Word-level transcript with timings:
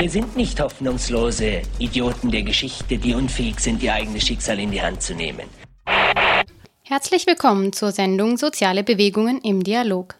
Wir 0.00 0.10
sind 0.10 0.36
nicht 0.36 0.60
hoffnungslose 0.60 1.62
Idioten 1.78 2.30
der 2.30 2.42
Geschichte, 2.42 2.98
die 2.98 3.14
unfähig 3.14 3.60
sind, 3.60 3.82
ihr 3.82 3.94
eigenes 3.94 4.26
Schicksal 4.26 4.58
in 4.58 4.70
die 4.70 4.82
Hand 4.82 5.02
zu 5.02 5.14
nehmen. 5.14 5.48
Herzlich 6.82 7.26
willkommen 7.26 7.72
zur 7.72 7.92
Sendung 7.92 8.36
Soziale 8.36 8.84
Bewegungen 8.84 9.40
im 9.40 9.62
Dialog. 9.62 10.16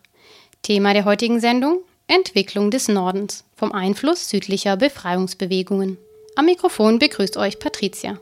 Thema 0.63 0.95
der 0.95 1.05
heutigen 1.05 1.41
Sendung 1.41 1.81
Entwicklung 2.07 2.71
des 2.71 2.89
Nordens 2.89 3.45
vom 3.55 3.73
Einfluss 3.73 4.31
südlicher 4.31 4.77
Befreiungsbewegungen. 4.77 5.99
Am 6.37 6.47
Mikrofon 6.47 6.99
begrüßt 6.99 7.37
euch 7.37 7.59
Patricia. 7.59 8.19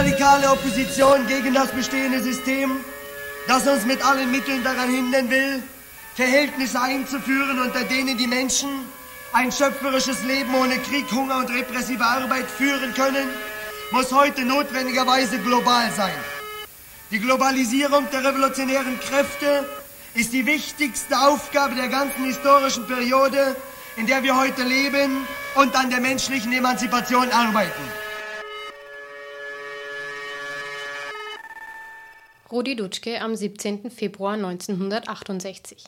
Radikale 0.00 0.50
Opposition 0.50 1.26
gegen 1.26 1.52
das 1.52 1.72
bestehende 1.72 2.22
System, 2.22 2.70
das 3.46 3.66
uns 3.66 3.84
mit 3.84 4.02
allen 4.02 4.30
Mitteln 4.30 4.64
daran 4.64 4.88
hindern 4.88 5.28
will, 5.28 5.62
Verhältnisse 6.14 6.80
einzuführen, 6.80 7.60
unter 7.60 7.84
denen 7.84 8.16
die 8.16 8.26
Menschen 8.26 8.70
ein 9.34 9.52
schöpferisches 9.52 10.22
Leben 10.22 10.54
ohne 10.54 10.78
Krieg, 10.78 11.04
Hunger 11.12 11.36
und 11.36 11.50
repressive 11.50 12.02
Arbeit 12.02 12.46
führen 12.50 12.94
können, 12.94 13.28
muss 13.90 14.10
heute 14.10 14.42
notwendigerweise 14.46 15.38
global 15.38 15.92
sein. 15.94 16.18
Die 17.10 17.18
Globalisierung 17.18 18.08
der 18.10 18.24
revolutionären 18.24 18.98
Kräfte 19.00 19.68
ist 20.14 20.32
die 20.32 20.46
wichtigste 20.46 21.18
Aufgabe 21.18 21.74
der 21.74 21.88
ganzen 21.88 22.24
historischen 22.24 22.86
Periode, 22.86 23.54
in 23.98 24.06
der 24.06 24.22
wir 24.22 24.34
heute 24.34 24.62
leben 24.62 25.26
und 25.56 25.76
an 25.76 25.90
der 25.90 26.00
menschlichen 26.00 26.54
Emanzipation 26.54 27.30
arbeiten. 27.30 28.09
Rudi 32.52 32.74
Dutschke 32.74 33.20
am 33.20 33.36
17. 33.36 33.92
Februar 33.92 34.32
1968. 34.34 35.84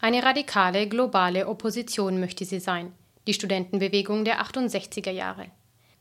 Eine 0.00 0.24
radikale 0.24 0.88
globale 0.88 1.46
Opposition 1.46 2.18
möchte 2.18 2.44
sie 2.44 2.58
sein, 2.58 2.92
die 3.28 3.34
Studentenbewegung 3.34 4.24
der 4.24 4.42
68er 4.42 5.12
Jahre. 5.12 5.46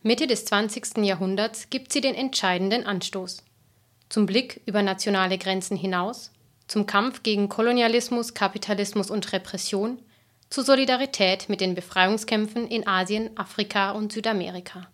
Mitte 0.02 0.26
des 0.26 0.46
20. 0.46 0.98
Jahrhunderts 1.06 1.70
gibt 1.70 1.94
sie 1.94 2.02
den 2.02 2.16
entscheidenden 2.16 2.84
Anstoß. 2.88 3.44
Zum 4.10 4.26
Blick 4.26 4.62
über 4.66 4.82
nationale 4.82 5.38
Grenzen 5.38 5.78
hinaus, 5.78 6.32
zum 6.68 6.88
Kampf 6.88 7.22
gegen 7.22 7.48
Kolonialismus, 7.48 8.34
Kapitalismus 8.34 9.12
und 9.12 9.32
Repression, 9.34 10.00
zur 10.50 10.64
Solidarität 10.64 11.48
mit 11.48 11.62
den 11.62 11.76
Befreiungskämpfen 11.76 12.68
in 12.68 12.88
Asien, 12.88 13.38
Afrika 13.38 13.92
und 13.92 14.12
Südamerika. 14.12 14.88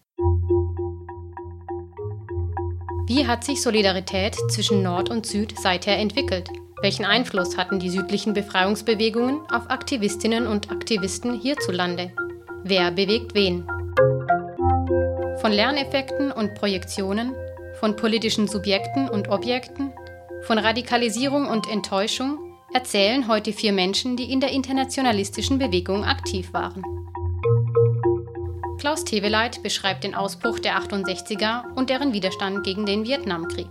Wie 3.13 3.27
hat 3.27 3.43
sich 3.43 3.61
Solidarität 3.61 4.37
zwischen 4.51 4.83
Nord 4.83 5.09
und 5.09 5.25
Süd 5.25 5.53
seither 5.59 5.97
entwickelt? 5.97 6.47
Welchen 6.81 7.03
Einfluss 7.03 7.57
hatten 7.57 7.77
die 7.77 7.89
südlichen 7.89 8.31
Befreiungsbewegungen 8.31 9.41
auf 9.51 9.69
Aktivistinnen 9.69 10.47
und 10.47 10.71
Aktivisten 10.71 11.37
hierzulande? 11.37 12.13
Wer 12.63 12.89
bewegt 12.91 13.35
wen? 13.35 13.67
Von 15.41 15.51
Lerneffekten 15.51 16.31
und 16.31 16.55
Projektionen, 16.55 17.35
von 17.81 17.97
politischen 17.97 18.47
Subjekten 18.47 19.09
und 19.09 19.27
Objekten, 19.27 19.91
von 20.44 20.57
Radikalisierung 20.57 21.50
und 21.50 21.69
Enttäuschung 21.69 22.39
erzählen 22.73 23.27
heute 23.27 23.51
vier 23.51 23.73
Menschen, 23.73 24.16
die 24.16 24.31
in 24.31 24.39
der 24.39 24.51
internationalistischen 24.51 25.59
Bewegung 25.59 26.05
aktiv 26.05 26.53
waren. 26.53 26.81
Klaus 28.81 29.06
Teweleit 29.06 29.62
beschreibt 29.62 30.03
den 30.03 30.16
Ausbruch 30.16 30.58
der 30.58 30.75
68er 30.81 31.72
und 31.75 31.92
deren 31.92 32.14
Widerstand 32.14 32.64
gegen 32.64 32.88
den 32.88 33.06
Vietnamkrieg. 33.06 33.68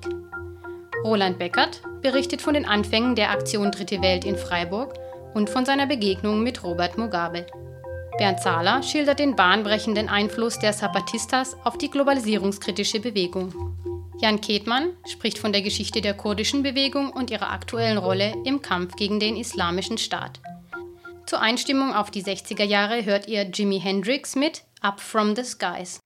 Roland 1.02 1.36
Beckert 1.36 1.82
berichtet 2.00 2.40
von 2.40 2.54
den 2.54 2.64
Anfängen 2.64 3.16
der 3.16 3.32
Aktion 3.32 3.72
Dritte 3.72 4.02
Welt 4.02 4.24
in 4.24 4.36
Freiburg 4.36 4.94
und 5.34 5.50
von 5.50 5.66
seiner 5.66 5.88
Begegnung 5.88 6.44
mit 6.44 6.62
Robert 6.62 6.96
Mugabe. 6.96 7.44
Bernd 8.18 8.38
Zahler 8.38 8.84
schildert 8.84 9.18
den 9.18 9.34
bahnbrechenden 9.34 10.08
Einfluss 10.08 10.60
der 10.60 10.74
Zapatistas 10.74 11.56
auf 11.64 11.76
die 11.76 11.90
globalisierungskritische 11.90 13.00
Bewegung. 13.00 13.52
Jan 14.20 14.40
Ketmann 14.40 14.90
spricht 15.08 15.38
von 15.38 15.50
der 15.50 15.62
Geschichte 15.62 16.02
der 16.02 16.14
kurdischen 16.14 16.62
Bewegung 16.62 17.10
und 17.10 17.32
ihrer 17.32 17.50
aktuellen 17.50 17.98
Rolle 17.98 18.32
im 18.44 18.62
Kampf 18.62 18.94
gegen 18.94 19.18
den 19.18 19.36
Islamischen 19.36 19.98
Staat. 19.98 20.38
Zur 21.26 21.40
Einstimmung 21.40 21.94
auf 21.94 22.12
die 22.12 22.22
60er 22.22 22.62
Jahre 22.62 23.04
hört 23.04 23.26
ihr 23.26 23.42
Jimi 23.42 23.80
Hendrix 23.80 24.36
mit 24.36 24.62
Up 24.82 24.98
from 24.98 25.36
the 25.36 25.44
Skies. 25.44 26.00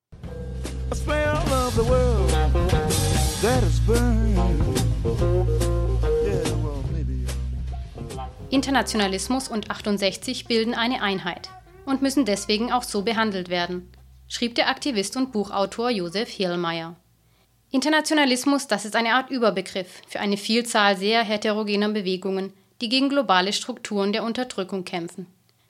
Internationalismus 8.51 9.47
und 9.47 9.71
68 9.71 10.47
bilden 10.47 10.75
eine 10.75 11.03
Einheit 11.03 11.51
und 11.87 12.03
müssen 12.03 12.25
deswegen 12.25 12.73
auch 12.73 12.83
so 12.83 13.03
behandelt 13.03 13.49
werden, 13.49 13.89
schrieb 14.27 14.57
der 14.57 14.69
Aktivist 14.69 15.17
und 15.17 15.31
Buchautor 15.31 15.91
Josef 15.91 16.29
Hielmeier. 16.31 16.97
Internationalismus, 17.71 18.67
das 18.67 18.85
ist 18.85 18.97
eine 18.97 19.15
Art 19.15 19.31
Überbegriff 19.31 20.03
für 20.09 20.19
eine 20.19 20.37
Vielzahl 20.37 20.97
sehr 20.97 21.23
heterogener 21.23 21.91
Bewegungen, 21.91 22.53
die 22.81 22.89
gegen 22.89 23.09
globale 23.09 23.53
Strukturen 23.53 24.13
der 24.13 24.25
Unterdrückung 24.25 24.85
kämpfen. 24.85 25.27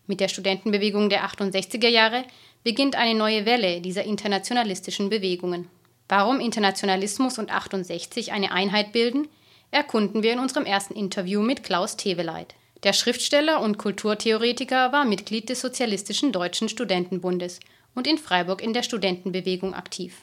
Mit 0.06 0.21
der 0.21 0.28
Studentenbewegung 0.28 1.10
der 1.10 1.26
68er 1.26 1.88
Jahre 1.88 2.25
beginnt 2.64 2.97
eine 2.97 3.16
neue 3.16 3.47
Welle 3.47 3.80
dieser 3.80 4.04
internationalistischen 4.04 5.10
Bewegungen. 5.10 5.69
Warum 6.08 6.41
Internationalismus 6.41 7.38
und 7.38 7.54
68 7.54 8.32
eine 8.32 8.52
Einheit 8.52 8.92
bilden, 8.92 9.28
erkunden 9.70 10.22
wir 10.22 10.32
in 10.32 10.38
unserem 10.38 10.64
ersten 10.64 10.94
Interview 10.94 11.42
mit 11.42 11.62
Klaus 11.62 11.97
Teweleit. 11.97 12.54
Der 12.82 12.92
Schriftsteller 12.92 13.62
und 13.62 13.78
Kulturtheoretiker 13.78 14.92
war 14.92 15.04
Mitglied 15.04 15.48
des 15.48 15.60
Sozialistischen 15.60 16.32
Deutschen 16.32 16.69
Studentenbundes 16.69 17.60
und 17.94 18.06
in 18.06 18.19
Freiburg 18.19 18.62
in 18.62 18.72
der 18.72 18.82
Studentenbewegung 18.82 19.74
aktiv. 19.74 20.22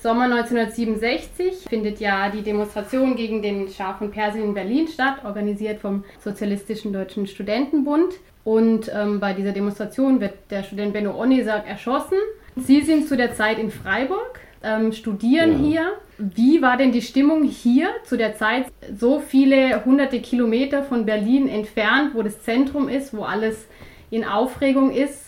Sommer 0.00 0.24
1967 0.24 1.68
findet 1.68 2.00
ja 2.00 2.28
die 2.28 2.42
Demonstration 2.42 3.16
gegen 3.16 3.42
den 3.42 3.68
Schah 3.68 3.94
von 3.94 4.10
Persien 4.10 4.44
in 4.44 4.54
Berlin 4.54 4.88
statt, 4.88 5.24
organisiert 5.24 5.80
vom 5.80 6.04
Sozialistischen 6.22 6.92
Deutschen 6.92 7.26
Studentenbund. 7.26 8.14
Und 8.44 8.90
ähm, 8.94 9.20
bei 9.20 9.32
dieser 9.32 9.52
Demonstration 9.52 10.20
wird 10.20 10.34
der 10.50 10.62
Student 10.62 10.92
Benno 10.92 11.18
Onisak 11.18 11.66
erschossen. 11.66 12.18
Sie 12.56 12.82
sind 12.82 13.08
zu 13.08 13.16
der 13.16 13.34
Zeit 13.34 13.58
in 13.58 13.70
Freiburg, 13.70 14.38
ähm, 14.62 14.92
studieren 14.92 15.52
ja. 15.52 15.58
hier. 15.58 15.92
Wie 16.18 16.62
war 16.62 16.76
denn 16.76 16.92
die 16.92 17.02
Stimmung 17.02 17.42
hier 17.42 17.88
zu 18.04 18.16
der 18.16 18.36
Zeit, 18.36 18.66
so 18.96 19.18
viele 19.18 19.84
hunderte 19.84 20.20
Kilometer 20.20 20.84
von 20.84 21.06
Berlin 21.06 21.48
entfernt, 21.48 22.14
wo 22.14 22.22
das 22.22 22.42
Zentrum 22.42 22.88
ist, 22.88 23.16
wo 23.16 23.24
alles 23.24 23.66
in 24.10 24.24
Aufregung 24.24 24.92
ist? 24.92 25.24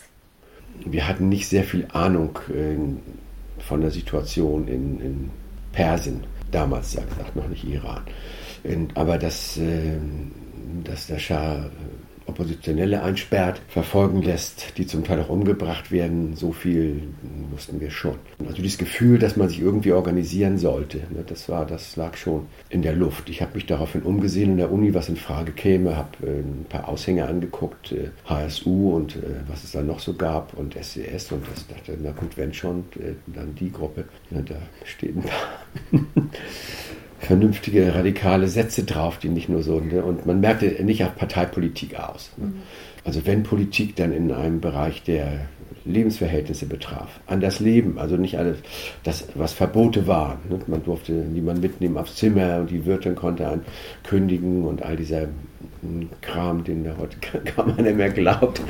Wir 0.85 1.07
hatten 1.07 1.27
nicht 1.27 1.47
sehr 1.47 1.63
viel 1.63 1.87
Ahnung 1.91 2.37
äh, 2.49 2.77
von 3.63 3.81
der 3.81 3.91
Situation 3.91 4.67
in, 4.67 5.01
in 5.01 5.29
Persien, 5.73 6.23
damals 6.51 6.93
ja 6.93 7.03
gesagt, 7.03 7.35
noch 7.35 7.47
nicht 7.47 7.63
Iran. 7.63 8.03
Und, 8.63 8.95
aber 8.95 9.17
dass, 9.17 9.57
äh, 9.57 9.97
dass 10.83 11.07
der 11.07 11.19
Schah 11.19 11.69
Oppositionelle 12.27 13.01
einsperrt, 13.01 13.61
verfolgen 13.67 14.21
lässt, 14.21 14.77
die 14.77 14.85
zum 14.85 15.03
Teil 15.03 15.21
auch 15.21 15.29
umgebracht 15.29 15.91
werden. 15.91 16.35
So 16.35 16.51
viel 16.51 17.03
wussten 17.51 17.79
wir 17.79 17.89
schon. 17.89 18.15
Also 18.45 18.61
dieses 18.61 18.77
Gefühl, 18.77 19.17
dass 19.17 19.37
man 19.37 19.49
sich 19.49 19.61
irgendwie 19.61 19.93
organisieren 19.93 20.57
sollte, 20.57 20.99
ne, 21.09 21.23
das 21.25 21.49
war, 21.49 21.65
das 21.65 21.95
lag 21.95 22.15
schon 22.17 22.47
in 22.69 22.81
der 22.81 22.93
Luft. 22.93 23.29
Ich 23.29 23.41
habe 23.41 23.55
mich 23.55 23.65
daraufhin 23.65 24.03
umgesehen 24.03 24.51
in 24.51 24.57
der 24.57 24.71
Uni, 24.71 24.93
was 24.93 25.09
in 25.09 25.15
Frage 25.15 25.51
käme, 25.51 25.95
habe 25.95 26.09
äh, 26.21 26.39
ein 26.39 26.65
paar 26.69 26.87
Aushänge 26.87 27.25
angeguckt, 27.25 27.95
HSU 28.25 28.91
äh, 28.91 28.95
und 28.95 29.15
äh, 29.15 29.19
was 29.47 29.63
es 29.63 29.71
da 29.71 29.81
noch 29.81 29.99
so 29.99 30.13
gab 30.13 30.53
und 30.57 30.73
SES 30.73 31.31
und 31.31 31.43
das 31.49 31.67
dachte, 31.67 31.97
na 32.01 32.11
gut, 32.11 32.37
wenn 32.37 32.53
schon, 32.53 32.85
dann 33.27 33.55
die 33.55 33.71
Gruppe. 33.71 34.05
Ja, 34.31 34.41
da 34.41 34.55
steht 34.83 35.15
ein 35.15 35.23
paar 35.23 36.01
vernünftige, 37.19 37.95
radikale 37.95 38.47
Sätze 38.47 38.83
drauf, 38.83 39.17
die 39.17 39.29
nicht 39.29 39.49
nur 39.49 39.63
so. 39.63 39.79
Ne? 39.79 40.03
Und 40.03 40.25
man 40.25 40.39
merkte 40.39 40.65
nicht 40.83 41.03
auf 41.03 41.15
Parteipolitik 41.15 41.99
aus. 41.99 42.31
Ne? 42.37 42.47
Mhm. 42.47 42.61
Also 43.03 43.25
wenn 43.25 43.43
Politik, 43.43 43.95
dann 43.95 44.11
in 44.11 44.31
einem 44.31 44.59
Bereich, 44.59 45.03
der 45.03 45.47
Lebensverhältnisse 45.87 46.65
betraf, 46.65 47.19
an 47.25 47.41
das 47.41 47.59
Leben, 47.59 47.97
also 47.97 48.17
nicht 48.17 48.37
alles, 48.37 48.57
das, 49.03 49.25
was 49.35 49.53
Verbote 49.53 50.07
waren. 50.07 50.37
Ne? 50.49 50.59
Man 50.67 50.83
durfte 50.83 51.11
niemanden 51.11 51.61
mitnehmen 51.61 51.97
aufs 51.97 52.15
Zimmer 52.15 52.57
und 52.59 52.71
die 52.71 52.85
Wirtin 52.85 53.15
konnte 53.15 53.47
an 53.47 53.61
kündigen 54.03 54.65
und 54.65 54.83
all 54.83 54.95
dieser 54.95 55.27
Kram, 56.21 56.63
den 56.63 56.83
da 56.83 56.95
heute 56.97 57.17
kaum 57.55 57.73
einer 57.77 57.93
mehr 57.93 58.09
glaubt. 58.09 58.61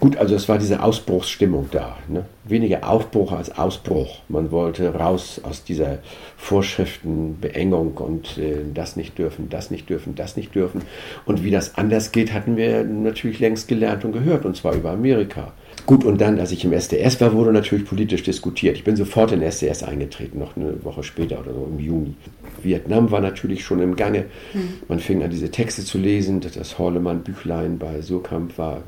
Gut, 0.00 0.16
also 0.16 0.34
es 0.34 0.48
war 0.48 0.58
diese 0.58 0.82
Ausbruchsstimmung 0.82 1.68
da. 1.70 1.96
Ne? 2.08 2.24
Weniger 2.44 2.88
Aufbruch 2.88 3.32
als 3.32 3.56
Ausbruch. 3.56 4.22
Man 4.28 4.50
wollte 4.50 4.94
raus 4.94 5.40
aus 5.42 5.64
dieser 5.64 5.98
Vorschriftenbeengung 6.36 7.96
und 7.96 8.38
äh, 8.38 8.64
das 8.74 8.96
nicht 8.96 9.18
dürfen, 9.18 9.48
das 9.48 9.70
nicht 9.70 9.88
dürfen, 9.88 10.14
das 10.14 10.36
nicht 10.36 10.54
dürfen. 10.54 10.82
Und 11.24 11.44
wie 11.44 11.50
das 11.50 11.76
anders 11.76 12.12
geht, 12.12 12.32
hatten 12.32 12.56
wir 12.56 12.84
natürlich 12.84 13.38
längst 13.38 13.68
gelernt 13.68 14.04
und 14.04 14.12
gehört, 14.12 14.44
und 14.44 14.56
zwar 14.56 14.74
über 14.74 14.90
Amerika. 14.90 15.52
Gut, 15.86 16.04
und 16.04 16.20
dann, 16.20 16.40
als 16.40 16.50
ich 16.50 16.64
im 16.64 16.72
SDS 16.72 17.20
war, 17.20 17.32
wurde 17.32 17.52
natürlich 17.52 17.84
politisch 17.84 18.24
diskutiert. 18.24 18.76
Ich 18.76 18.82
bin 18.82 18.96
sofort 18.96 19.30
in 19.30 19.40
SDS 19.40 19.84
eingetreten, 19.84 20.40
noch 20.40 20.56
eine 20.56 20.84
Woche 20.84 21.04
später 21.04 21.38
oder 21.38 21.54
so 21.54 21.68
im 21.70 21.78
Juni. 21.78 22.14
Vietnam 22.60 23.12
war 23.12 23.20
natürlich 23.20 23.64
schon 23.64 23.80
im 23.80 23.94
Gange. 23.94 24.24
Mhm. 24.52 24.74
Man 24.88 24.98
fing 24.98 25.22
an, 25.22 25.30
diese 25.30 25.50
Texte 25.50 25.84
zu 25.84 25.98
lesen. 25.98 26.40
Das 26.40 26.78
Horlemann-Büchlein 26.78 27.78
bei 27.78 28.00
Surkamp 28.00 28.58
war 28.58 28.82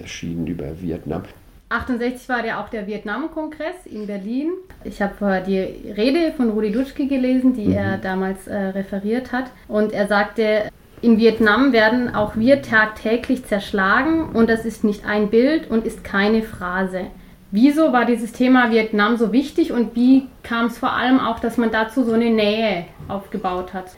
erschienen 0.00 0.46
über 0.46 0.80
Vietnam. 0.80 1.24
68 1.68 2.30
war 2.30 2.46
ja 2.46 2.64
auch 2.64 2.70
der 2.70 2.86
Vietnam-Kongress 2.86 3.84
in 3.84 4.06
Berlin. 4.06 4.52
Ich 4.84 5.02
habe 5.02 5.42
die 5.46 5.58
Rede 5.58 6.32
von 6.34 6.48
Rudi 6.48 6.72
Dutschke 6.72 7.06
gelesen, 7.06 7.52
die 7.52 7.66
mhm. 7.66 7.74
er 7.74 7.98
damals 7.98 8.46
äh, 8.46 8.56
referiert 8.56 9.32
hat. 9.32 9.50
Und 9.68 9.92
er 9.92 10.06
sagte, 10.06 10.70
in 11.00 11.18
Vietnam 11.18 11.72
werden 11.72 12.14
auch 12.14 12.36
wir 12.36 12.62
tagtäglich 12.62 13.44
zerschlagen 13.44 14.30
und 14.30 14.48
das 14.48 14.64
ist 14.64 14.84
nicht 14.84 15.04
ein 15.04 15.30
Bild 15.30 15.70
und 15.70 15.86
ist 15.86 16.04
keine 16.04 16.42
Phrase. 16.42 17.06
Wieso 17.50 17.92
war 17.92 18.04
dieses 18.04 18.32
Thema 18.32 18.70
Vietnam 18.70 19.16
so 19.16 19.32
wichtig 19.32 19.72
und 19.72 19.94
wie 19.94 20.26
kam 20.42 20.66
es 20.66 20.78
vor 20.78 20.92
allem 20.92 21.18
auch, 21.18 21.38
dass 21.40 21.56
man 21.56 21.70
dazu 21.70 22.04
so 22.04 22.12
eine 22.12 22.30
Nähe 22.30 22.84
aufgebaut 23.08 23.72
hat? 23.72 23.96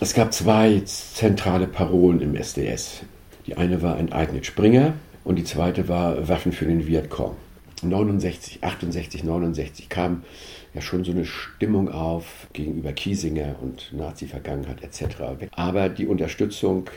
Es 0.00 0.14
gab 0.14 0.32
zwei 0.32 0.80
zentrale 0.84 1.66
Parolen 1.66 2.20
im 2.20 2.34
SDS. 2.34 3.02
Die 3.46 3.56
eine 3.56 3.82
war 3.82 3.98
enteignet 3.98 4.46
Springer 4.46 4.94
und 5.24 5.36
die 5.36 5.44
zweite 5.44 5.88
war 5.88 6.28
Waffen 6.28 6.52
für 6.52 6.66
den 6.66 6.86
Vietcong. 6.86 7.36
69, 7.82 8.62
68, 8.62 9.24
69 9.24 9.88
kam 9.88 10.22
ja 10.74 10.80
schon 10.80 11.04
so 11.04 11.12
eine 11.12 11.24
Stimmung 11.24 11.90
auf 11.90 12.48
gegenüber 12.52 12.92
Kiesinger 12.92 13.56
und 13.60 13.92
Nazi-Vergangenheit 13.92 14.82
etc. 14.82 15.48
Aber 15.52 15.88
die 15.88 16.06
Unterstützung 16.06 16.88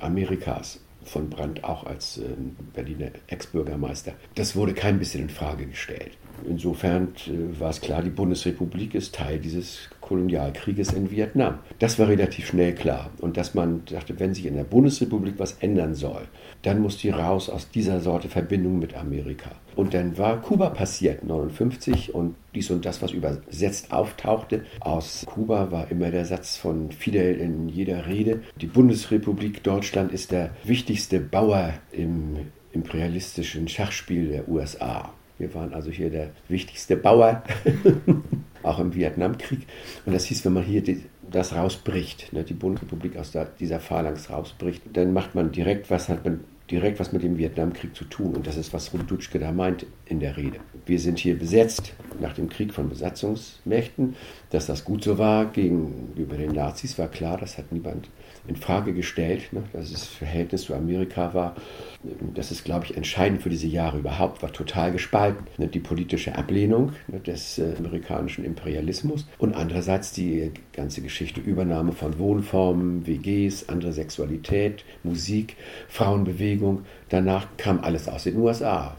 Amerikas 0.00 0.80
von 1.02 1.30
Brandt 1.30 1.64
auch 1.64 1.84
als 1.84 2.18
ähm, 2.18 2.56
Berliner 2.74 3.10
Ex-Bürgermeister, 3.28 4.14
das 4.34 4.56
wurde 4.56 4.74
kein 4.74 4.98
bisschen 4.98 5.22
in 5.22 5.30
Frage 5.30 5.66
gestellt. 5.66 6.12
Insofern 6.48 7.08
äh, 7.26 7.60
war 7.60 7.70
es 7.70 7.80
klar, 7.80 8.02
die 8.02 8.10
Bundesrepublik 8.10 8.94
ist 8.94 9.14
Teil 9.14 9.38
dieses 9.38 9.88
Kolonialkrieges 10.00 10.92
in 10.92 11.10
Vietnam. 11.10 11.58
Das 11.78 11.98
war 11.98 12.08
relativ 12.08 12.46
schnell 12.46 12.74
klar. 12.74 13.10
Und 13.20 13.36
dass 13.36 13.54
man 13.54 13.84
dachte, 13.86 14.18
wenn 14.20 14.34
sich 14.34 14.46
in 14.46 14.54
der 14.54 14.64
Bundesrepublik 14.64 15.34
was 15.38 15.56
ändern 15.60 15.94
soll, 15.94 16.28
dann 16.62 16.80
muss 16.80 16.98
die 16.98 17.10
raus 17.10 17.50
aus 17.50 17.70
dieser 17.70 18.00
Sorte 18.00 18.28
Verbindung 18.28 18.78
mit 18.78 18.94
Amerika. 18.94 19.50
Und 19.74 19.94
dann 19.94 20.16
war 20.16 20.40
Kuba 20.40 20.70
passiert, 20.70 21.24
59, 21.24 22.14
und 22.14 22.34
dies 22.54 22.70
und 22.70 22.84
das, 22.84 23.02
was 23.02 23.12
übersetzt 23.12 23.92
auftauchte. 23.92 24.64
Aus 24.80 25.24
Kuba 25.26 25.70
war 25.70 25.90
immer 25.90 26.10
der 26.10 26.24
Satz 26.24 26.56
von 26.56 26.92
Fidel 26.92 27.36
in 27.36 27.68
jeder 27.68 28.06
Rede, 28.06 28.40
die 28.60 28.66
Bundesrepublik 28.66 29.62
Deutschland 29.62 30.12
ist 30.12 30.32
der 30.32 30.50
wichtigste 30.64 31.20
Bauer 31.20 31.74
im 31.92 32.36
imperialistischen 32.72 33.68
Schachspiel 33.68 34.28
der 34.28 34.48
USA. 34.48 35.12
Wir 35.38 35.54
waren 35.54 35.74
also 35.74 35.90
hier 35.90 36.10
der 36.10 36.30
wichtigste 36.48 36.96
Bauer, 36.96 37.42
auch 38.62 38.78
im 38.78 38.94
Vietnamkrieg. 38.94 39.66
Und 40.04 40.12
das 40.12 40.24
hieß, 40.24 40.44
wenn 40.44 40.54
man 40.54 40.64
hier 40.64 40.82
die, 40.82 41.04
das 41.30 41.54
rausbricht, 41.54 42.32
ne, 42.32 42.44
die 42.44 42.54
Bundesrepublik 42.54 43.16
aus 43.16 43.32
der, 43.32 43.44
dieser 43.44 43.80
Phalanx 43.80 44.30
rausbricht, 44.30 44.82
dann 44.92 45.12
macht 45.12 45.34
man 45.34 45.52
direkt 45.52 45.90
was, 45.90 46.08
hat 46.08 46.24
man 46.24 46.40
direkt 46.70 46.98
was 46.98 47.12
mit 47.12 47.22
dem 47.22 47.38
Vietnamkrieg 47.38 47.94
zu 47.94 48.04
tun. 48.04 48.34
Und 48.34 48.46
das 48.46 48.56
ist, 48.56 48.72
was 48.72 48.92
Rudutschke 48.92 49.38
da 49.38 49.52
meint 49.52 49.86
in 50.06 50.20
der 50.20 50.36
Rede. 50.36 50.58
Wir 50.84 50.98
sind 50.98 51.18
hier 51.18 51.38
besetzt 51.38 51.92
nach 52.20 52.34
dem 52.34 52.48
Krieg 52.48 52.72
von 52.72 52.88
Besatzungsmächten. 52.88 54.16
Dass 54.50 54.66
das 54.66 54.84
gut 54.84 55.04
so 55.04 55.18
war 55.18 55.46
gegenüber 55.46 56.36
den 56.36 56.52
Nazis, 56.52 56.98
war 56.98 57.08
klar, 57.08 57.38
das 57.38 57.58
hat 57.58 57.72
niemand 57.72 58.08
in 58.48 58.56
Frage 58.56 58.92
gestellt, 58.92 59.52
ne, 59.52 59.62
dass 59.72 59.92
das 59.92 60.06
Verhältnis 60.06 60.62
zu 60.62 60.74
Amerika 60.74 61.34
war. 61.34 61.56
Das 62.34 62.50
ist, 62.50 62.64
glaube 62.64 62.84
ich, 62.84 62.96
entscheidend 62.96 63.42
für 63.42 63.50
diese 63.50 63.66
Jahre 63.66 63.98
überhaupt, 63.98 64.42
war 64.42 64.52
total 64.52 64.92
gespalten. 64.92 65.46
Ne, 65.58 65.68
die 65.68 65.80
politische 65.80 66.36
Ablehnung 66.36 66.92
ne, 67.08 67.20
des 67.20 67.58
äh, 67.58 67.74
amerikanischen 67.78 68.44
Imperialismus 68.44 69.26
und 69.38 69.54
andererseits 69.54 70.12
die 70.12 70.52
ganze 70.72 71.02
Geschichte 71.02 71.40
Übernahme 71.40 71.92
von 71.92 72.18
Wohnformen, 72.18 73.06
WGs, 73.06 73.68
andere 73.68 73.92
Sexualität, 73.92 74.84
Musik, 75.02 75.56
Frauenbewegung. 75.88 76.84
Danach 77.08 77.46
kam 77.56 77.80
alles 77.80 78.08
aus 78.08 78.24
den 78.24 78.36
USA 78.36 78.96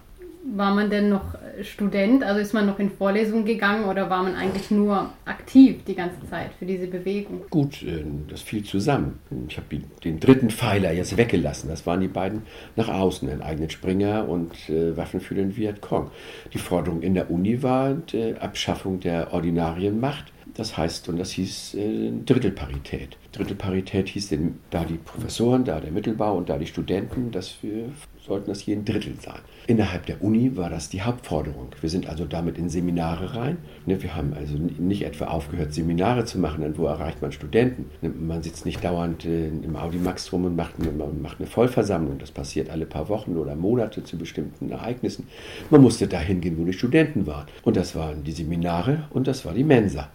war 0.55 0.73
man 0.73 0.89
denn 0.89 1.09
noch 1.09 1.35
Student? 1.61 2.23
Also 2.23 2.39
ist 2.39 2.53
man 2.53 2.65
noch 2.65 2.79
in 2.79 2.89
Vorlesungen 2.89 3.45
gegangen 3.45 3.85
oder 3.85 4.09
war 4.09 4.23
man 4.23 4.35
eigentlich 4.35 4.71
nur 4.71 5.11
aktiv 5.25 5.83
die 5.85 5.95
ganze 5.95 6.27
Zeit 6.29 6.51
für 6.57 6.65
diese 6.65 6.87
Bewegung? 6.87 7.41
Gut, 7.49 7.83
äh, 7.83 8.03
das 8.29 8.41
fiel 8.41 8.63
zusammen. 8.63 9.19
Ich 9.47 9.57
habe 9.57 9.81
den 10.03 10.19
dritten 10.19 10.49
Pfeiler 10.49 10.91
jetzt 10.93 11.17
weggelassen. 11.17 11.69
Das 11.69 11.85
waren 11.85 12.01
die 12.01 12.07
beiden 12.07 12.43
nach 12.75 12.89
außen, 12.89 13.29
ein 13.29 13.41
eigenen 13.41 13.69
Springer 13.69 14.27
und 14.27 14.69
äh, 14.69 14.95
Waffen 14.95 15.19
für 15.19 15.35
den 15.35 15.57
Vietcong. 15.57 16.11
Die 16.53 16.59
Forderung 16.59 17.01
in 17.01 17.13
der 17.13 17.29
Uni 17.29 17.61
war 17.63 17.93
die 17.93 18.35
Abschaffung 18.39 18.99
der 18.99 19.33
ordinarien 19.33 19.99
Macht. 19.99 20.31
Das 20.53 20.75
heißt, 20.75 21.09
und 21.09 21.19
das 21.19 21.31
hieß 21.31 21.75
äh, 21.75 22.11
Drittelparität. 22.25 23.17
Drittelparität 23.37 24.09
hieß 24.09 24.29
denn, 24.29 24.55
da 24.69 24.83
die 24.83 24.97
Professoren, 24.97 25.63
da 25.63 25.79
der 25.79 25.91
Mittelbau 25.91 26.35
und 26.37 26.49
da 26.49 26.57
die 26.57 26.67
Studenten, 26.67 27.31
dass 27.31 27.57
wir 27.61 27.89
sollten 28.27 28.49
das 28.49 28.65
jeden 28.65 28.85
Drittel 28.85 29.13
sein. 29.21 29.39
Innerhalb 29.67 30.05
der 30.05 30.21
Uni 30.21 30.55
war 30.57 30.69
das 30.69 30.89
die 30.89 31.01
Hauptforderung. 31.01 31.69
Wir 31.81 31.89
sind 31.89 32.07
also 32.07 32.25
damit 32.25 32.57
in 32.57 32.69
Seminare 32.69 33.35
rein. 33.35 33.57
Ne, 33.85 34.01
wir 34.03 34.15
haben 34.15 34.33
also 34.33 34.55
nicht 34.57 35.03
etwa 35.05 35.25
aufgehört, 35.25 35.73
Seminare 35.73 36.25
zu 36.25 36.37
machen, 36.37 36.61
denn 36.61 36.77
wo 36.77 36.85
erreicht 36.85 37.21
man 37.21 37.31
Studenten? 37.31 37.85
Ne, 38.01 38.09
man 38.09 38.43
sitzt 38.43 38.65
nicht 38.65 38.83
dauernd 38.83 39.25
äh, 39.25 39.47
im 39.47 39.75
Audimax 39.75 40.31
rum 40.31 40.45
und 40.45 40.55
macht 40.55 40.73
eine, 40.79 40.91
macht 40.91 41.39
eine 41.39 41.47
Vollversammlung. 41.47 42.19
Das 42.19 42.31
passiert 42.31 42.69
alle 42.69 42.85
paar 42.85 43.09
Wochen 43.09 43.37
oder 43.37 43.55
Monate 43.55 44.03
zu 44.03 44.17
bestimmten 44.17 44.69
Ereignissen. 44.71 45.27
Man 45.69 45.81
musste 45.81 46.07
dahin 46.07 46.41
gehen, 46.41 46.57
wo 46.57 46.65
die 46.65 46.73
Studenten 46.73 47.25
waren. 47.27 47.47
Und 47.63 47.77
das 47.77 47.95
waren 47.95 48.23
die 48.23 48.33
Seminare 48.33 49.07
und 49.11 49.27
das 49.27 49.45
war 49.45 49.53
die 49.53 49.63
Mensa. 49.63 50.09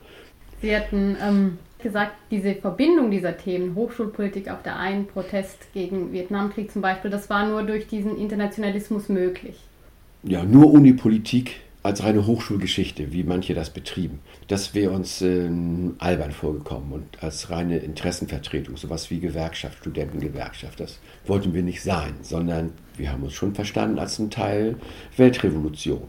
Sie 0.60 0.76
hatten 0.76 1.16
ähm, 1.20 1.58
gesagt, 1.82 2.12
diese 2.30 2.54
Verbindung 2.54 3.10
dieser 3.10 3.36
Themen, 3.36 3.74
Hochschulpolitik 3.74 4.50
auf 4.50 4.62
der 4.62 4.78
einen, 4.78 5.06
Protest 5.06 5.72
gegen 5.74 6.12
Vietnamkrieg 6.12 6.70
zum 6.70 6.82
Beispiel, 6.82 7.10
das 7.10 7.28
war 7.30 7.46
nur 7.46 7.62
durch 7.62 7.86
diesen 7.86 8.16
Internationalismus 8.16 9.08
möglich. 9.08 9.56
Ja, 10.22 10.44
nur 10.44 10.72
Unipolitik 10.72 11.60
als 11.82 12.04
reine 12.04 12.26
Hochschulgeschichte, 12.26 13.12
wie 13.12 13.24
manche 13.24 13.54
das 13.54 13.70
betrieben. 13.70 14.20
Das 14.46 14.74
wäre 14.74 14.92
uns 14.92 15.20
äh, 15.20 15.50
albern 15.98 16.30
vorgekommen 16.30 16.92
und 16.92 17.22
als 17.22 17.50
reine 17.50 17.78
Interessenvertretung, 17.78 18.76
sowas 18.76 19.10
wie 19.10 19.18
Gewerkschaft, 19.18 19.78
Studentengewerkschaft, 19.78 20.78
das 20.78 21.00
wollten 21.26 21.54
wir 21.54 21.62
nicht 21.62 21.82
sein, 21.82 22.14
sondern 22.22 22.72
wir 22.96 23.10
haben 23.10 23.24
uns 23.24 23.32
schon 23.32 23.54
verstanden 23.54 23.98
als 23.98 24.18
ein 24.18 24.30
Teil 24.30 24.76
Weltrevolution. 25.16 26.02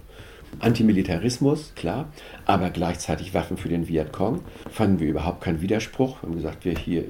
Antimilitarismus, 0.59 1.73
klar, 1.75 2.09
aber 2.45 2.69
gleichzeitig 2.69 3.33
Waffen 3.33 3.57
für 3.57 3.69
den 3.69 3.87
Vietcong. 3.87 4.41
Fanden 4.69 4.99
wir 4.99 5.07
überhaupt 5.07 5.41
keinen 5.41 5.61
Widerspruch. 5.61 6.21
Wir 6.21 6.29
haben 6.29 6.35
gesagt, 6.35 6.65
wir 6.65 6.77
hier 6.77 7.05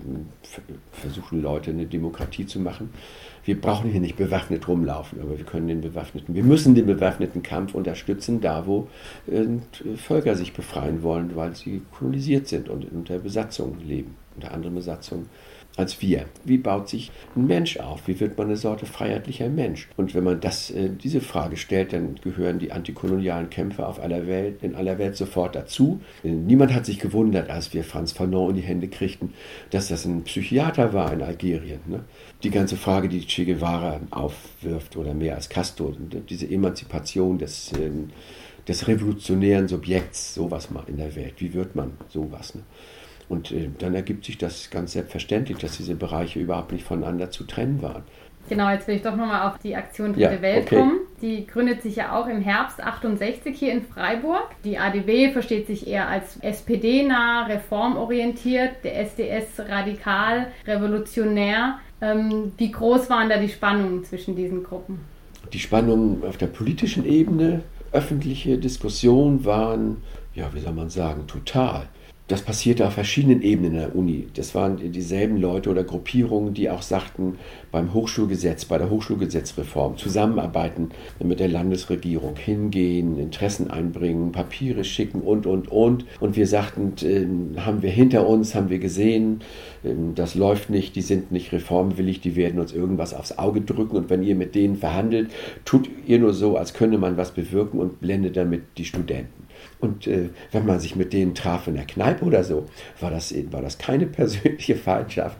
versuchen 0.91 1.41
Leute 1.41 1.71
eine 1.71 1.85
Demokratie 1.85 2.45
zu 2.45 2.59
machen. 2.59 2.89
Wir 3.45 3.59
brauchen 3.59 3.91
hier 3.91 3.99
nicht 3.99 4.15
bewaffnet 4.15 4.67
rumlaufen, 4.67 5.19
aber 5.21 5.37
wir 5.37 5.45
können 5.45 5.67
den 5.67 5.81
bewaffneten, 5.81 6.33
wir 6.33 6.43
müssen 6.43 6.75
den 6.75 6.85
bewaffneten 6.85 7.43
Kampf 7.43 7.75
unterstützen, 7.75 8.39
da 8.39 8.65
wo 8.65 8.87
äh, 9.27 9.45
Völker 9.97 10.35
sich 10.35 10.53
befreien 10.53 11.03
wollen, 11.03 11.35
weil 11.35 11.53
sie 11.55 11.81
kolonisiert 11.91 12.47
sind 12.47 12.69
und 12.69 12.89
unter 12.89 13.19
Besatzung 13.19 13.77
leben, 13.85 14.15
unter 14.35 14.53
anderen 14.53 14.75
Besatzungen 14.75 15.27
als 15.75 16.01
wir. 16.01 16.25
Wie 16.43 16.57
baut 16.57 16.87
sich 16.87 17.11
ein 17.35 17.47
Mensch 17.47 17.77
auf? 17.77 18.07
Wie 18.07 18.19
wird 18.19 18.37
man 18.37 18.47
eine 18.47 18.57
Sorte 18.57 18.85
freiheitlicher 18.85 19.49
Mensch? 19.49 19.89
Und 19.97 20.13
wenn 20.13 20.23
man 20.23 20.39
das, 20.39 20.69
äh, 20.69 20.89
diese 20.89 21.21
Frage 21.21 21.57
stellt, 21.57 21.93
dann 21.93 22.15
gehören 22.23 22.59
die 22.59 22.71
antikolonialen 22.71 23.49
Kämpfer 23.49 23.87
auf 23.87 24.01
aller 24.01 24.27
Welt, 24.27 24.61
in 24.61 24.75
aller 24.75 24.99
Welt 24.99 25.15
sofort 25.15 25.55
dazu. 25.55 26.01
Niemand 26.23 26.73
hat 26.73 26.85
sich 26.85 26.99
gewundert, 26.99 27.49
als 27.49 27.73
wir 27.73 27.83
Franz 27.83 28.11
Fanon 28.11 28.51
in 28.51 28.55
die 28.57 28.61
Hände 28.61 28.87
kriegten, 28.87 29.33
dass 29.71 29.87
das 29.87 30.05
ein 30.05 30.23
Psychiater 30.23 30.93
war 30.93 31.11
in 31.11 31.21
Algerien. 31.21 31.79
Ne? 31.87 32.03
Die 32.43 32.51
ganze 32.51 32.77
Frage, 32.77 33.09
die 33.09 33.25
Che 33.25 33.45
Guevara 33.45 33.99
aufwirft, 34.11 34.95
oder 34.95 35.13
mehr 35.13 35.35
als 35.35 35.49
Castro, 35.49 35.95
diese 36.29 36.49
Emanzipation 36.49 37.39
des, 37.39 37.71
äh, 37.73 37.89
des 38.67 38.87
revolutionären 38.87 39.67
Subjekts, 39.67 40.35
sowas 40.35 40.69
mal 40.69 40.83
in 40.87 40.97
der 40.97 41.15
Welt. 41.15 41.35
Wie 41.37 41.53
wird 41.53 41.75
man 41.75 41.93
sowas? 42.09 42.53
Ne? 42.55 42.61
Und 43.29 43.51
äh, 43.51 43.69
dann 43.79 43.95
ergibt 43.95 44.25
sich 44.25 44.37
das 44.37 44.69
ganz 44.69 44.93
selbstverständlich, 44.93 45.57
dass 45.57 45.77
diese 45.77 45.95
Bereiche 45.95 46.39
überhaupt 46.39 46.71
nicht 46.71 46.85
voneinander 46.85 47.31
zu 47.31 47.45
trennen 47.45 47.81
waren. 47.81 48.03
Genau, 48.49 48.69
jetzt 48.69 48.87
will 48.87 48.95
ich 48.95 49.01
doch 49.01 49.15
nochmal 49.15 49.49
auf 49.49 49.57
die 49.59 49.75
Aktion 49.75 50.13
Dritte 50.13 50.35
ja, 50.35 50.41
Welt 50.41 50.65
okay. 50.65 50.75
kommen. 50.75 50.99
die 51.21 51.47
gründet 51.47 51.81
sich 51.81 51.95
ja 51.95 52.19
auch 52.19 52.27
im 52.27 52.41
Herbst 52.41 52.83
68 52.83 53.57
hier 53.57 53.71
in 53.71 53.83
Freiburg. 53.83 54.49
Die 54.65 54.77
ADW 54.77 55.31
versteht 55.31 55.67
sich 55.67 55.87
eher 55.87 56.09
als 56.09 56.37
SPD-nah, 56.41 57.45
reformorientiert, 57.45 58.83
der 58.83 58.99
SDS 58.99 59.59
radikal, 59.59 60.47
revolutionär. 60.67 61.79
Ähm, 62.01 62.51
wie 62.57 62.71
groß 62.71 63.09
waren 63.09 63.29
da 63.29 63.37
die 63.37 63.47
Spannungen 63.47 64.03
zwischen 64.03 64.35
diesen 64.35 64.63
Gruppen? 64.63 64.99
Die 65.53 65.59
Spannungen 65.59 66.23
auf 66.25 66.35
der 66.37 66.47
politischen 66.47 67.05
Ebene, 67.05 67.61
öffentliche 67.93 68.57
Diskussion 68.57 69.45
waren, 69.45 69.97
ja, 70.35 70.49
wie 70.53 70.59
soll 70.59 70.73
man 70.73 70.89
sagen, 70.89 71.27
total 71.27 71.87
das 72.33 72.41
passierte 72.41 72.87
auf 72.87 72.93
verschiedenen 72.93 73.43
Ebenen 73.43 73.73
in 73.73 73.77
der 73.77 73.95
Uni. 73.95 74.27
Das 74.33 74.55
waren 74.55 74.91
dieselben 74.91 75.37
Leute 75.37 75.69
oder 75.69 75.83
Gruppierungen, 75.83 76.55
die 76.55 76.67
auch 76.67 76.81
sagten, 76.81 77.35
beim 77.71 77.93
Hochschulgesetz, 77.93 78.65
bei 78.65 78.79
der 78.79 78.89
Hochschulgesetzreform 78.89 79.97
zusammenarbeiten 79.97 80.89
mit 81.23 81.39
der 81.39 81.47
Landesregierung, 81.47 82.35
hingehen, 82.35 83.19
Interessen 83.19 83.69
einbringen, 83.69 84.31
Papiere 84.31 84.83
schicken 84.83 85.21
und, 85.21 85.45
und, 85.45 85.71
und. 85.71 86.05
Und 86.19 86.35
wir 86.35 86.47
sagten, 86.47 86.93
äh, 87.05 87.59
haben 87.59 87.83
wir 87.83 87.91
hinter 87.91 88.27
uns, 88.27 88.55
haben 88.55 88.71
wir 88.71 88.79
gesehen, 88.79 89.41
äh, 89.83 89.91
das 90.15 90.33
läuft 90.33 90.71
nicht, 90.71 90.95
die 90.95 91.03
sind 91.03 91.31
nicht 91.31 91.51
reformwillig, 91.51 92.19
die 92.19 92.35
werden 92.35 92.59
uns 92.59 92.73
irgendwas 92.73 93.13
aufs 93.13 93.37
Auge 93.37 93.61
drücken. 93.61 93.95
Und 93.95 94.09
wenn 94.09 94.23
ihr 94.23 94.33
mit 94.33 94.55
denen 94.55 94.77
verhandelt, 94.77 95.29
tut 95.65 95.87
ihr 96.07 96.17
nur 96.17 96.33
so, 96.33 96.57
als 96.57 96.73
könne 96.73 96.97
man 96.97 97.15
was 97.15 97.29
bewirken 97.29 97.79
und 97.79 98.01
blendet 98.01 98.37
damit 98.37 98.63
die 98.79 98.85
Studenten. 98.85 99.42
Und 99.83 100.07
äh, 100.07 100.29
wenn 100.53 100.65
man 100.65 100.79
sich 100.79 100.95
mit 100.95 101.11
denen 101.11 101.35
traf 101.35 101.67
in 101.67 101.75
der 101.75 101.83
Kneipe 101.83 102.23
oder 102.23 102.45
so, 102.45 102.67
war 103.01 103.11
das, 103.11 103.35
war 103.51 103.61
das 103.61 103.77
keine 103.77 104.05
persönliche 104.19 104.77
Feindschaft. 104.77 105.35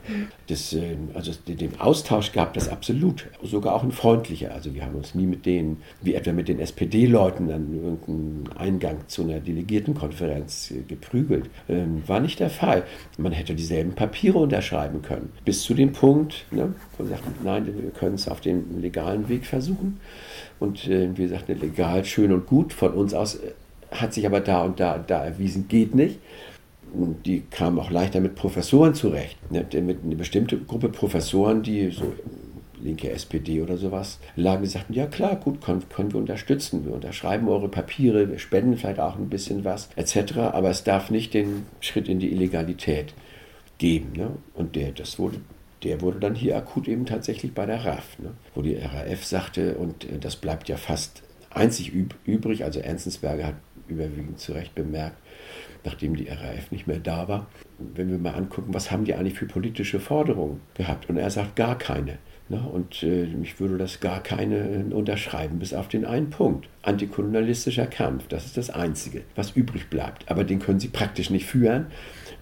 Das, 0.48 0.74
äh, 0.74 0.96
also 1.14 1.32
den 1.48 1.80
Austausch 1.80 2.30
gab 2.32 2.52
das 2.52 2.68
absolut, 2.68 3.24
sogar 3.42 3.74
auch 3.74 3.82
ein 3.82 3.90
freundlicher. 3.90 4.52
Also 4.52 4.74
wir 4.74 4.84
haben 4.84 4.96
uns 4.96 5.14
nie 5.14 5.24
mit 5.24 5.46
denen, 5.46 5.82
wie 6.02 6.12
etwa 6.12 6.32
mit 6.32 6.48
den 6.48 6.60
SPD-Leuten, 6.60 7.50
an 7.50 7.72
irgendeinen 7.72 8.50
Eingang 8.58 8.98
zu 9.06 9.22
einer 9.22 9.40
Delegiertenkonferenz 9.40 10.72
äh, 10.72 10.82
geprügelt. 10.82 11.48
Ähm, 11.70 12.02
war 12.06 12.20
nicht 12.20 12.38
der 12.38 12.50
Fall. 12.50 12.82
Man 13.16 13.32
hätte 13.32 13.54
dieselben 13.54 13.94
Papiere 13.94 14.36
unterschreiben 14.36 15.00
können. 15.00 15.32
Bis 15.46 15.62
zu 15.62 15.72
dem 15.72 15.92
Punkt, 15.92 16.44
ne, 16.50 16.74
wo 16.98 17.04
wir 17.04 17.12
sagten, 17.12 17.32
nein, 17.42 17.64
wir 17.64 17.90
können 17.92 18.16
es 18.16 18.28
auf 18.28 18.42
dem 18.42 18.78
legalen 18.82 19.26
Weg 19.30 19.46
versuchen. 19.46 20.00
Und 20.60 20.86
äh, 20.86 21.16
wir 21.16 21.30
sagten, 21.30 21.58
legal, 21.58 22.04
schön 22.04 22.30
und 22.30 22.44
gut, 22.46 22.74
von 22.74 22.92
uns 22.92 23.14
aus 23.14 23.36
äh, 23.36 23.52
hat 23.94 24.14
sich 24.14 24.26
aber 24.26 24.40
da 24.40 24.62
und 24.62 24.80
da, 24.80 24.98
da 24.98 25.24
erwiesen, 25.24 25.68
geht 25.68 25.94
nicht. 25.94 26.18
Und 26.92 27.26
die 27.26 27.40
kamen 27.50 27.78
auch 27.78 27.90
leichter 27.90 28.20
mit 28.20 28.36
Professoren 28.36 28.94
zurecht. 28.94 29.36
Ne, 29.50 29.66
mit 29.80 30.04
eine 30.04 30.16
bestimmte 30.16 30.58
Gruppe 30.58 30.88
Professoren, 30.88 31.62
die 31.62 31.90
so 31.90 32.12
linke 32.80 33.10
SPD 33.10 33.62
oder 33.62 33.76
sowas 33.76 34.20
lagen, 34.36 34.62
die 34.62 34.68
sagten, 34.68 34.92
ja 34.92 35.06
klar, 35.06 35.36
gut, 35.36 35.60
können, 35.60 35.82
können 35.88 36.12
wir 36.12 36.20
unterstützen. 36.20 36.84
Wir 36.84 36.92
unterschreiben 36.92 37.48
eure 37.48 37.68
Papiere, 37.68 38.30
wir 38.30 38.38
spenden 38.38 38.76
vielleicht 38.76 39.00
auch 39.00 39.16
ein 39.16 39.30
bisschen 39.30 39.64
was, 39.64 39.88
etc. 39.96 40.36
Aber 40.52 40.70
es 40.70 40.84
darf 40.84 41.10
nicht 41.10 41.34
den 41.34 41.66
Schritt 41.80 42.08
in 42.08 42.20
die 42.20 42.30
Illegalität 42.30 43.14
geben. 43.78 44.12
Ne? 44.16 44.30
Und 44.54 44.76
der, 44.76 44.92
das 44.92 45.18
wurde 45.18 45.38
der 45.84 46.00
wurde 46.00 46.18
dann 46.18 46.34
hier 46.34 46.56
akut 46.56 46.88
eben 46.88 47.06
tatsächlich 47.06 47.52
bei 47.52 47.66
der 47.66 47.84
RAF, 47.84 48.18
ne? 48.18 48.30
wo 48.54 48.62
die 48.62 48.76
RAF 48.76 49.24
sagte, 49.24 49.74
und 49.74 50.04
äh, 50.04 50.18
das 50.18 50.36
bleibt 50.36 50.68
ja 50.68 50.76
fast 50.76 51.22
einzig 51.50 51.94
üb 51.94 52.14
übrig, 52.24 52.64
also 52.64 52.80
Ernstensberger 52.80 53.46
hat 53.48 53.54
überwiegend 53.88 54.38
zu 54.38 54.52
Recht 54.52 54.74
bemerkt, 54.74 55.16
nachdem 55.84 56.16
die 56.16 56.28
RAF 56.28 56.70
nicht 56.70 56.86
mehr 56.86 56.98
da 56.98 57.28
war. 57.28 57.46
Wenn 57.78 58.10
wir 58.10 58.18
mal 58.18 58.34
angucken, 58.34 58.72
was 58.72 58.90
haben 58.90 59.04
die 59.04 59.14
eigentlich 59.14 59.38
für 59.38 59.46
politische 59.46 60.00
Forderungen 60.00 60.60
gehabt? 60.74 61.08
Und 61.08 61.16
er 61.16 61.30
sagt 61.30 61.56
gar 61.56 61.76
keine. 61.76 62.18
Ne? 62.48 62.60
Und 62.60 63.02
äh, 63.02 63.24
ich 63.42 63.58
würde 63.58 63.78
das 63.78 64.00
gar 64.00 64.22
keine 64.22 64.56
äh, 64.58 64.92
unterschreiben, 64.92 65.58
bis 65.58 65.72
auf 65.72 65.88
den 65.88 66.04
einen 66.04 66.28
Punkt. 66.28 66.68
Antikolonialistischer 66.82 67.86
Kampf, 67.86 68.28
das 68.28 68.44
ist 68.44 68.58
das 68.58 68.68
Einzige, 68.68 69.22
was 69.34 69.52
übrig 69.52 69.88
bleibt. 69.88 70.30
Aber 70.30 70.44
den 70.44 70.58
können 70.58 70.78
sie 70.78 70.88
praktisch 70.88 71.30
nicht 71.30 71.46
führen, 71.46 71.86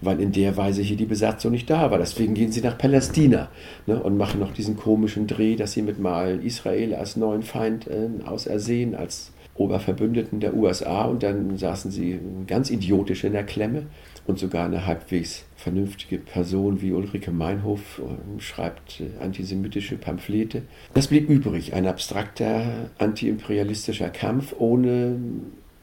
weil 0.01 0.19
in 0.19 0.33
der 0.33 0.57
Weise 0.57 0.81
hier 0.81 0.97
die 0.97 1.05
Besatzung 1.05 1.51
nicht 1.51 1.69
da 1.69 1.89
war. 1.89 1.99
Deswegen 1.99 2.33
gehen 2.33 2.51
sie 2.51 2.61
nach 2.61 2.77
Palästina 2.77 3.49
ne? 3.87 4.01
und 4.01 4.17
machen 4.17 4.41
noch 4.41 4.53
diesen 4.53 4.75
komischen 4.75 5.27
Dreh, 5.27 5.55
dass 5.55 5.71
sie 5.71 5.81
mit 5.81 5.99
mal 5.99 6.43
Israel 6.43 6.95
als 6.95 7.15
neuen 7.15 7.43
Feind 7.43 7.87
äh, 7.87 8.09
ausersehen, 8.25 8.95
als 8.95 9.31
Oberverbündeten 9.55 10.39
der 10.39 10.55
USA 10.55 11.05
und 11.05 11.21
dann 11.21 11.57
saßen 11.57 11.91
sie 11.91 12.19
ganz 12.47 12.71
idiotisch 12.71 13.23
in 13.23 13.33
der 13.33 13.43
Klemme 13.43 13.83
und 14.25 14.39
sogar 14.39 14.65
eine 14.65 14.85
halbwegs 14.85 15.45
vernünftige 15.55 16.17
Person 16.17 16.81
wie 16.81 16.91
Ulrike 16.91 17.31
Meinhof 17.31 17.99
äh, 17.99 18.41
schreibt 18.41 19.01
äh, 19.01 19.23
antisemitische 19.23 19.97
Pamphlete. 19.97 20.63
Das 20.93 21.07
blieb 21.07 21.29
übrig, 21.29 21.73
ein 21.73 21.87
abstrakter 21.87 22.89
antiimperialistischer 22.97 24.09
Kampf 24.09 24.55
ohne 24.57 25.19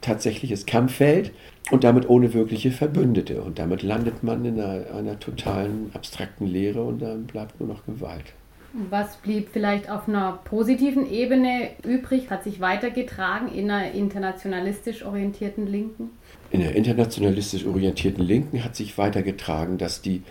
tatsächliches 0.01 0.65
Kampffeld 0.65 1.31
und 1.69 1.83
damit 1.83 2.09
ohne 2.09 2.33
wirkliche 2.33 2.71
Verbündete. 2.71 3.41
Und 3.41 3.59
damit 3.59 3.83
landet 3.83 4.23
man 4.23 4.43
in 4.43 4.59
einer, 4.59 4.93
einer 4.93 5.19
totalen 5.19 5.91
abstrakten 5.93 6.47
Leere 6.47 6.83
und 6.83 7.01
dann 7.01 7.25
bleibt 7.25 7.59
nur 7.59 7.69
noch 7.69 7.85
Gewalt. 7.85 8.33
Was 8.73 9.17
blieb 9.17 9.49
vielleicht 9.51 9.89
auf 9.89 10.07
einer 10.07 10.39
positiven 10.45 11.09
Ebene 11.09 11.71
übrig, 11.83 12.29
hat 12.29 12.43
sich 12.43 12.61
weitergetragen 12.61 13.53
in 13.53 13.69
einer 13.69 13.91
internationalistisch 13.91 15.03
orientierten 15.03 15.67
Linken? 15.67 16.11
In 16.51 16.61
der 16.61 16.75
internationalistisch 16.75 17.65
orientierten 17.65 18.23
Linken 18.23 18.63
hat 18.63 18.75
sich 18.77 18.97
weitergetragen, 18.97 19.77
dass 19.77 20.01
die 20.01 20.23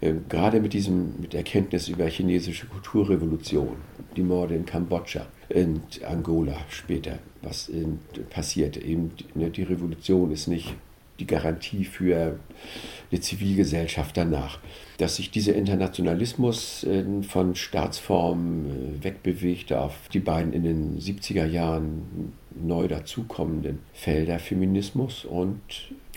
äh, 0.00 0.14
gerade 0.28 0.60
mit 0.60 0.72
diesem 0.72 1.20
mit 1.20 1.34
Erkenntnis 1.34 1.88
über 1.88 2.06
chinesische 2.06 2.66
Kulturrevolution, 2.66 3.76
die 4.16 4.22
Morde 4.22 4.54
in 4.54 4.64
Kambodscha, 4.64 5.26
in 5.50 5.82
Angola 6.06 6.56
später, 6.70 7.18
was 7.42 7.68
in, 7.68 7.98
passiert, 8.30 8.78
eben 8.78 9.12
ne, 9.34 9.50
die 9.50 9.64
Revolution 9.64 10.30
ist 10.32 10.48
nicht 10.48 10.74
die 11.18 11.26
Garantie 11.26 11.84
für 11.84 12.38
eine 13.10 13.20
Zivilgesellschaft 13.20 14.16
danach. 14.16 14.58
Dass 14.98 15.16
sich 15.16 15.30
dieser 15.30 15.54
Internationalismus 15.54 16.84
äh, 16.84 17.04
von 17.22 17.54
Staatsformen 17.54 19.00
äh, 19.00 19.04
wegbewegt 19.04 19.72
auf 19.72 20.08
die 20.12 20.20
beiden 20.20 20.52
in 20.52 20.62
den 20.62 20.98
70er 20.98 21.46
Jahren 21.46 22.34
neu 22.54 22.86
dazukommenden 22.88 23.78
Felder 23.92 24.38
Feminismus 24.38 25.24
und 25.24 25.60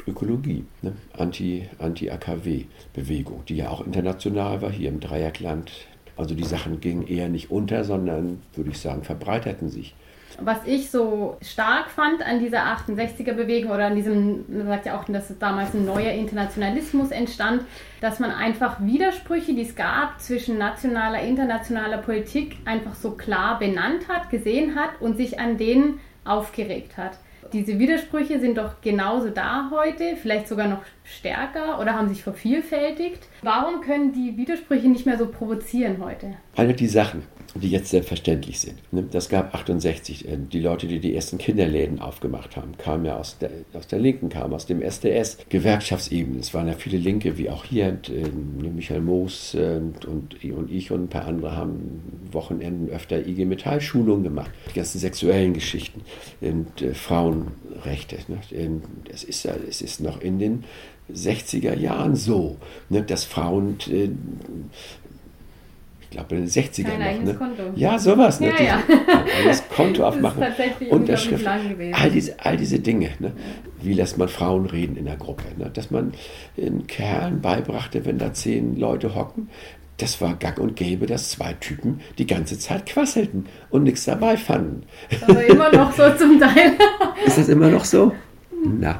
Ökologie, 0.08 0.66
ne? 0.82 0.94
Anti-AKW-Bewegung, 1.18 3.44
die 3.48 3.58
ja 3.58 3.70
auch 3.70 3.86
international 3.86 4.62
war, 4.62 4.72
hier 4.72 4.90
im 4.90 5.00
Dreieckland. 5.00 5.72
Also 6.18 6.36
die 6.36 6.44
Sachen 6.44 6.80
gingen 6.80 7.08
eher 7.08 7.30
nicht 7.30 7.50
unter, 7.52 7.84
sondern, 7.84 8.42
würde 8.54 8.70
ich 8.70 8.78
sagen, 8.78 9.04
verbreiterten 9.04 9.70
sich 9.70 9.96
was 10.40 10.60
ich 10.66 10.92
so 10.92 11.38
stark 11.42 11.90
fand 11.90 12.26
an 12.26 12.40
dieser 12.40 12.60
68er-Bewegung 12.60 13.72
oder 13.72 13.86
an 13.86 13.96
diesem, 13.96 14.46
man 14.48 14.68
sagt 14.68 14.86
ja 14.86 14.98
auch, 14.98 15.06
dass 15.06 15.38
damals 15.40 15.74
ein 15.74 15.86
neuer 15.86 16.12
Internationalismus 16.12 17.12
entstand, 17.12 17.64
dass 18.02 18.20
man 18.20 18.32
einfach 18.32 18.78
Widersprüche, 18.80 19.54
die 19.54 19.64
es 19.64 19.76
gab 19.76 20.20
zwischen 20.20 20.58
nationaler, 20.58 21.22
internationaler 21.22 22.00
Politik, 22.00 22.58
einfach 22.66 22.96
so 22.96 23.12
klar 23.12 23.60
benannt 23.60 24.08
hat, 24.10 24.30
gesehen 24.30 24.76
hat 24.76 25.02
und 25.02 25.18
sich 25.18 25.40
an 25.40 25.58
denen 25.58 26.00
aufgeregt 26.24 26.98
hat. 26.98 27.18
Diese 27.54 27.78
Widersprüche 27.78 28.40
sind 28.40 28.58
doch 28.58 28.82
genauso 28.82 29.30
da 29.30 29.70
heute, 29.72 30.16
vielleicht 30.16 30.48
sogar 30.48 30.68
noch 30.68 30.82
stärker 31.04 31.80
oder 31.80 31.94
haben 31.94 32.10
sich 32.10 32.24
vervielfältigt. 32.24 33.28
Warum 33.44 33.82
können 33.82 34.12
die 34.12 34.36
Widersprüche 34.36 34.88
nicht 34.88 35.06
mehr 35.06 35.18
so 35.18 35.28
provozieren 35.28 35.98
heute? 36.04 36.34
Alle 36.56 36.74
die 36.74 36.88
Sachen, 36.88 37.24
die 37.56 37.70
jetzt 37.70 37.90
selbstverständlich 37.90 38.60
sind. 38.60 38.76
Ne? 38.92 39.06
Das 39.10 39.30
gab 39.30 39.56
68. 39.56 40.28
Äh, 40.28 40.38
die 40.52 40.60
Leute, 40.60 40.88
die 40.88 41.00
die 41.00 41.16
ersten 41.16 41.38
Kinderläden 41.38 42.00
aufgemacht 42.00 42.58
haben, 42.58 42.78
kamen 42.78 43.06
ja 43.06 43.18
aus 43.18 43.38
der, 43.38 43.50
aus 43.74 43.88
der 43.88 44.00
Linken, 44.00 44.30
kamen 44.30 44.54
aus 44.54 44.66
dem 44.66 44.82
SDS, 44.82 45.38
Gewerkschaftsebene. 45.50 46.40
Es 46.40 46.54
waren 46.54 46.68
ja 46.68 46.74
viele 46.74 46.98
Linke, 46.98 47.38
wie 47.38 47.50
auch 47.50 47.64
hier, 47.64 47.88
äh, 48.10 48.30
Michael 48.70 49.02
Moos 49.02 49.54
äh, 49.54 49.78
und, 49.78 50.06
und, 50.06 50.44
und, 50.44 50.72
ich 50.72 50.92
und 50.92 51.04
ein 51.04 51.10
paar 51.10 51.26
andere 51.26 51.56
haben 51.56 52.02
Wochenenden 52.32 52.90
öfter 52.90 53.26
IG 53.26 53.46
Metall-Schulungen 53.46 54.24
gemacht. 54.24 54.52
Die 54.70 54.74
ganzen 54.74 55.00
sexuellen 55.00 55.54
Geschichten 55.54 56.02
und 56.42 56.82
äh, 56.82 56.94
Frauenrechte. 56.94 58.18
Ne? 58.28 58.82
Es, 59.12 59.24
ist, 59.24 59.46
es 59.46 59.82
ist 59.82 60.02
noch 60.02 60.22
in 60.22 60.40
den 60.40 60.64
60er 61.14 61.78
Jahren 61.78 62.16
so, 62.16 62.58
ne, 62.90 63.04
dass 63.04 63.26
Frauen 63.26 63.78
äh, 63.90 64.10
glaube 66.16 66.36
in 66.36 66.42
den 66.42 66.50
60ern 66.50 66.98
Kein 66.98 67.20
noch. 67.20 67.34
Ne? 67.34 67.34
Konto. 67.36 67.64
Ja, 67.76 68.00
sowas. 68.00 68.40
Ne? 68.40 68.54
Ja, 68.58 68.64
ja. 68.64 68.84
Das 69.46 69.68
Konto 69.70 70.06
aufmachen. 70.06 70.44
Unterschrift. 70.90 71.46
All 71.46 72.10
diese, 72.10 72.40
all 72.40 72.58
diese 72.58 72.80
Dinge. 72.80 73.10
Ne? 73.20 73.34
Wie 73.82 73.94
lässt 73.94 74.18
man 74.18 74.30
Frauen 74.30 74.66
reden 74.66 74.96
in 74.96 75.06
der 75.06 75.18
Gruppe? 75.18 75.44
Ne? 75.58 75.70
Dass 75.74 75.92
man 75.92 76.14
den 76.58 76.88
Kerlen 76.88 77.42
beibrachte, 77.42 78.06
wenn 78.06 78.18
da 78.18 78.34
zehn 78.34 78.78
Leute 78.78 79.14
hocken, 79.14 79.50
das 79.98 80.20
war 80.22 80.36
gang 80.36 80.58
und 80.60 80.76
gäbe, 80.76 81.06
dass 81.06 81.32
zwei 81.32 81.54
Typen 81.54 82.02
die 82.18 82.28
ganze 82.28 82.60
Zeit 82.60 82.86
quasselten 82.86 83.48
und 83.70 83.84
nichts 83.84 84.06
dabei 84.06 84.38
fanden. 84.38 84.84
Aber 85.22 85.46
immer 85.46 85.72
noch 85.72 85.94
so 85.94 86.10
zum 86.18 86.40
Teil. 86.40 86.78
ist 87.26 87.38
das 87.38 87.50
immer 87.50 87.70
noch 87.70 87.86
so? 87.86 88.12
Na. 88.64 89.00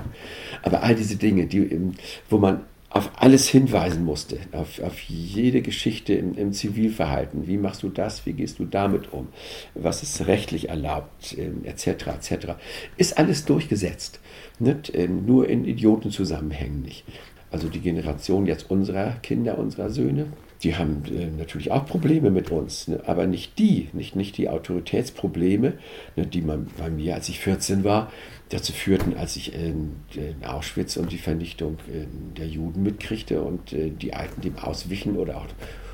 Aber 0.64 0.84
all 0.84 0.96
diese 0.96 1.16
Dinge, 1.16 1.46
die, 1.46 1.92
wo 2.30 2.38
man 2.38 2.62
auf 2.96 3.12
alles 3.18 3.50
hinweisen 3.50 4.06
musste, 4.06 4.38
auf, 4.54 4.82
auf 4.82 5.02
jede 5.02 5.62
Geschichte 5.62 6.14
im, 6.14 6.34
im, 6.36 6.54
Zivilverhalten. 6.54 7.46
Wie 7.46 7.58
machst 7.58 7.84
du 7.84 7.90
das? 7.90 8.26
Wie 8.26 8.32
gehst 8.32 8.58
du 8.58 8.64
damit 8.64 9.12
um? 9.12 9.28
Was 9.74 10.02
ist 10.02 10.28
rechtlich 10.28 10.70
erlaubt? 10.70 11.38
Etc. 11.66 11.88
etc. 11.88 12.54
Ist 12.96 13.18
alles 13.18 13.44
durchgesetzt. 13.44 14.22
Nicht? 14.60 14.96
Ähm, 14.96 15.26
nur 15.26 15.50
in 15.50 15.66
Idiotenzusammenhängen 15.66 16.84
nicht. 16.84 17.04
Also 17.52 17.68
die 17.68 17.82
Generation 17.82 18.46
jetzt 18.46 18.72
unserer 18.72 19.18
Kinder, 19.22 19.58
unserer 19.58 19.90
Söhne, 19.90 20.28
die 20.64 20.76
haben 20.76 21.04
äh, 21.14 21.28
natürlich 21.38 21.72
auch 21.72 21.86
Probleme 21.86 22.32
mit 22.32 22.50
uns, 22.50 22.88
ne? 22.88 23.02
aber 23.06 23.28
nicht 23.28 23.60
die, 23.60 23.90
nicht, 23.92 24.16
nicht 24.16 24.38
die 24.38 24.48
Autoritätsprobleme, 24.48 25.74
ne, 26.16 26.26
die 26.26 26.42
man 26.42 26.68
bei 26.78 26.90
mir, 26.90 27.16
als 27.16 27.28
ich 27.28 27.40
14 27.40 27.84
war, 27.84 28.12
dazu 28.50 28.74
führten, 28.74 29.16
als 29.18 29.36
ich 29.36 29.54
in, 29.54 29.96
in 30.14 30.44
Auschwitz 30.46 30.98
und 30.98 31.12
die 31.12 31.18
Vernichtung 31.18 31.78
äh, 31.92 32.06
der 32.38 32.48
Juden 32.48 32.84
mitkriegte 32.84 33.42
und 33.42 33.74
äh, 33.74 33.90
die 33.90 34.14
Alten 34.14 34.42
dem 34.42 34.58
auswichen 34.58 35.18
oder 35.18 35.38
auch 35.38 35.48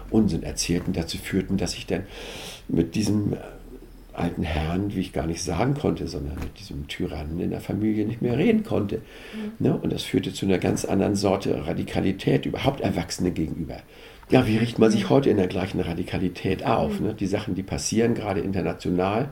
Unsinn 0.10 0.44
erzählten, 0.44 0.94
dazu 0.94 1.18
führten, 1.18 1.58
dass 1.58 1.76
ich 1.76 1.88
dann 1.88 2.04
mit 2.68 2.96
diesem 2.96 3.38
alten 4.14 4.44
Herrn, 4.44 4.94
wie 4.94 5.00
ich 5.00 5.14
gar 5.14 5.26
nicht 5.26 5.42
sagen 5.42 5.74
konnte, 5.74 6.08
sondern 6.08 6.36
mit 6.36 6.60
diesem 6.60 6.88
Tyrannen 6.88 7.40
in 7.40 7.52
der 7.52 7.62
Familie 7.62 8.06
nicht 8.06 8.22
mehr 8.22 8.38
reden 8.38 8.64
konnte. 8.64 8.98
Mhm. 8.98 9.66
Ne? 9.66 9.78
Und 9.78 9.94
das 9.94 10.04
führte 10.04 10.34
zu 10.34 10.46
einer 10.46 10.58
ganz 10.58 10.84
anderen 10.84 11.16
Sorte 11.16 11.66
Radikalität, 11.66 12.46
überhaupt 12.46 12.82
Erwachsene 12.82 13.32
gegenüber. 13.32 13.78
Ja, 14.30 14.48
wie 14.48 14.58
richtet 14.58 14.80
man 14.80 14.92
sich 14.92 15.10
heute 15.10 15.30
in 15.30 15.38
der 15.38 15.48
gleichen 15.48 15.80
Radikalität 15.80 16.66
auf? 16.66 17.00
Ne? 17.00 17.14
Die 17.14 17.28
Sachen, 17.28 17.56
die 17.56 17.64
passieren, 17.64 18.14
gerade 18.14 18.42
international, 18.42 19.30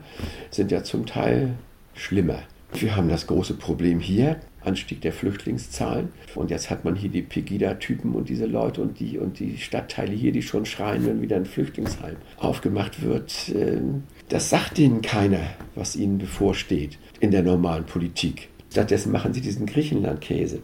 sind 0.50 0.70
ja 0.70 0.82
zum 0.82 1.06
Teil 1.06 1.54
schlimmer. 1.94 2.42
Wir 2.72 2.96
haben 2.96 3.08
das 3.08 3.26
große 3.26 3.54
Problem 3.54 4.00
hier, 4.00 4.40
Anstieg 4.62 5.00
der 5.00 5.12
Flüchtlingszahlen. 5.12 6.08
Und 6.34 6.50
jetzt 6.50 6.70
hat 6.70 6.84
man 6.84 6.94
hier 6.94 7.10
die 7.10 7.22
Pegida-Typen 7.22 8.14
und 8.14 8.28
diese 8.28 8.46
Leute 8.46 8.80
und 8.80 9.00
die, 9.00 9.18
und 9.18 9.38
die 9.38 9.58
Stadtteile 9.58 10.12
hier, 10.12 10.32
die 10.32 10.42
schon 10.42 10.66
schreien, 10.66 11.06
wenn 11.06 11.20
wieder 11.20 11.36
ein 11.36 11.46
Flüchtlingsheim 11.46 12.16
aufgemacht 12.38 13.02
wird. 13.02 13.52
Ähm, 13.54 14.04
das 14.28 14.50
sagt 14.50 14.78
ihnen 14.78 15.02
keiner, 15.02 15.40
was 15.74 15.96
ihnen 15.96 16.18
bevorsteht 16.18 16.98
in 17.18 17.30
der 17.30 17.42
normalen 17.42 17.84
Politik. 17.84 18.48
Stattdessen 18.70 19.12
machen 19.12 19.34
sie 19.34 19.40
diesen 19.40 19.66
Griechenland-Käse 19.66 20.60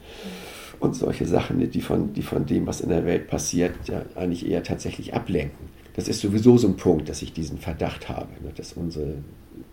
und 0.78 0.94
solche 0.94 1.26
Sachen, 1.26 1.70
die 1.70 1.80
von, 1.80 2.12
die 2.12 2.22
von 2.22 2.46
dem, 2.46 2.66
was 2.66 2.80
in 2.80 2.90
der 2.90 3.04
Welt 3.04 3.28
passiert, 3.28 3.74
ja 3.86 4.02
eigentlich 4.14 4.48
eher 4.48 4.62
tatsächlich 4.62 5.14
ablenken. 5.14 5.68
Das 5.94 6.08
ist 6.08 6.20
sowieso 6.20 6.58
so 6.58 6.68
ein 6.68 6.76
Punkt, 6.76 7.08
dass 7.08 7.22
ich 7.22 7.32
diesen 7.32 7.58
Verdacht 7.58 8.08
habe, 8.08 8.28
ne, 8.42 8.52
dass 8.54 8.74
unsere 8.74 9.16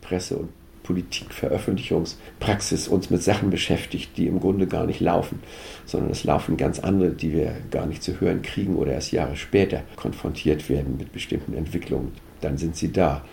Presse- 0.01 0.37
und 0.37 0.49
Politikveröffentlichungspraxis 0.83 2.87
uns 2.87 3.09
mit 3.09 3.23
Sachen 3.23 3.49
beschäftigt, 3.49 4.17
die 4.17 4.27
im 4.27 4.39
Grunde 4.39 4.67
gar 4.67 4.85
nicht 4.85 4.99
laufen, 4.99 5.39
sondern 5.85 6.11
es 6.11 6.23
laufen 6.23 6.57
ganz 6.57 6.79
andere, 6.79 7.11
die 7.11 7.33
wir 7.33 7.55
gar 7.71 7.85
nicht 7.85 8.03
zu 8.03 8.19
hören 8.19 8.41
kriegen 8.41 8.75
oder 8.75 8.93
erst 8.93 9.11
Jahre 9.11 9.35
später 9.35 9.83
konfrontiert 9.95 10.69
werden 10.69 10.97
mit 10.97 11.11
bestimmten 11.11 11.53
Entwicklungen. 11.53 12.13
Dann 12.41 12.57
sind 12.57 12.75
sie 12.75 12.91
da. 12.91 13.23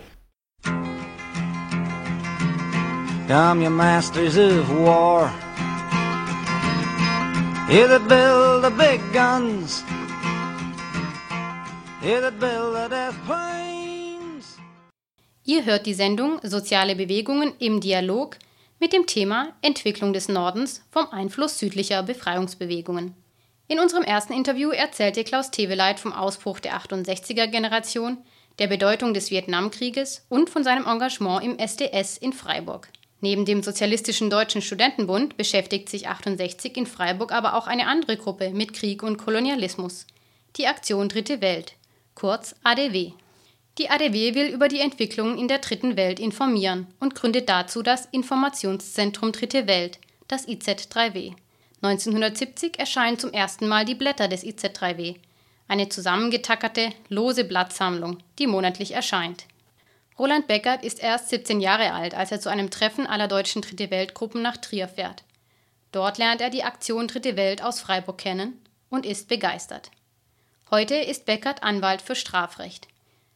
Come, 3.27 3.63
you 3.63 3.69
masters 3.69 4.37
of 4.37 4.69
war. 4.69 5.31
Here 7.69 7.87
that 7.87 8.05
build 8.09 8.63
the 8.63 8.71
big 8.71 8.99
guns. 9.13 9.83
Here 12.01 12.19
that 12.19 12.39
build 12.41 12.75
the 12.75 12.89
death 12.89 13.15
planes. 13.25 13.70
Ihr 15.43 15.65
hört 15.65 15.87
die 15.87 15.95
Sendung 15.95 16.39
Soziale 16.43 16.95
Bewegungen 16.95 17.53
im 17.57 17.81
Dialog 17.81 18.37
mit 18.79 18.93
dem 18.93 19.07
Thema 19.07 19.55
Entwicklung 19.63 20.13
des 20.13 20.29
Nordens 20.29 20.83
vom 20.91 21.07
Einfluss 21.09 21.57
südlicher 21.57 22.03
Befreiungsbewegungen. 22.03 23.15
In 23.67 23.79
unserem 23.79 24.03
ersten 24.03 24.33
Interview 24.33 24.69
erzählte 24.69 25.23
Klaus 25.23 25.49
Teveleit 25.49 25.99
vom 25.99 26.13
Ausbruch 26.13 26.59
der 26.59 26.77
68er-Generation, 26.79 28.19
der 28.59 28.67
Bedeutung 28.67 29.15
des 29.15 29.31
Vietnamkrieges 29.31 30.25
und 30.29 30.49
von 30.49 30.63
seinem 30.63 30.85
Engagement 30.85 31.43
im 31.43 31.57
SDS 31.57 32.17
in 32.17 32.33
Freiburg. 32.33 32.89
Neben 33.19 33.45
dem 33.45 33.63
Sozialistischen 33.63 34.29
Deutschen 34.29 34.61
Studentenbund 34.61 35.37
beschäftigt 35.37 35.89
sich 35.89 36.07
68 36.07 36.77
in 36.77 36.85
Freiburg 36.85 37.31
aber 37.31 37.55
auch 37.55 37.65
eine 37.65 37.87
andere 37.87 38.15
Gruppe 38.17 38.51
mit 38.51 38.73
Krieg 38.73 39.01
und 39.01 39.17
Kolonialismus, 39.17 40.05
die 40.57 40.67
Aktion 40.67 41.09
Dritte 41.09 41.41
Welt, 41.41 41.73
kurz 42.13 42.55
ADW. 42.63 43.13
Die 43.77 43.89
ADW 43.89 44.35
will 44.35 44.47
über 44.47 44.67
die 44.67 44.79
Entwicklungen 44.79 45.37
in 45.37 45.47
der 45.47 45.59
Dritten 45.59 45.95
Welt 45.95 46.19
informieren 46.19 46.87
und 46.99 47.15
gründet 47.15 47.47
dazu 47.47 47.81
das 47.81 48.05
Informationszentrum 48.07 49.31
Dritte 49.31 49.67
Welt, 49.67 49.99
das 50.27 50.47
IZ3W. 50.47 51.35
1970 51.81 52.77
erscheinen 52.77 53.17
zum 53.17 53.31
ersten 53.31 53.67
Mal 53.67 53.85
die 53.85 53.95
Blätter 53.95 54.27
des 54.27 54.43
IZ3W, 54.43 55.15
eine 55.67 55.87
zusammengetackerte, 55.87 56.89
lose 57.07 57.45
Blattsammlung, 57.45 58.17
die 58.39 58.45
monatlich 58.45 58.91
erscheint. 58.91 59.45
Roland 60.19 60.47
Beckert 60.47 60.83
ist 60.83 61.01
erst 61.01 61.29
17 61.29 61.61
Jahre 61.61 61.93
alt, 61.93 62.13
als 62.13 62.31
er 62.31 62.41
zu 62.41 62.49
einem 62.49 62.69
Treffen 62.69 63.07
aller 63.07 63.29
deutschen 63.29 63.61
Dritte 63.61 63.89
Weltgruppen 63.89 64.41
nach 64.41 64.57
Trier 64.57 64.89
fährt. 64.89 65.23
Dort 65.91 66.17
lernt 66.17 66.41
er 66.41 66.49
die 66.49 66.63
Aktion 66.63 67.07
Dritte 67.07 67.37
Welt 67.37 67.63
aus 67.63 67.79
Freiburg 67.79 68.17
kennen 68.17 68.61
und 68.89 69.05
ist 69.05 69.29
begeistert. 69.29 69.91
Heute 70.69 70.95
ist 70.95 71.25
Beckert 71.25 71.63
Anwalt 71.63 72.01
für 72.01 72.15
Strafrecht. 72.15 72.87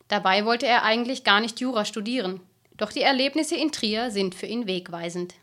Dabei 0.07 0.45
wollte 0.45 0.67
er 0.67 0.83
eigentlich 0.83 1.23
gar 1.23 1.41
nicht 1.41 1.59
Jura 1.59 1.85
studieren. 1.85 2.39
Doch 2.77 2.91
die 2.91 3.01
Erlebnisse 3.01 3.55
in 3.55 3.71
Trier 3.71 4.11
sind 4.11 4.35
für 4.35 4.45
ihn 4.45 4.67
wegweisend. 4.67 5.35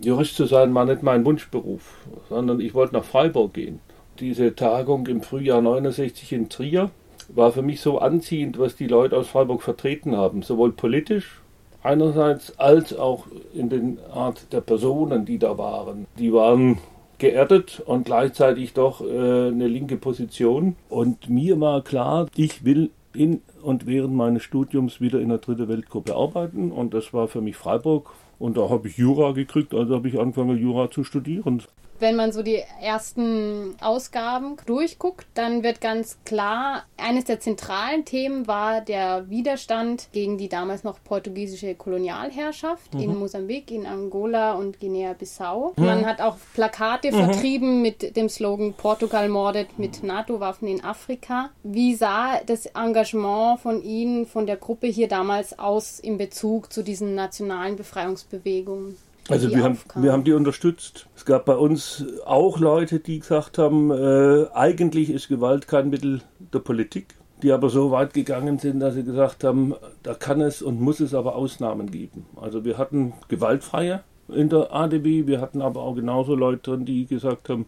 Jurist 0.00 0.36
zu 0.36 0.46
sein 0.46 0.74
war 0.74 0.84
nicht 0.84 1.02
mein 1.02 1.24
Wunschberuf, 1.24 1.82
sondern 2.28 2.60
ich 2.60 2.72
wollte 2.72 2.94
nach 2.94 3.04
Freiburg 3.04 3.52
gehen. 3.52 3.80
Diese 4.20 4.54
Tagung 4.54 5.06
im 5.06 5.22
Frühjahr 5.22 5.60
69 5.60 6.32
in 6.32 6.48
Trier 6.48 6.90
war 7.28 7.52
für 7.52 7.62
mich 7.62 7.80
so 7.80 7.98
anziehend, 7.98 8.58
was 8.58 8.76
die 8.76 8.86
Leute 8.86 9.16
aus 9.16 9.28
Freiburg 9.28 9.62
vertreten 9.62 10.16
haben, 10.16 10.42
sowohl 10.42 10.72
politisch 10.72 11.40
einerseits 11.82 12.58
als 12.58 12.96
auch 12.96 13.26
in 13.54 13.68
den 13.68 13.98
Art 14.12 14.52
der 14.52 14.60
Personen, 14.60 15.24
die 15.24 15.38
da 15.38 15.58
waren. 15.58 16.06
Die 16.18 16.32
waren 16.32 16.78
geerdet 17.18 17.82
und 17.84 18.04
gleichzeitig 18.04 18.72
doch 18.72 19.00
äh, 19.00 19.48
eine 19.48 19.68
linke 19.68 19.96
Position. 19.96 20.76
Und 20.88 21.28
mir 21.28 21.60
war 21.60 21.82
klar, 21.82 22.26
ich 22.36 22.64
will 22.64 22.90
in 23.16 23.42
und 23.62 23.86
während 23.86 24.14
meines 24.14 24.42
Studiums 24.42 25.00
wieder 25.00 25.20
in 25.20 25.28
der 25.28 25.38
Dritte 25.38 25.68
Weltgruppe 25.68 26.14
arbeiten. 26.14 26.72
Und 26.72 26.94
das 26.94 27.12
war 27.12 27.28
für 27.28 27.40
mich 27.40 27.56
Freiburg. 27.56 28.10
Und 28.38 28.56
da 28.56 28.68
habe 28.68 28.88
ich 28.88 28.96
Jura 28.96 29.32
gekriegt, 29.32 29.74
also 29.74 29.94
habe 29.94 30.08
ich 30.08 30.18
angefangen 30.18 30.58
Jura 30.58 30.90
zu 30.90 31.04
studieren 31.04 31.62
wenn 32.02 32.16
man 32.16 32.32
so 32.32 32.42
die 32.42 32.62
ersten 32.80 33.76
Ausgaben 33.80 34.56
durchguckt, 34.66 35.26
dann 35.34 35.62
wird 35.62 35.80
ganz 35.80 36.18
klar, 36.24 36.84
eines 36.98 37.24
der 37.24 37.40
zentralen 37.40 38.04
Themen 38.04 38.46
war 38.46 38.80
der 38.80 39.30
Widerstand 39.30 40.08
gegen 40.12 40.36
die 40.36 40.48
damals 40.48 40.82
noch 40.84 40.98
portugiesische 41.02 41.74
Kolonialherrschaft 41.74 42.92
mhm. 42.92 43.00
in 43.00 43.18
Mosambik, 43.18 43.70
in 43.70 43.86
Angola 43.86 44.54
und 44.54 44.80
Guinea-Bissau. 44.80 45.72
Mhm. 45.76 45.84
Man 45.84 46.04
hat 46.04 46.20
auch 46.20 46.36
Plakate 46.54 47.12
mhm. 47.12 47.16
vertrieben 47.16 47.82
mit 47.82 48.16
dem 48.16 48.28
Slogan 48.28 48.74
Portugal 48.74 49.28
mordet 49.28 49.78
mit 49.78 50.02
NATO-Waffen 50.02 50.68
in 50.68 50.84
Afrika. 50.84 51.50
Wie 51.62 51.94
sah 51.94 52.40
das 52.44 52.66
Engagement 52.66 53.60
von 53.60 53.80
Ihnen, 53.82 54.26
von 54.26 54.46
der 54.46 54.56
Gruppe 54.56 54.88
hier 54.88 55.06
damals 55.06 55.58
aus 55.58 56.00
in 56.00 56.18
Bezug 56.18 56.72
zu 56.72 56.82
diesen 56.82 57.14
nationalen 57.14 57.76
Befreiungsbewegungen? 57.76 58.96
Also 59.28 59.50
wir 59.50 59.62
haben, 59.62 59.78
wir 59.94 60.12
haben 60.12 60.24
die 60.24 60.32
unterstützt. 60.32 61.06
Es 61.14 61.24
gab 61.24 61.44
bei 61.44 61.54
uns 61.54 62.04
auch 62.24 62.58
Leute, 62.58 62.98
die 62.98 63.20
gesagt 63.20 63.58
haben, 63.58 63.90
äh, 63.90 64.46
eigentlich 64.52 65.10
ist 65.10 65.28
Gewalt 65.28 65.68
kein 65.68 65.90
Mittel 65.90 66.22
der 66.52 66.58
Politik, 66.58 67.14
die 67.42 67.52
aber 67.52 67.70
so 67.70 67.92
weit 67.92 68.14
gegangen 68.14 68.58
sind, 68.58 68.80
dass 68.80 68.94
sie 68.94 69.04
gesagt 69.04 69.44
haben, 69.44 69.74
da 70.02 70.14
kann 70.14 70.40
es 70.40 70.60
und 70.60 70.80
muss 70.80 71.00
es 71.00 71.14
aber 71.14 71.36
Ausnahmen 71.36 71.90
geben. 71.90 72.26
Also 72.40 72.64
wir 72.64 72.78
hatten 72.78 73.12
gewaltfreie 73.28 74.02
in 74.28 74.48
der 74.48 74.72
ADW, 74.74 75.26
wir 75.26 75.40
hatten 75.40 75.62
aber 75.62 75.82
auch 75.82 75.94
genauso 75.94 76.34
Leute 76.34 76.70
drin, 76.70 76.84
die 76.84 77.06
gesagt 77.06 77.48
haben, 77.48 77.66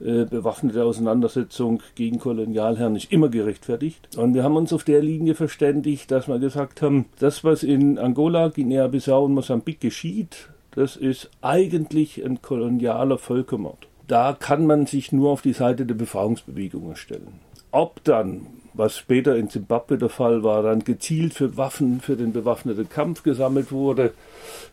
äh, 0.00 0.24
bewaffnete 0.24 0.84
Auseinandersetzung 0.84 1.82
gegen 1.94 2.18
Kolonialherren 2.18 2.96
ist 2.96 3.10
immer 3.12 3.28
gerechtfertigt. 3.28 4.16
Und 4.16 4.34
wir 4.34 4.44
haben 4.44 4.56
uns 4.56 4.72
auf 4.72 4.84
der 4.84 5.02
Linie 5.02 5.34
verständigt, 5.34 6.10
dass 6.10 6.28
wir 6.28 6.38
gesagt 6.38 6.82
haben, 6.82 7.06
das, 7.18 7.44
was 7.44 7.62
in 7.62 7.98
Angola, 7.98 8.48
Guinea-Bissau 8.48 9.24
und 9.24 9.34
Mosambik 9.34 9.80
geschieht, 9.80 10.50
das 10.76 10.94
ist 10.94 11.30
eigentlich 11.40 12.24
ein 12.24 12.42
kolonialer 12.42 13.18
Völkermord. 13.18 13.88
Da 14.06 14.36
kann 14.38 14.66
man 14.66 14.86
sich 14.86 15.10
nur 15.10 15.30
auf 15.30 15.42
die 15.42 15.54
Seite 15.54 15.86
der 15.86 15.94
Befreiungsbewegungen 15.94 16.94
stellen. 16.94 17.40
Ob 17.72 18.04
dann, 18.04 18.46
was 18.74 18.96
später 18.96 19.36
in 19.36 19.50
Zimbabwe 19.50 19.98
der 19.98 20.10
Fall 20.10 20.42
war, 20.42 20.62
dann 20.62 20.84
gezielt 20.84 21.34
für 21.34 21.56
Waffen 21.56 22.00
für 22.00 22.14
den 22.14 22.32
bewaffneten 22.32 22.88
Kampf 22.88 23.22
gesammelt 23.22 23.72
wurde, 23.72 24.12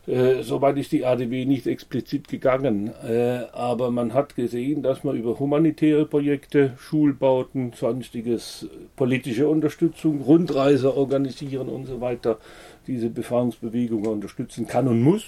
äh, 0.06 0.42
soweit 0.42 0.76
ist 0.76 0.92
die 0.92 1.06
ADW 1.06 1.46
nicht 1.46 1.66
explizit 1.66 2.28
gegangen. 2.28 2.92
Äh, 3.02 3.46
aber 3.52 3.90
man 3.90 4.12
hat 4.12 4.36
gesehen, 4.36 4.82
dass 4.82 5.04
man 5.04 5.16
über 5.16 5.38
humanitäre 5.38 6.04
Projekte, 6.04 6.74
Schulbauten, 6.78 7.72
sonstiges, 7.74 8.68
politische 8.94 9.48
Unterstützung, 9.48 10.20
Rundreise 10.20 10.94
organisieren 10.96 11.68
und 11.70 11.86
so 11.86 12.00
weiter, 12.02 12.38
diese 12.86 13.08
Befreiungsbewegungen 13.08 14.06
unterstützen 14.06 14.66
kann 14.66 14.86
und 14.86 15.02
muss. 15.02 15.24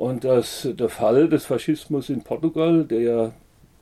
Und 0.00 0.24
dass 0.24 0.66
der 0.78 0.88
Fall 0.88 1.28
des 1.28 1.44
Faschismus 1.44 2.08
in 2.08 2.22
Portugal, 2.22 2.84
der 2.84 3.00
ja 3.02 3.32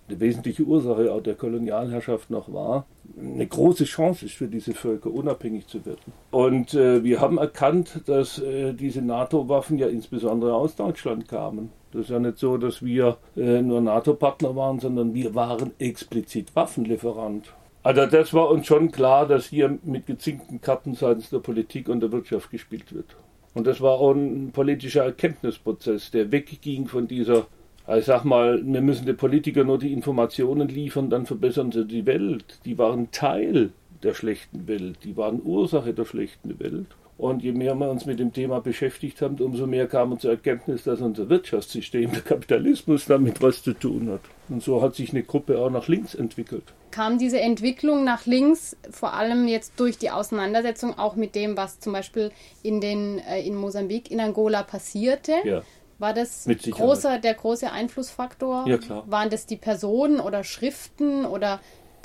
eine 0.09 0.19
wesentliche 0.19 0.65
Ursache 0.65 1.13
auch 1.13 1.23
der 1.23 1.37
Kolonialherrschaft 1.37 2.29
noch 2.29 2.53
war, 2.53 2.87
eine 3.17 3.47
große 3.47 3.85
Chance 3.85 4.27
ist 4.27 4.35
für 4.35 4.49
diese 4.49 4.75
Völker, 4.75 5.13
unabhängig 5.13 5.69
zu 5.69 5.87
werden. 5.87 6.13
Und 6.33 6.75
äh, 6.75 7.05
wir 7.05 7.21
haben 7.21 7.39
erkannt, 7.39 8.01
dass 8.07 8.41
äh, 8.41 8.73
diese 8.73 9.01
NATO-Waffen 9.01 9.79
ja 9.79 9.87
insbesondere 9.87 10.55
aus 10.55 10.75
Deutschland 10.75 11.29
kamen. 11.29 11.71
Das 11.93 12.03
ist 12.03 12.11
ja 12.11 12.19
nicht 12.19 12.39
so, 12.39 12.57
dass 12.57 12.85
wir 12.85 13.19
äh, 13.37 13.63
nur 13.63 13.81
NATO-Partner 13.81 14.57
waren, 14.57 14.81
sondern 14.81 15.15
wir 15.15 15.37
waren 15.37 15.71
explizit 15.79 16.57
Waffenlieferant. 16.57 17.53
Also 17.85 18.07
das 18.07 18.35
war 18.35 18.51
uns 18.51 18.67
schon 18.67 18.91
klar, 18.91 19.29
dass 19.29 19.47
hier 19.47 19.79
mit 19.85 20.07
gezinkten 20.07 20.61
Karten 20.61 20.95
seitens 20.95 21.31
der 21.31 21.39
Politik 21.39 21.89
und 21.89 22.01
der 22.01 22.11
Wirtschaft 22.11 22.51
gespielt 22.51 22.93
wird. 22.93 23.15
Und 23.59 23.66
das 23.66 23.81
war 23.81 23.94
auch 23.94 24.12
ein 24.12 24.53
politischer 24.53 25.03
Erkenntnisprozess, 25.03 26.12
der 26.12 26.31
wegging 26.31 26.87
von 26.87 27.09
dieser, 27.09 27.49
ich 27.88 28.05
sag 28.05 28.23
mal, 28.25 28.62
wir 28.64 28.81
müssen 28.81 29.05
den 29.05 29.16
Politikern 29.16 29.66
nur 29.66 29.81
die 29.81 29.92
Informationen 29.92 30.68
liefern, 30.68 31.11
dann 31.11 31.27
verbessern 31.27 31.73
sie 31.73 31.85
die 31.85 32.07
Welt. 32.07 32.61
Die 32.64 32.79
waren 32.79 33.11
Teil 33.11 33.71
der 34.05 34.14
schlechten 34.14 34.68
Welt, 34.68 34.99
die 35.03 35.16
waren 35.16 35.42
Ursache 35.42 35.92
der 35.92 36.05
schlechten 36.05 36.61
Welt. 36.61 36.87
Und 37.19 37.43
je 37.43 37.51
mehr 37.51 37.75
wir 37.75 37.91
uns 37.91 38.07
mit 38.07 38.21
dem 38.21 38.33
Thema 38.33 38.61
beschäftigt 38.61 39.21
haben, 39.23 39.37
umso 39.41 39.67
mehr 39.67 39.89
kamen 39.89 40.21
zur 40.21 40.31
Erkenntnis, 40.31 40.85
dass 40.85 41.01
unser 41.01 41.29
Wirtschaftssystem, 41.29 42.13
der 42.13 42.21
Kapitalismus, 42.23 43.07
damit 43.07 43.43
was 43.43 43.61
zu 43.65 43.73
tun 43.73 44.09
hat. 44.09 44.21
Und 44.49 44.63
so 44.63 44.81
hat 44.81 44.95
sich 44.95 45.11
eine 45.11 45.25
Gruppe 45.25 45.59
auch 45.59 45.69
nach 45.69 45.89
links 45.89 46.15
entwickelt. 46.15 46.63
Kam 46.93 47.19
diese 47.19 47.41
Entwicklung 47.41 48.05
nach 48.05 48.27
links 48.27 48.77
vor 48.93 49.15
allem 49.15 49.49
jetzt 49.49 49.73
durch 49.81 49.99
die 49.99 50.13
Auseinandersetzung 50.13 50.97
auch 50.97 51.17
mit 51.17 51.35
dem, 51.35 51.57
was 51.57 51.81
zum 51.81 51.93
Beispiel 51.93 52.31
in, 52.63 52.81
den, 52.81 53.19
äh, 53.19 53.43
in 53.43 53.57
Mosambik, 53.57 54.13
in 54.13 54.21
Angola 54.21 54.63
passierte? 54.63 55.33
Ja. 55.45 55.63
War 55.99 56.15
das 56.15 56.47
großer, 56.47 57.19
der 57.19 57.35
große 57.35 57.73
Einflussfaktor? 57.73 58.65
Ja, 58.69 58.79
klar. 58.79 59.03
Waren 59.09 59.31
das 59.31 59.47
die 59.47 59.57
Personen 59.57 60.21
oder 60.21 60.45
Schriften 60.45 61.27
oder 61.27 61.61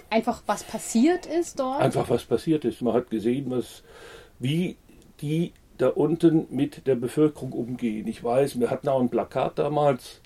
einfach 0.10 0.42
was 0.48 0.64
passiert 0.64 1.28
ist 1.28 1.60
dort? 1.60 1.82
Einfach 1.82 2.10
was 2.10 2.24
passiert 2.24 2.66
ist. 2.66 2.82
Man 2.82 2.96
hat 2.96 3.12
gesehen, 3.12 3.52
was, 3.52 3.84
wie 4.40 4.78
die 5.24 5.54
da 5.78 5.88
unten 5.88 6.48
mit 6.52 6.86
der 6.86 6.96
Bevölkerung 6.96 7.54
umgehen. 7.54 8.08
Ich 8.08 8.24
weiß, 8.24 8.60
wir 8.60 8.70
hatten 8.70 8.90
auch 8.90 9.00
ein 9.00 9.10
Plakat 9.10 9.58
damals, 9.58 10.22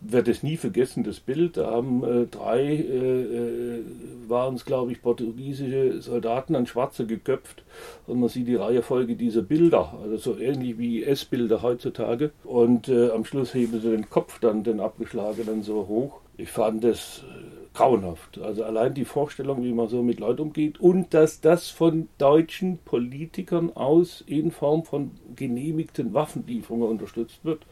werde 0.00 0.30
es 0.30 0.42
nie 0.42 0.56
vergessen, 0.56 1.04
das 1.04 1.20
Bild. 1.20 1.56
Da 1.56 1.70
haben 1.70 2.02
äh, 2.02 2.26
drei, 2.26 2.62
äh, 2.62 3.22
äh 3.22 3.84
waren 4.26 4.56
es 4.56 4.64
glaube 4.64 4.92
ich, 4.92 5.02
portugiesische 5.02 6.02
Soldaten 6.02 6.54
an 6.56 6.66
Schwarze 6.66 7.06
geköpft 7.06 7.64
und 8.06 8.20
man 8.20 8.28
sieht 8.28 8.48
die 8.48 8.56
Reihenfolge 8.56 9.16
dieser 9.16 9.42
Bilder, 9.42 9.94
also 10.02 10.16
so 10.16 10.38
ähnlich 10.38 10.78
wie 10.78 11.04
S-Bilder 11.04 11.62
heutzutage. 11.62 12.30
Und 12.44 12.88
äh, 12.88 13.10
am 13.10 13.24
Schluss 13.24 13.54
heben 13.54 13.80
sie 13.80 13.90
den 13.90 14.10
Kopf 14.10 14.40
dann, 14.40 14.64
den 14.64 14.80
abgeschlagenen, 14.80 15.62
so 15.62 15.86
hoch. 15.86 16.20
Ich 16.40 16.50
fand 16.50 16.82
das 16.84 17.24
äh, 17.28 17.76
grauenhaft. 17.76 18.38
Also 18.38 18.64
allein 18.64 18.94
die 18.94 19.04
Vorstellung, 19.04 19.62
wie 19.62 19.72
man 19.72 19.88
so 19.88 20.02
mit 20.02 20.20
Leuten 20.20 20.42
umgeht 20.42 20.80
und 20.80 21.12
dass 21.14 21.40
das 21.40 21.68
von 21.68 22.08
deutschen 22.18 22.78
Politikern 22.78 23.74
aus 23.76 24.24
in 24.26 24.50
Form 24.50 24.84
von 24.84 25.12
genehmigten 25.36 26.14
Waffenlieferungen 26.14 26.88
unterstützt 26.88 27.44
wird. 27.44 27.66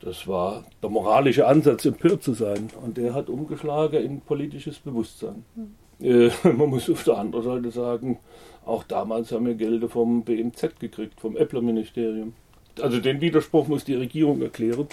Das 0.00 0.26
war 0.26 0.64
der 0.82 0.88
moralische 0.88 1.46
Ansatz, 1.46 1.84
empört 1.84 2.22
zu 2.22 2.32
sein. 2.32 2.70
Und 2.82 2.96
der 2.96 3.12
hat 3.12 3.28
umgeschlagen 3.28 4.02
in 4.02 4.20
politisches 4.22 4.78
Bewusstsein. 4.78 5.44
Mhm. 5.54 5.74
Äh, 6.00 6.30
man 6.44 6.70
muss 6.70 6.88
auf 6.88 7.04
der 7.04 7.18
anderen 7.18 7.44
Seite 7.44 7.70
sagen, 7.70 8.18
auch 8.64 8.84
damals 8.84 9.32
haben 9.32 9.46
wir 9.46 9.54
Gelder 9.54 9.88
vom 9.88 10.22
BMZ 10.22 10.80
gekriegt, 10.80 11.20
vom 11.20 11.36
Eppler-Ministerium. 11.36 12.32
Also 12.80 13.00
den 13.00 13.20
Widerspruch 13.20 13.68
muss 13.68 13.84
die 13.84 13.94
Regierung 13.94 14.40
erklären, 14.40 14.86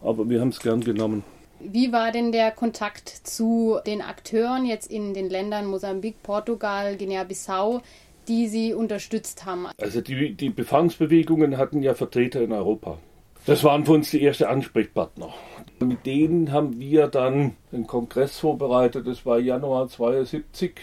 aber 0.00 0.28
wir 0.28 0.40
haben 0.40 0.50
es 0.50 0.60
gern 0.60 0.80
genommen. 0.80 1.24
Wie 1.60 1.92
war 1.92 2.12
denn 2.12 2.32
der 2.32 2.50
Kontakt 2.50 3.08
zu 3.08 3.78
den 3.86 4.02
Akteuren 4.02 4.66
jetzt 4.66 4.90
in 4.90 5.14
den 5.14 5.30
Ländern 5.30 5.66
Mosambik, 5.66 6.22
Portugal, 6.22 6.96
Guinea-Bissau, 6.96 7.82
die 8.28 8.48
Sie 8.48 8.74
unterstützt 8.74 9.46
haben? 9.46 9.66
Also 9.80 10.00
die, 10.00 10.34
die 10.34 10.50
Befreiungsbewegungen 10.50 11.56
hatten 11.56 11.82
ja 11.82 11.94
Vertreter 11.94 12.42
in 12.42 12.52
Europa. 12.52 12.98
Das 13.46 13.62
waren 13.62 13.86
für 13.86 13.92
uns 13.92 14.10
die 14.10 14.24
ersten 14.24 14.44
Ansprechpartner. 14.44 15.32
Mit 15.78 16.04
denen 16.04 16.50
haben 16.50 16.80
wir 16.80 17.06
dann 17.06 17.56
einen 17.72 17.86
Kongress 17.86 18.38
vorbereitet, 18.38 19.06
das 19.06 19.24
war 19.24 19.38
Januar 19.38 19.88
72, 19.88 20.74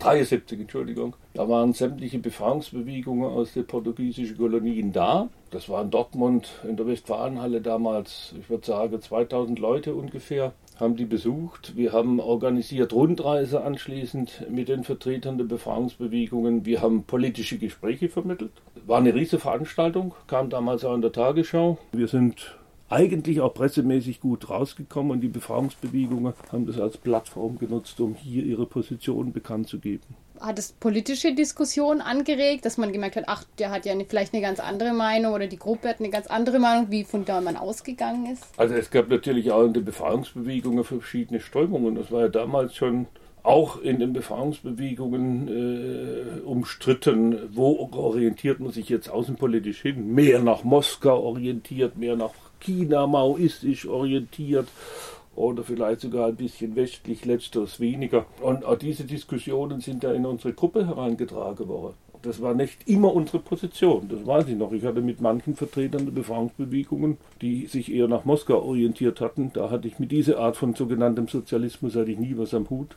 73, 0.00 0.60
Entschuldigung. 0.60 1.14
Da 1.38 1.48
waren 1.48 1.72
sämtliche 1.72 2.18
Befreiungsbewegungen 2.18 3.30
aus 3.30 3.52
den 3.52 3.64
portugiesischen 3.64 4.36
Kolonien 4.36 4.92
da. 4.92 5.28
Das 5.52 5.68
war 5.68 5.82
in 5.82 5.90
Dortmund 5.92 6.50
in 6.68 6.76
der 6.76 6.88
Westfalenhalle 6.88 7.60
damals, 7.60 8.34
ich 8.36 8.50
würde 8.50 8.66
sagen, 8.66 9.00
2000 9.00 9.56
Leute 9.60 9.94
ungefähr 9.94 10.52
haben 10.80 10.96
die 10.96 11.04
besucht. 11.04 11.76
Wir 11.76 11.92
haben 11.92 12.18
organisiert 12.18 12.92
Rundreise 12.92 13.62
anschließend 13.62 14.46
mit 14.50 14.68
den 14.68 14.82
Vertretern 14.82 15.38
der 15.38 15.44
Befreiungsbewegungen. 15.44 16.66
Wir 16.66 16.82
haben 16.82 17.04
politische 17.04 17.56
Gespräche 17.56 18.08
vermittelt. 18.08 18.50
War 18.84 18.98
eine 18.98 19.14
riesige 19.14 19.40
Veranstaltung, 19.40 20.14
kam 20.26 20.50
damals 20.50 20.84
auch 20.84 20.96
in 20.96 21.02
der 21.02 21.12
Tagesschau. 21.12 21.78
Wir 21.92 22.08
sind 22.08 22.58
eigentlich 22.88 23.40
auch 23.40 23.54
pressemäßig 23.54 24.20
gut 24.20 24.50
rausgekommen 24.50 25.12
und 25.12 25.20
die 25.20 25.28
Befreiungsbewegungen 25.28 26.32
haben 26.50 26.66
das 26.66 26.80
als 26.80 26.96
Plattform 26.96 27.58
genutzt, 27.58 28.00
um 28.00 28.14
hier 28.14 28.44
ihre 28.44 28.66
Position 28.66 29.32
bekannt 29.32 29.68
zu 29.68 29.78
geben. 29.78 30.16
Hat 30.40 30.58
es 30.58 30.72
politische 30.72 31.34
Diskussionen 31.34 32.00
angeregt, 32.00 32.64
dass 32.64 32.78
man 32.78 32.92
gemerkt 32.92 33.16
hat, 33.16 33.24
ach, 33.26 33.44
der 33.58 33.70
hat 33.70 33.86
ja 33.86 33.92
eine, 33.92 34.04
vielleicht 34.04 34.32
eine 34.34 34.42
ganz 34.42 34.60
andere 34.60 34.92
Meinung 34.92 35.32
oder 35.34 35.46
die 35.46 35.58
Gruppe 35.58 35.88
hat 35.88 36.00
eine 36.00 36.10
ganz 36.10 36.26
andere 36.26 36.58
Meinung, 36.58 36.90
wie 36.90 37.04
von 37.04 37.24
da 37.24 37.40
man 37.40 37.56
ausgegangen 37.56 38.26
ist? 38.32 38.44
Also 38.56 38.74
es 38.74 38.90
gab 38.90 39.08
natürlich 39.08 39.50
auch 39.50 39.64
in 39.64 39.72
den 39.72 39.84
Befreiungsbewegungen 39.84 40.84
verschiedene 40.84 41.40
Strömungen. 41.40 41.94
Das 41.94 42.10
war 42.10 42.22
ja 42.22 42.28
damals 42.28 42.74
schon 42.74 43.06
auch 43.42 43.80
in 43.80 43.98
den 43.98 44.12
Befreiungsbewegungen 44.12 45.48
äh, 45.48 46.40
umstritten, 46.40 47.38
wo 47.50 47.88
orientiert 47.92 48.60
man 48.60 48.72
sich 48.72 48.88
jetzt 48.88 49.08
außenpolitisch 49.08 49.80
hin? 49.80 50.14
Mehr 50.14 50.40
nach 50.40 50.64
Moskau 50.64 51.22
orientiert, 51.22 51.96
mehr 51.96 52.16
nach 52.16 52.32
China 52.60 53.06
maoistisch 53.06 53.86
orientiert 53.86 54.68
oder 55.38 55.62
vielleicht 55.62 56.00
sogar 56.00 56.28
ein 56.28 56.36
bisschen 56.36 56.76
westlich, 56.76 57.24
letzteres 57.24 57.80
weniger. 57.80 58.26
Und 58.42 58.64
auch 58.64 58.76
diese 58.76 59.04
Diskussionen 59.04 59.80
sind 59.80 60.04
da 60.04 60.12
in 60.12 60.26
unsere 60.26 60.52
Gruppe 60.52 60.86
herangetragen 60.86 61.68
worden. 61.68 61.94
Das 62.22 62.42
war 62.42 62.52
nicht 62.52 62.88
immer 62.88 63.14
unsere 63.14 63.38
Position, 63.38 64.08
das 64.08 64.26
weiß 64.26 64.48
ich 64.48 64.56
noch. 64.56 64.72
Ich 64.72 64.84
hatte 64.84 65.00
mit 65.00 65.20
manchen 65.20 65.54
Vertretern 65.54 66.04
der 66.04 66.12
Befreiungsbewegungen, 66.12 67.16
die 67.40 67.66
sich 67.66 67.92
eher 67.92 68.08
nach 68.08 68.24
Moskau 68.24 68.60
orientiert 68.60 69.20
hatten, 69.20 69.52
da 69.54 69.70
hatte 69.70 69.86
ich 69.86 70.00
mit 70.00 70.10
dieser 70.10 70.40
Art 70.40 70.56
von 70.56 70.74
sogenanntem 70.74 71.28
Sozialismus 71.28 71.94
hatte 71.94 72.10
ich 72.10 72.18
nie 72.18 72.36
was 72.36 72.54
am 72.54 72.68
Hut. 72.70 72.96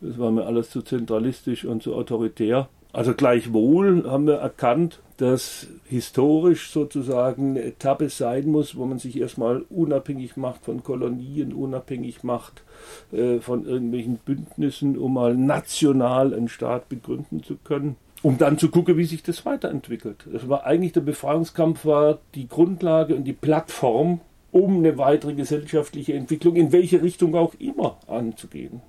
Das 0.00 0.16
war 0.18 0.30
mir 0.30 0.46
alles 0.46 0.70
zu 0.70 0.82
zentralistisch 0.82 1.64
und 1.64 1.82
zu 1.82 1.94
autoritär. 1.94 2.68
Also 2.92 3.14
gleichwohl 3.14 4.04
haben 4.06 4.26
wir 4.26 4.34
erkannt, 4.34 5.00
dass 5.16 5.68
historisch 5.86 6.70
sozusagen 6.70 7.50
eine 7.50 7.62
Etappe 7.62 8.10
sein 8.10 8.48
muss, 8.48 8.76
wo 8.76 8.84
man 8.84 8.98
sich 8.98 9.18
erstmal 9.18 9.64
unabhängig 9.70 10.36
macht 10.36 10.64
von 10.64 10.82
Kolonien, 10.82 11.54
unabhängig 11.54 12.22
macht 12.22 12.64
äh, 13.12 13.38
von 13.38 13.64
irgendwelchen 13.64 14.16
Bündnissen, 14.16 14.98
um 14.98 15.14
mal 15.14 15.34
national 15.34 16.34
einen 16.34 16.48
Staat 16.48 16.88
begründen 16.90 17.42
zu 17.42 17.56
können, 17.56 17.96
um 18.22 18.36
dann 18.36 18.58
zu 18.58 18.70
gucken, 18.70 18.98
wie 18.98 19.04
sich 19.04 19.22
das 19.22 19.46
weiterentwickelt. 19.46 20.26
Das 20.30 20.48
war 20.48 20.66
eigentlich 20.66 20.92
der 20.92 21.00
Befreiungskampf 21.00 21.86
war 21.86 22.18
die 22.34 22.48
Grundlage 22.48 23.14
und 23.14 23.24
die 23.24 23.32
Plattform, 23.32 24.20
um 24.50 24.78
eine 24.78 24.98
weitere 24.98 25.32
gesellschaftliche 25.32 26.12
Entwicklung 26.12 26.56
in 26.56 26.72
welche 26.72 27.00
Richtung 27.00 27.36
auch 27.36 27.54
immer 27.58 27.96
anzugehen 28.06 28.82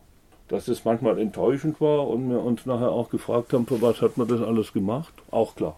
dass 0.54 0.68
es 0.68 0.86
manchmal 0.86 1.18
enttäuschend 1.18 1.82
war 1.82 2.08
und 2.08 2.30
wir 2.30 2.39
uns 2.39 2.68
nachher 2.68 2.92
auch 2.92 3.10
gefragt 3.10 3.54
haben, 3.54 3.66
für 3.66 3.82
was 3.82 4.04
hat 4.04 4.18
man 4.18 4.28
das 4.28 4.39
alles 4.39 4.72
gemacht, 4.72 5.13
auch 5.32 5.56
klar. 5.56 5.76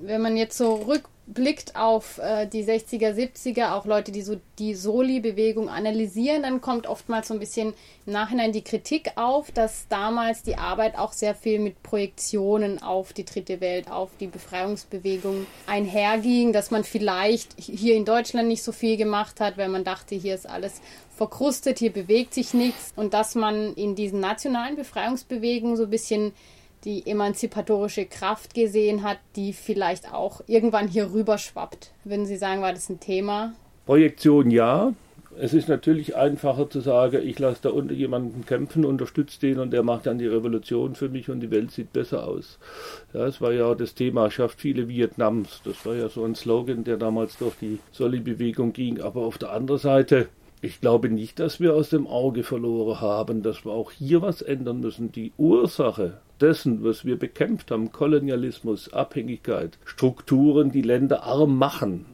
Wenn 0.00 0.22
man 0.22 0.36
jetzt 0.36 0.56
so 0.56 0.74
rückblickt 0.74 1.76
auf 1.76 2.18
äh, 2.18 2.46
die 2.46 2.64
60er, 2.64 3.12
70er, 3.12 3.72
auch 3.72 3.84
Leute, 3.84 4.12
die 4.12 4.22
so 4.22 4.40
die 4.58 4.74
Soli-Bewegung 4.74 5.68
analysieren, 5.68 6.42
dann 6.42 6.60
kommt 6.60 6.86
oftmals 6.86 7.28
so 7.28 7.34
ein 7.34 7.40
bisschen 7.40 7.74
im 8.06 8.12
Nachhinein 8.12 8.52
die 8.52 8.62
Kritik 8.62 9.12
auf, 9.16 9.50
dass 9.50 9.88
damals 9.88 10.42
die 10.42 10.56
Arbeit 10.56 10.96
auch 10.98 11.12
sehr 11.12 11.34
viel 11.34 11.58
mit 11.58 11.82
Projektionen 11.82 12.82
auf 12.82 13.12
die 13.12 13.24
dritte 13.24 13.60
Welt, 13.60 13.90
auf 13.90 14.10
die 14.20 14.28
Befreiungsbewegung 14.28 15.46
einherging, 15.66 16.52
dass 16.52 16.70
man 16.70 16.84
vielleicht 16.84 17.54
hier 17.58 17.94
in 17.94 18.04
Deutschland 18.04 18.48
nicht 18.48 18.62
so 18.62 18.72
viel 18.72 18.96
gemacht 18.96 19.40
hat, 19.40 19.58
weil 19.58 19.68
man 19.68 19.84
dachte, 19.84 20.14
hier 20.14 20.34
ist 20.34 20.48
alles 20.48 20.80
verkrustet, 21.18 21.78
hier 21.78 21.92
bewegt 21.92 22.32
sich 22.32 22.54
nichts. 22.54 22.92
Und 22.96 23.12
dass 23.12 23.34
man 23.34 23.74
in 23.74 23.94
diesen 23.94 24.20
nationalen 24.20 24.76
Befreiungsbewegungen 24.76 25.76
so 25.76 25.84
ein 25.84 25.90
bisschen 25.90 26.32
die 26.84 27.06
emanzipatorische 27.06 28.06
Kraft 28.06 28.54
gesehen 28.54 29.02
hat, 29.02 29.18
die 29.36 29.52
vielleicht 29.52 30.12
auch 30.12 30.42
irgendwann 30.46 30.88
hier 30.88 31.12
rüber 31.12 31.38
schwappt. 31.38 31.92
Würden 32.04 32.26
Sie 32.26 32.36
sagen, 32.36 32.62
war 32.62 32.72
das 32.72 32.88
ein 32.88 33.00
Thema? 33.00 33.54
Projektion 33.86 34.50
ja. 34.50 34.92
Es 35.40 35.54
ist 35.54 35.68
natürlich 35.68 36.16
einfacher 36.16 36.68
zu 36.68 36.80
sagen, 36.80 37.20
ich 37.24 37.38
lasse 37.38 37.60
da 37.62 37.70
unter 37.70 37.94
jemanden 37.94 38.44
kämpfen, 38.44 38.84
unterstütze 38.84 39.38
den 39.38 39.60
und 39.60 39.72
der 39.72 39.84
macht 39.84 40.06
dann 40.06 40.18
die 40.18 40.26
Revolution 40.26 40.96
für 40.96 41.08
mich 41.08 41.30
und 41.30 41.38
die 41.40 41.52
Welt 41.52 41.70
sieht 41.70 41.92
besser 41.92 42.26
aus. 42.26 42.58
Ja, 43.14 43.24
es 43.26 43.40
war 43.40 43.52
ja 43.52 43.72
das 43.76 43.94
Thema, 43.94 44.32
schafft 44.32 44.60
viele 44.60 44.88
Vietnams. 44.88 45.60
Das 45.64 45.86
war 45.86 45.94
ja 45.94 46.08
so 46.08 46.24
ein 46.24 46.34
Slogan, 46.34 46.82
der 46.82 46.96
damals 46.96 47.38
durch 47.38 47.54
die 47.60 47.78
Soli-Bewegung 47.92 48.72
ging. 48.72 49.00
Aber 49.00 49.20
auf 49.20 49.38
der 49.38 49.52
anderen 49.52 49.78
Seite 49.78 50.28
Ich 50.60 50.80
glaube 50.80 51.08
nicht, 51.08 51.38
dass 51.38 51.60
wir 51.60 51.74
aus 51.74 51.90
dem 51.90 52.08
Auge 52.08 52.42
verloren 52.42 53.00
haben, 53.00 53.42
dass 53.42 53.64
wir 53.64 53.72
auch 53.72 53.92
hier 53.92 54.22
was 54.22 54.42
ändern 54.42 54.80
müssen. 54.80 55.12
Die 55.12 55.32
Ursache 55.36 56.20
dessen, 56.40 56.84
was 56.84 57.04
wir 57.04 57.18
bekämpft 57.18 57.70
haben, 57.70 57.92
Kolonialismus, 57.92 58.92
Abhängigkeit, 58.92 59.78
Strukturen, 59.84 60.70
die 60.72 60.82
Länder 60.82 61.24
arm 61.24 61.58
machen, 61.58 62.06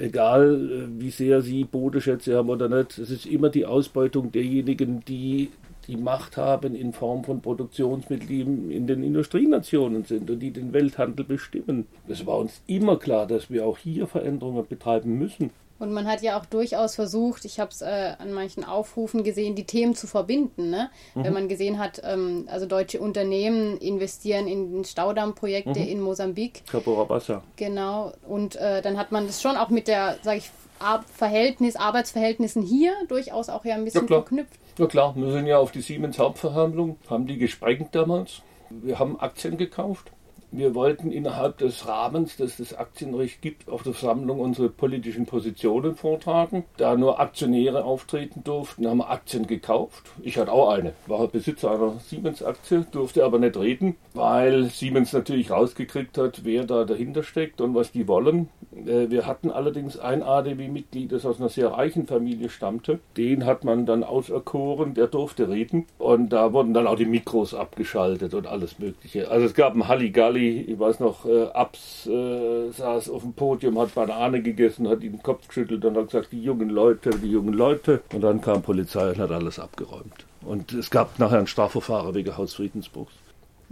egal 0.00 0.70
äh, 0.70 1.00
wie 1.00 1.10
sehr 1.10 1.42
sie 1.42 1.64
Bodenschätze 1.64 2.36
haben 2.36 2.50
oder 2.50 2.68
nicht, 2.68 2.98
es 2.98 3.10
ist 3.10 3.26
immer 3.26 3.48
die 3.48 3.66
Ausbeutung 3.66 4.32
derjenigen, 4.32 5.04
die 5.06 5.50
die 5.88 5.96
Macht 5.96 6.36
haben 6.36 6.76
in 6.76 6.92
Form 6.92 7.24
von 7.24 7.40
Produktionsmitteln, 7.40 8.28
die 8.28 8.74
in 8.76 8.86
den 8.86 9.02
Industrienationen 9.02 10.04
sind 10.04 10.30
und 10.30 10.38
die 10.38 10.52
den 10.52 10.72
Welthandel 10.72 11.24
bestimmen. 11.24 11.86
Es 12.06 12.26
war 12.26 12.38
uns 12.38 12.62
immer 12.68 12.96
klar, 12.96 13.26
dass 13.26 13.50
wir 13.50 13.66
auch 13.66 13.76
hier 13.76 14.06
Veränderungen 14.06 14.66
betreiben 14.68 15.18
müssen. 15.18 15.50
Und 15.80 15.92
man 15.92 16.06
hat 16.06 16.20
ja 16.20 16.38
auch 16.38 16.44
durchaus 16.44 16.94
versucht, 16.94 17.46
ich 17.46 17.58
habe 17.58 17.70
es 17.70 17.80
äh, 17.80 18.12
an 18.18 18.32
manchen 18.32 18.64
Aufrufen 18.64 19.24
gesehen, 19.24 19.56
die 19.56 19.64
Themen 19.64 19.94
zu 19.94 20.06
verbinden. 20.06 20.68
Ne? 20.68 20.90
Mhm. 21.14 21.24
Wenn 21.24 21.32
man 21.32 21.48
gesehen 21.48 21.78
hat, 21.78 22.02
ähm, 22.04 22.46
also 22.50 22.66
deutsche 22.66 23.00
Unternehmen 23.00 23.78
investieren 23.78 24.46
in 24.46 24.84
Staudammprojekte 24.84 25.80
mhm. 25.80 25.88
in 25.88 26.00
Mosambik. 26.02 26.62
Caporabassa. 26.70 27.42
Genau. 27.56 28.12
Und 28.28 28.56
äh, 28.56 28.82
dann 28.82 28.98
hat 28.98 29.10
man 29.10 29.26
das 29.26 29.40
schon 29.40 29.56
auch 29.56 29.70
mit 29.70 29.88
der, 29.88 30.18
sage 30.22 30.38
ich, 30.38 30.50
Ar 30.78 31.02
Verhältnis, 31.14 31.76
Arbeitsverhältnissen 31.76 32.62
hier 32.62 32.92
durchaus 33.08 33.48
auch 33.48 33.64
ja 33.64 33.74
ein 33.74 33.84
bisschen 33.84 34.02
ja, 34.02 34.08
verknüpft. 34.08 34.58
Ja 34.78 34.86
klar, 34.86 35.14
wir 35.16 35.30
sind 35.32 35.46
ja 35.46 35.58
auf 35.58 35.72
die 35.72 35.80
Siemens 35.80 36.18
Hauptverhandlung, 36.18 36.96
haben 37.08 37.26
die 37.26 37.36
gesprengt 37.38 37.94
damals. 37.94 38.42
Wir 38.70 38.98
haben 38.98 39.18
Aktien 39.18 39.56
gekauft 39.56 40.10
wir 40.52 40.74
wollten 40.74 41.12
innerhalb 41.12 41.58
des 41.58 41.86
Rahmens, 41.86 42.36
das 42.36 42.56
das 42.56 42.74
Aktienrecht 42.74 43.42
gibt, 43.42 43.68
auf 43.68 43.82
der 43.82 43.92
Versammlung 43.92 44.40
unsere 44.40 44.68
politischen 44.68 45.26
Positionen 45.26 45.94
vortragen. 45.94 46.64
Da 46.76 46.96
nur 46.96 47.20
Aktionäre 47.20 47.84
auftreten 47.84 48.42
durften, 48.44 48.86
haben 48.86 48.98
wir 48.98 49.10
Aktien 49.10 49.46
gekauft. 49.46 50.10
Ich 50.22 50.38
hatte 50.38 50.52
auch 50.52 50.70
eine, 50.70 50.92
war 51.06 51.28
Besitzer 51.28 51.70
einer 51.72 51.98
Siemens-Aktie, 52.00 52.86
durfte 52.90 53.24
aber 53.24 53.38
nicht 53.38 53.56
reden, 53.56 53.96
weil 54.14 54.64
Siemens 54.66 55.12
natürlich 55.12 55.50
rausgekriegt 55.50 56.18
hat, 56.18 56.44
wer 56.44 56.64
da 56.64 56.84
dahinter 56.84 57.22
steckt 57.22 57.60
und 57.60 57.74
was 57.74 57.92
die 57.92 58.08
wollen. 58.08 58.48
Äh, 58.86 59.10
wir 59.10 59.26
hatten 59.26 59.50
allerdings 59.50 59.98
ein 59.98 60.22
ADW-Mitglied, 60.22 61.12
das 61.12 61.26
aus 61.26 61.40
einer 61.40 61.48
sehr 61.48 61.68
reichen 61.68 62.06
Familie 62.06 62.48
stammte. 62.48 63.00
Den 63.16 63.46
hat 63.46 63.64
man 63.64 63.86
dann 63.86 64.04
auserkoren, 64.04 64.94
der 64.94 65.06
durfte 65.06 65.48
reden. 65.48 65.86
Und 65.98 66.30
da 66.30 66.52
wurden 66.52 66.74
dann 66.74 66.86
auch 66.86 66.96
die 66.96 67.06
Mikros 67.06 67.54
abgeschaltet 67.54 68.34
und 68.34 68.46
alles 68.46 68.78
Mögliche. 68.78 69.30
Also 69.30 69.46
es 69.46 69.54
gab 69.54 69.74
ein 69.74 69.88
Halligalli 69.88 70.50
ich 70.70 70.78
weiß 70.78 71.00
noch, 71.00 71.26
äh, 71.26 71.46
Abs 71.52 72.06
äh, 72.06 72.70
saß 72.70 73.10
auf 73.10 73.22
dem 73.22 73.32
Podium, 73.32 73.78
hat 73.78 73.94
Banane 73.94 74.42
gegessen, 74.42 74.88
hat 74.88 75.02
ihm 75.02 75.12
den 75.12 75.22
Kopf 75.22 75.48
geschüttelt 75.48 75.84
und 75.84 75.96
hat 75.96 76.06
gesagt, 76.06 76.32
die 76.32 76.42
jungen 76.42 76.70
Leute, 76.70 77.10
die 77.10 77.30
jungen 77.30 77.54
Leute. 77.54 78.00
Und 78.12 78.22
dann 78.22 78.40
kam 78.40 78.62
Polizei 78.62 79.10
und 79.10 79.18
hat 79.18 79.30
alles 79.30 79.58
abgeräumt. 79.58 80.26
Und 80.42 80.72
es 80.72 80.90
gab 80.90 81.18
nachher 81.18 81.38
ein 81.38 81.46
Strafverfahren 81.46 82.14
wegen 82.14 82.36
Hausfriedensbruchs. 82.36 83.12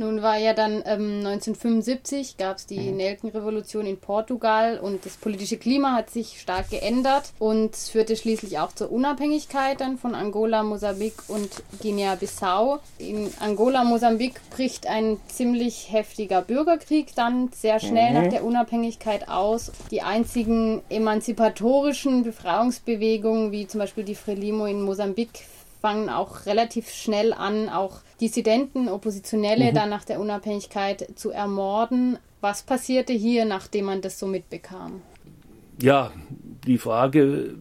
Nun 0.01 0.23
war 0.23 0.39
ja 0.39 0.55
dann 0.55 0.85
ähm, 0.87 1.27
1975 1.27 2.37
gab 2.37 2.59
es 2.59 2.67
die 2.67 2.79
mhm. 2.79 2.99
Nelkenrevolution 2.99 3.85
in 3.85 3.99
Portugal 3.99 4.79
und 4.79 5.05
das 5.05 5.17
politische 5.17 5.57
Klima 5.57 5.93
hat 5.93 6.09
sich 6.09 6.41
stark 6.41 6.71
geändert 6.71 7.33
und 7.41 7.75
führte 7.75 8.15
schließlich 8.15 8.61
auch 8.61 8.71
zur 8.73 8.93
Unabhängigkeit 8.93 9.81
dann 9.81 9.99
von 9.99 10.15
Angola, 10.15 10.63
Mosambik 10.63 11.15
und 11.27 11.51
Guinea-Bissau. 11.83 12.79
In 12.99 13.29
Angola, 13.41 13.83
Mosambik 13.83 14.41
bricht 14.51 14.87
ein 14.87 15.17
ziemlich 15.27 15.91
heftiger 15.91 16.43
Bürgerkrieg 16.43 17.17
dann 17.17 17.51
sehr 17.53 17.81
schnell 17.81 18.11
mhm. 18.11 18.23
nach 18.23 18.31
der 18.31 18.45
Unabhängigkeit 18.45 19.29
aus. 19.29 19.73
Die 19.91 20.03
einzigen 20.03 20.81
emanzipatorischen 20.91 22.23
Befreiungsbewegungen, 22.23 23.51
wie 23.51 23.67
zum 23.67 23.81
Beispiel 23.81 24.05
die 24.05 24.15
Frelimo 24.15 24.67
in 24.67 24.81
Mosambik, 24.83 25.31
fangen 25.81 26.09
auch 26.09 26.47
relativ 26.47 26.91
schnell 26.91 27.33
an, 27.33 27.69
auch 27.69 28.01
Dissidenten, 28.21 28.89
Oppositionelle 28.89 29.71
mhm. 29.71 29.75
dann 29.75 29.91
nach 29.91 30.05
der 30.05 30.21
Unabhängigkeit 30.21 31.07
zu 31.15 31.31
ermorden. 31.31 32.19
Was 32.41 32.63
passierte 32.63 33.13
hier, 33.13 33.45
nachdem 33.45 33.87
man 33.87 34.01
das 34.01 34.19
so 34.19 34.27
mitbekam? 34.27 35.03
Ja, 35.81 36.13
die 36.67 36.79
Frage, 36.79 37.55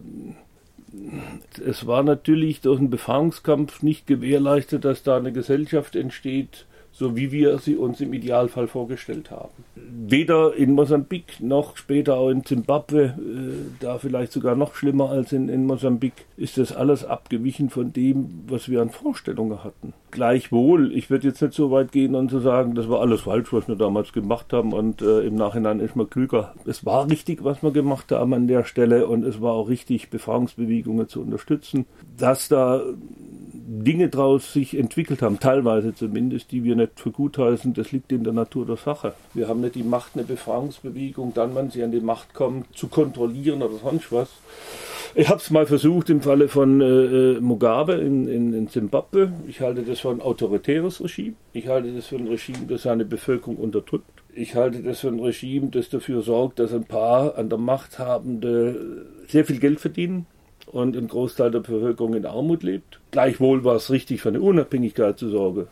es 1.64 1.86
war 1.86 2.02
natürlich 2.02 2.60
durch 2.60 2.78
den 2.78 2.90
Befreiungskampf 2.90 3.82
nicht 3.82 4.06
gewährleistet, 4.06 4.84
dass 4.84 5.02
da 5.02 5.16
eine 5.16 5.32
Gesellschaft 5.32 5.96
entsteht, 5.96 6.66
so 6.98 7.14
wie 7.14 7.30
wir 7.30 7.58
sie 7.58 7.76
uns 7.76 8.00
im 8.00 8.12
Idealfall 8.12 8.66
vorgestellt 8.66 9.30
haben. 9.30 9.50
Weder 9.76 10.54
in 10.56 10.72
Mosambik 10.72 11.38
noch 11.38 11.76
später 11.76 12.16
auch 12.16 12.30
in 12.30 12.44
Zimbabwe, 12.44 13.04
äh, 13.04 13.12
da 13.78 13.98
vielleicht 13.98 14.32
sogar 14.32 14.56
noch 14.56 14.74
schlimmer 14.74 15.10
als 15.10 15.32
in, 15.32 15.48
in 15.48 15.64
Mosambik, 15.64 16.14
ist 16.36 16.58
das 16.58 16.74
alles 16.74 17.04
abgewichen 17.04 17.70
von 17.70 17.92
dem, 17.92 18.42
was 18.48 18.68
wir 18.68 18.82
an 18.82 18.90
Vorstellungen 18.90 19.62
hatten. 19.62 19.92
Gleichwohl, 20.10 20.92
ich 20.92 21.08
würde 21.08 21.28
jetzt 21.28 21.40
nicht 21.40 21.54
so 21.54 21.70
weit 21.70 21.92
gehen 21.92 22.16
und 22.16 22.30
zu 22.30 22.40
sagen, 22.40 22.74
das 22.74 22.88
war 22.88 23.00
alles 23.00 23.20
falsch, 23.20 23.52
was 23.52 23.68
wir 23.68 23.76
damals 23.76 24.12
gemacht 24.12 24.52
haben 24.52 24.72
und 24.72 25.00
äh, 25.00 25.20
im 25.20 25.36
Nachhinein 25.36 25.78
ist 25.78 25.94
man 25.94 26.10
klüger. 26.10 26.54
Es 26.66 26.84
war 26.84 27.08
richtig, 27.08 27.44
was 27.44 27.62
wir 27.62 27.70
gemacht 27.70 28.10
haben 28.10 28.34
an 28.34 28.48
der 28.48 28.64
Stelle 28.64 29.06
und 29.06 29.24
es 29.24 29.40
war 29.40 29.52
auch 29.52 29.68
richtig, 29.68 30.10
Befragungsbewegungen 30.10 31.08
zu 31.08 31.20
unterstützen. 31.20 31.86
Dass 32.16 32.48
da 32.48 32.82
Dinge 33.70 34.08
daraus 34.08 34.54
sich 34.54 34.78
entwickelt 34.78 35.20
haben, 35.20 35.40
teilweise 35.40 35.94
zumindest, 35.94 36.52
die 36.52 36.64
wir 36.64 36.74
nicht 36.74 36.98
für 36.98 37.10
gut 37.10 37.36
heißen, 37.36 37.74
das 37.74 37.92
liegt 37.92 38.10
in 38.12 38.24
der 38.24 38.32
Natur 38.32 38.64
der 38.64 38.78
Sache. 38.78 39.12
Wir 39.34 39.46
haben 39.46 39.60
nicht 39.60 39.74
die 39.74 39.82
Macht, 39.82 40.12
eine 40.14 40.24
Befragungsbewegung, 40.24 41.34
dann, 41.34 41.54
wenn 41.54 41.70
sie 41.70 41.82
an 41.82 41.92
die 41.92 42.00
Macht 42.00 42.32
kommt, 42.32 42.74
zu 42.74 42.88
kontrollieren 42.88 43.62
oder 43.62 43.76
sonst 43.76 44.10
was. 44.10 44.30
Ich 45.14 45.28
habe 45.28 45.38
es 45.38 45.50
mal 45.50 45.66
versucht 45.66 46.08
im 46.08 46.22
Falle 46.22 46.48
von 46.48 46.80
äh, 46.80 46.84
äh, 46.84 47.40
Mugabe 47.40 47.94
in, 47.94 48.26
in, 48.26 48.54
in 48.54 48.68
Zimbabwe. 48.70 49.32
Ich 49.46 49.60
halte 49.60 49.82
das 49.82 50.00
für 50.00 50.10
ein 50.10 50.22
autoritäres 50.22 51.04
Regime. 51.04 51.34
Ich 51.52 51.68
halte 51.68 51.92
das 51.92 52.06
für 52.06 52.16
ein 52.16 52.26
Regime, 52.26 52.66
das 52.68 52.84
seine 52.84 53.04
Bevölkerung 53.04 53.56
unterdrückt. 53.56 54.22
Ich 54.34 54.54
halte 54.54 54.82
das 54.82 55.00
für 55.00 55.08
ein 55.08 55.20
Regime, 55.20 55.68
das 55.68 55.90
dafür 55.90 56.22
sorgt, 56.22 56.58
dass 56.58 56.72
ein 56.72 56.84
paar 56.84 57.36
an 57.36 57.50
der 57.50 57.58
Macht 57.58 57.98
habende 57.98 59.04
sehr 59.26 59.44
viel 59.44 59.58
Geld 59.58 59.78
verdienen 59.78 60.26
und 60.72 60.96
ein 60.96 61.08
Großteil 61.08 61.50
der 61.50 61.60
Bevölkerung 61.60 62.14
in 62.14 62.26
Armut 62.26 62.62
lebt. 62.62 63.00
Gleichwohl 63.10 63.64
war 63.64 63.76
es 63.76 63.90
richtig, 63.90 64.20
für 64.20 64.28
eine 64.28 64.40
Unabhängigkeit 64.40 65.18
zu 65.18 65.28
sorgen. 65.30 65.66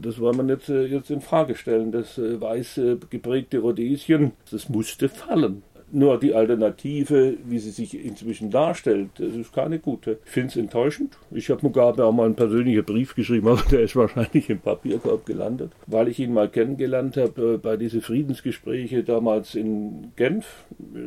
Das 0.00 0.20
wollen 0.20 0.36
wir 0.36 0.54
jetzt, 0.54 0.68
äh, 0.68 0.86
jetzt 0.86 1.10
in 1.10 1.20
Frage 1.20 1.56
stellen. 1.56 1.92
Das 1.92 2.18
äh, 2.18 2.40
weiß 2.40 2.80
geprägte 3.10 3.58
Rhodesien, 3.58 4.32
das 4.50 4.68
musste 4.68 5.08
fallen. 5.08 5.62
Nur 5.90 6.20
die 6.20 6.34
Alternative, 6.34 7.38
wie 7.44 7.58
sie 7.58 7.70
sich 7.70 8.04
inzwischen 8.04 8.50
darstellt, 8.50 9.08
das 9.16 9.34
ist 9.34 9.54
keine 9.54 9.78
gute. 9.78 10.18
Ich 10.26 10.30
finde 10.30 10.48
es 10.48 10.56
enttäuschend. 10.56 11.16
Ich 11.30 11.48
habe 11.48 11.60
Mugabe 11.62 12.04
auch 12.04 12.12
mal 12.12 12.26
einen 12.26 12.34
persönlichen 12.34 12.84
Brief 12.84 13.14
geschrieben, 13.14 13.48
aber 13.48 13.62
der 13.70 13.80
ist 13.80 13.96
wahrscheinlich 13.96 14.50
im 14.50 14.60
Papierkorb 14.60 15.24
gelandet, 15.24 15.72
weil 15.86 16.08
ich 16.08 16.18
ihn 16.18 16.34
mal 16.34 16.48
kennengelernt 16.48 17.16
habe 17.16 17.54
äh, 17.54 17.56
bei 17.56 17.76
diesen 17.78 18.02
Friedensgesprächen 18.02 19.06
damals 19.06 19.54
in 19.54 20.12
Genf, 20.16 20.66
äh, 20.78 20.98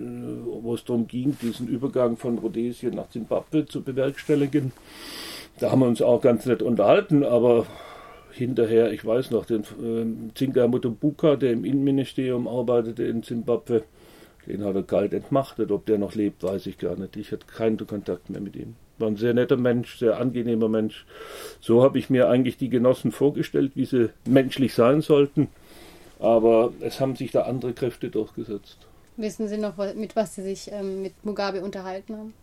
wo 0.62 0.74
es 0.74 0.84
darum 0.84 1.08
ging, 1.08 1.38
diesen 1.42 1.68
Übergang 1.68 2.18
von 2.18 2.40
Rhodesien 2.40 2.96
nach 2.96 3.10
Zimbabwe 3.10 3.66
zu 3.68 3.84
bewerkstelligen. 3.84 4.72
Da 5.60 5.70
haben 5.70 5.82
wir 5.82 5.88
uns 5.88 6.02
auch 6.02 6.22
ganz 6.22 6.48
nett 6.48 6.64
unterhalten, 6.64 7.24
aber 7.24 7.68
hinterher, 8.32 8.92
ich 8.92 9.06
weiß 9.06 9.30
noch, 9.32 9.46
den 9.46 9.62
äh, 9.62 10.34
Zinga 10.34 10.68
Mutumbuka, 10.68 11.36
der 11.36 11.52
im 11.52 11.66
Innenministerium 11.66 12.48
arbeitete 12.48 13.04
in 13.04 13.22
Zimbabwe, 13.22 13.84
den 14.48 14.64
hat 14.64 14.76
er 14.76 14.84
kalt 14.84 15.14
entmachtet. 15.14 15.72
Ob 15.72 15.86
der 15.86 15.98
noch 15.98 16.16
lebt, 16.16 16.44
weiß 16.44 16.66
ich 16.68 16.78
gar 16.78 16.96
nicht. 16.96 17.16
Ich 17.18 17.32
hatte 17.32 17.46
keinen 17.46 17.86
Kontakt 17.86 18.30
mehr 18.30 18.42
mit 18.42 18.56
ihm. 18.56 18.76
War 18.98 19.08
ein 19.08 19.18
sehr 19.18 19.34
netter 19.34 19.58
Mensch, 19.58 19.98
sehr 19.98 20.20
angenehmer 20.20 20.70
Mensch. 20.70 21.06
So 21.60 21.84
habe 21.84 21.98
ich 22.00 22.10
mir 22.10 22.30
eigentlich 22.30 22.58
die 22.58 22.70
Genossen 22.70 23.12
vorgestellt, 23.12 23.72
wie 23.76 23.86
sie 23.86 24.10
menschlich 24.26 24.74
sein 24.74 25.02
sollten. 25.02 25.48
Aber 26.20 26.72
es 26.82 27.00
haben 27.00 27.16
sich 27.16 27.32
da 27.32 27.42
andere 27.44 27.74
Kräfte 27.74 28.10
durchgesetzt. 28.10 28.78
Wissen 29.18 29.48
Sie 29.48 29.58
noch, 29.58 29.78
mit 29.96 30.16
was 30.16 30.36
Sie 30.36 30.44
sich 30.44 30.72
ähm, 30.72 31.02
mit 31.02 31.26
Mugabe 31.26 31.62
unterhalten 31.62 32.16
haben? 32.16 32.34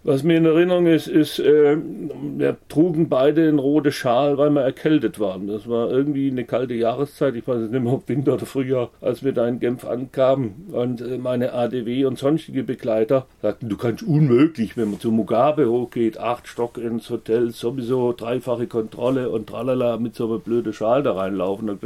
Was 0.05 0.23
mir 0.23 0.39
in 0.39 0.45
Erinnerung 0.45 0.87
ist, 0.87 1.09
ist, 1.09 1.41
äh, 1.41 1.77
wir 1.77 2.57
trugen 2.69 3.09
beide 3.09 3.49
einen 3.49 3.59
roten 3.59 3.91
Schal, 3.91 4.39
weil 4.39 4.51
wir 4.51 4.63
erkältet 4.63 5.19
waren. 5.19 5.49
Das 5.49 5.69
war 5.69 5.91
irgendwie 5.91 6.31
eine 6.31 6.45
kalte 6.45 6.75
Jahreszeit, 6.75 7.35
ich 7.35 7.47
weiß 7.47 7.69
nicht 7.69 7.83
mehr, 7.83 7.93
ob 7.93 8.09
Winter 8.09 8.35
oder 8.35 8.47
Frühjahr, 8.47 8.91
als 9.01 9.25
wir 9.25 9.33
da 9.33 9.47
in 9.49 9.59
Genf 9.59 9.85
ankamen. 9.85 10.69
Und 10.71 11.01
äh, 11.01 11.19
meine 11.19 11.53
ADW 11.53 12.05
und 12.05 12.17
sonstige 12.17 12.63
Begleiter 12.63 13.27
sagten, 13.43 13.69
du 13.69 13.77
kannst 13.77 14.05
unmöglich, 14.05 14.77
wenn 14.77 14.93
man 14.93 15.01
zu 15.01 15.11
Mugabe 15.11 15.69
hochgeht, 15.69 16.17
acht 16.17 16.47
Stock 16.47 16.79
ins 16.79 17.11
Hotel, 17.11 17.51
sowieso 17.51 18.13
dreifache 18.13 18.69
Kontrolle 18.69 19.31
und 19.31 19.49
tralala 19.49 19.97
mit 19.97 20.15
so 20.15 20.27
einem 20.27 20.41
blöden 20.41 20.73
Schal 20.73 21.03
da 21.03 21.13
reinlaufen. 21.13 21.69
Und 21.69 21.81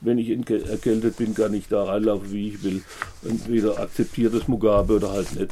wenn 0.00 0.18
ich 0.18 0.30
erkältet 0.30 1.16
bin, 1.16 1.34
kann 1.34 1.52
ich 1.54 1.68
da 1.68 1.84
reinlaufen, 1.84 2.32
wie 2.32 2.48
ich 2.48 2.62
will. 2.62 2.82
Entweder 3.28 3.80
akzeptiert 3.80 4.32
das 4.32 4.46
Mugabe 4.46 4.94
oder 4.94 5.12
halt 5.12 5.38
nicht. 5.38 5.50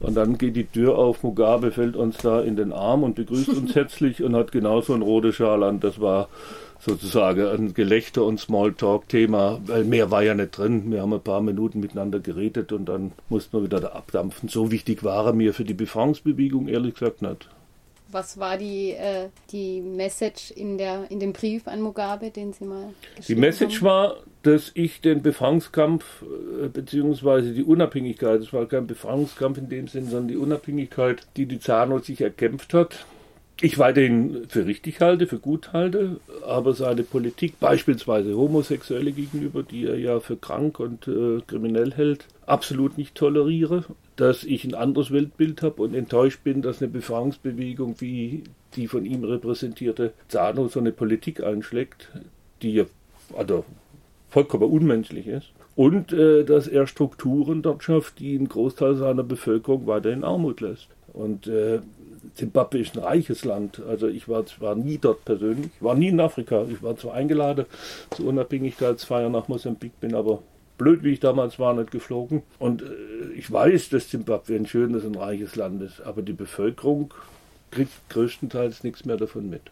Und 0.00 0.14
dann 0.14 0.38
geht 0.38 0.56
die 0.56 0.64
Tür 0.64 0.96
auf, 0.98 1.22
Mugabe 1.22 1.70
fällt 1.72 1.94
uns 1.94 2.16
da 2.18 2.40
in 2.40 2.56
den 2.56 2.72
Arm 2.72 3.02
und 3.02 3.14
begrüßt 3.14 3.50
uns 3.50 3.74
herzlich 3.74 4.22
und 4.22 4.34
hat 4.34 4.50
genauso 4.50 4.94
einen 4.94 5.02
roten 5.02 5.32
Schal 5.32 5.62
an. 5.62 5.78
Das 5.80 6.00
war 6.00 6.28
sozusagen 6.80 7.46
ein 7.46 7.74
Gelächter 7.74 8.24
und 8.24 8.40
Smalltalk-Thema, 8.40 9.60
weil 9.66 9.84
mehr 9.84 10.10
war 10.10 10.22
ja 10.22 10.34
nicht 10.34 10.56
drin. 10.56 10.90
Wir 10.90 11.02
haben 11.02 11.12
ein 11.12 11.20
paar 11.20 11.42
Minuten 11.42 11.80
miteinander 11.80 12.20
geredet 12.20 12.72
und 12.72 12.86
dann 12.86 13.12
mussten 13.28 13.58
wir 13.58 13.64
wieder 13.64 13.80
da 13.80 13.88
abdampfen. 13.88 14.48
So 14.48 14.70
wichtig 14.70 15.04
war 15.04 15.26
er 15.26 15.32
mir 15.34 15.52
für 15.52 15.64
die 15.64 15.74
Befreiungsbewegung 15.74 16.68
ehrlich 16.68 16.94
gesagt 16.94 17.20
nicht. 17.20 17.48
Was 18.12 18.40
war 18.40 18.56
die, 18.56 18.90
äh, 18.92 19.28
die 19.52 19.80
Message 19.82 20.50
in, 20.50 20.78
der, 20.78 21.10
in 21.10 21.20
dem 21.20 21.32
Brief 21.32 21.68
an 21.68 21.80
Mugabe, 21.80 22.30
den 22.30 22.52
Sie 22.52 22.64
mal 22.64 22.92
geschrieben 23.14 23.26
Die 23.26 23.34
Message 23.46 23.76
haben? 23.76 23.86
war, 23.86 24.16
dass 24.42 24.70
ich 24.74 25.00
den 25.00 25.22
Befreiungskampf 25.22 26.22
äh, 26.22 26.68
beziehungsweise 26.68 27.52
die 27.52 27.64
Unabhängigkeit, 27.64 28.40
es 28.40 28.52
war 28.52 28.66
kein 28.66 28.86
Befreiungskampf 28.86 29.58
in 29.58 29.68
dem 29.68 29.88
Sinn, 29.88 30.06
sondern 30.06 30.28
die 30.28 30.36
Unabhängigkeit, 30.36 31.26
die 31.36 31.46
die 31.46 31.60
ZANO 31.60 31.98
sich 31.98 32.20
erkämpft 32.20 32.72
hat, 32.74 33.04
ich 33.62 33.78
weiterhin 33.78 34.46
für 34.48 34.64
richtig 34.64 35.00
halte, 35.00 35.26
für 35.26 35.38
gut 35.38 35.74
halte, 35.74 36.20
aber 36.46 36.72
seine 36.72 37.02
Politik, 37.02 37.60
beispielsweise 37.60 38.34
Homosexuelle 38.34 39.12
gegenüber, 39.12 39.62
die 39.62 39.86
er 39.86 39.98
ja 39.98 40.20
für 40.20 40.36
krank 40.36 40.80
und 40.80 41.06
äh, 41.06 41.40
kriminell 41.46 41.92
hält, 41.92 42.24
absolut 42.46 42.96
nicht 42.96 43.14
toleriere, 43.14 43.84
dass 44.16 44.44
ich 44.44 44.64
ein 44.64 44.74
anderes 44.74 45.10
Weltbild 45.10 45.62
habe 45.62 45.82
und 45.82 45.94
enttäuscht 45.94 46.42
bin, 46.42 46.62
dass 46.62 46.80
eine 46.80 46.90
Befreiungsbewegung 46.90 47.96
wie 48.00 48.44
die 48.76 48.88
von 48.88 49.04
ihm 49.04 49.24
repräsentierte 49.24 50.12
ZANO 50.28 50.68
so 50.68 50.80
eine 50.80 50.92
Politik 50.92 51.42
einschlägt, 51.42 52.08
die 52.62 52.72
ja 52.72 52.84
also 53.36 53.64
vollkommen 54.30 54.70
unmenschlich 54.70 55.26
ist. 55.26 55.48
Und 55.76 56.12
äh, 56.12 56.44
dass 56.44 56.66
er 56.66 56.86
Strukturen 56.86 57.62
dort 57.62 57.82
schafft, 57.84 58.18
die 58.18 58.36
einen 58.36 58.48
Großteil 58.48 58.96
seiner 58.96 59.22
Bevölkerung 59.22 59.86
weiter 59.86 60.10
in 60.10 60.24
Armut 60.24 60.60
lässt. 60.60 60.88
Und 61.12 61.46
äh, 61.46 61.80
Zimbabwe 62.34 62.78
ist 62.78 62.96
ein 62.96 63.02
reiches 63.02 63.44
Land. 63.44 63.82
Also 63.88 64.08
ich 64.08 64.28
war 64.28 64.46
zwar 64.46 64.74
nie 64.74 64.98
dort 64.98 65.24
persönlich, 65.24 65.70
war 65.80 65.94
nie 65.94 66.08
in 66.08 66.20
Afrika. 66.20 66.64
Ich 66.70 66.82
war 66.82 66.96
zwar 66.96 67.14
eingeladen 67.14 67.66
zur 68.10 68.26
Unabhängigkeitsfeier 68.26 69.28
nach 69.28 69.48
Mosambik, 69.48 69.98
bin 70.00 70.14
aber 70.14 70.42
blöd, 70.78 71.02
wie 71.02 71.12
ich 71.12 71.20
damals 71.20 71.58
war, 71.58 71.74
nicht 71.74 71.90
geflogen. 71.90 72.42
Und 72.58 72.82
äh, 72.82 72.86
ich 73.36 73.50
weiß, 73.50 73.90
dass 73.90 74.08
Zimbabwe 74.08 74.56
ein 74.56 74.66
schönes 74.66 75.04
und 75.04 75.16
reiches 75.16 75.56
Land 75.56 75.82
ist, 75.82 76.00
aber 76.00 76.22
die 76.22 76.32
Bevölkerung 76.32 77.12
kriegt 77.70 77.92
größtenteils 78.08 78.82
nichts 78.82 79.04
mehr 79.04 79.16
davon 79.16 79.48
mit. 79.48 79.62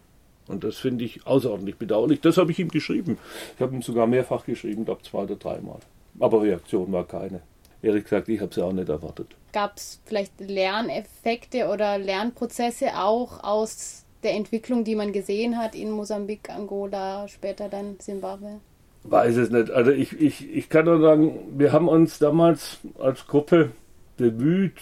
Und 0.49 0.63
das 0.63 0.77
finde 0.77 1.05
ich 1.05 1.25
außerordentlich 1.25 1.77
bedauerlich. 1.77 2.21
Das 2.21 2.37
habe 2.37 2.51
ich 2.51 2.59
ihm 2.59 2.69
geschrieben. 2.69 3.17
Ich 3.55 3.61
habe 3.61 3.75
ihm 3.75 3.81
sogar 3.81 4.07
mehrfach 4.07 4.45
geschrieben, 4.45 4.83
glaube 4.83 5.03
zwei 5.03 5.19
oder 5.19 5.35
dreimal. 5.35 5.79
Aber 6.19 6.41
Reaktion 6.41 6.91
war 6.91 7.05
keine. 7.05 7.41
Ehrlich 7.81 8.03
gesagt, 8.03 8.27
ich 8.27 8.41
habe 8.41 8.53
sie 8.53 8.61
auch 8.61 8.73
nicht 8.73 8.89
erwartet. 8.89 9.27
Gab 9.53 9.77
es 9.77 10.01
vielleicht 10.05 10.33
Lerneffekte 10.39 11.67
oder 11.67 11.97
Lernprozesse 11.97 12.97
auch 12.97 13.43
aus 13.43 14.05
der 14.23 14.33
Entwicklung, 14.33 14.83
die 14.83 14.95
man 14.95 15.13
gesehen 15.13 15.57
hat 15.57 15.75
in 15.75 15.91
Mosambik, 15.91 16.49
Angola, 16.49 17.27
später 17.27 17.69
dann 17.69 17.95
Simbabwe? 17.99 18.59
Weiß 19.03 19.37
es 19.37 19.49
nicht. 19.49 19.71
Also 19.71 19.91
ich, 19.91 20.19
ich, 20.19 20.49
ich 20.51 20.67
kann 20.67 20.85
nur 20.85 20.99
sagen, 20.99 21.39
wir 21.57 21.71
haben 21.71 21.87
uns 21.87 22.19
damals 22.19 22.79
als 22.97 23.27
Gruppe 23.27 23.71
bemüht, 24.17 24.81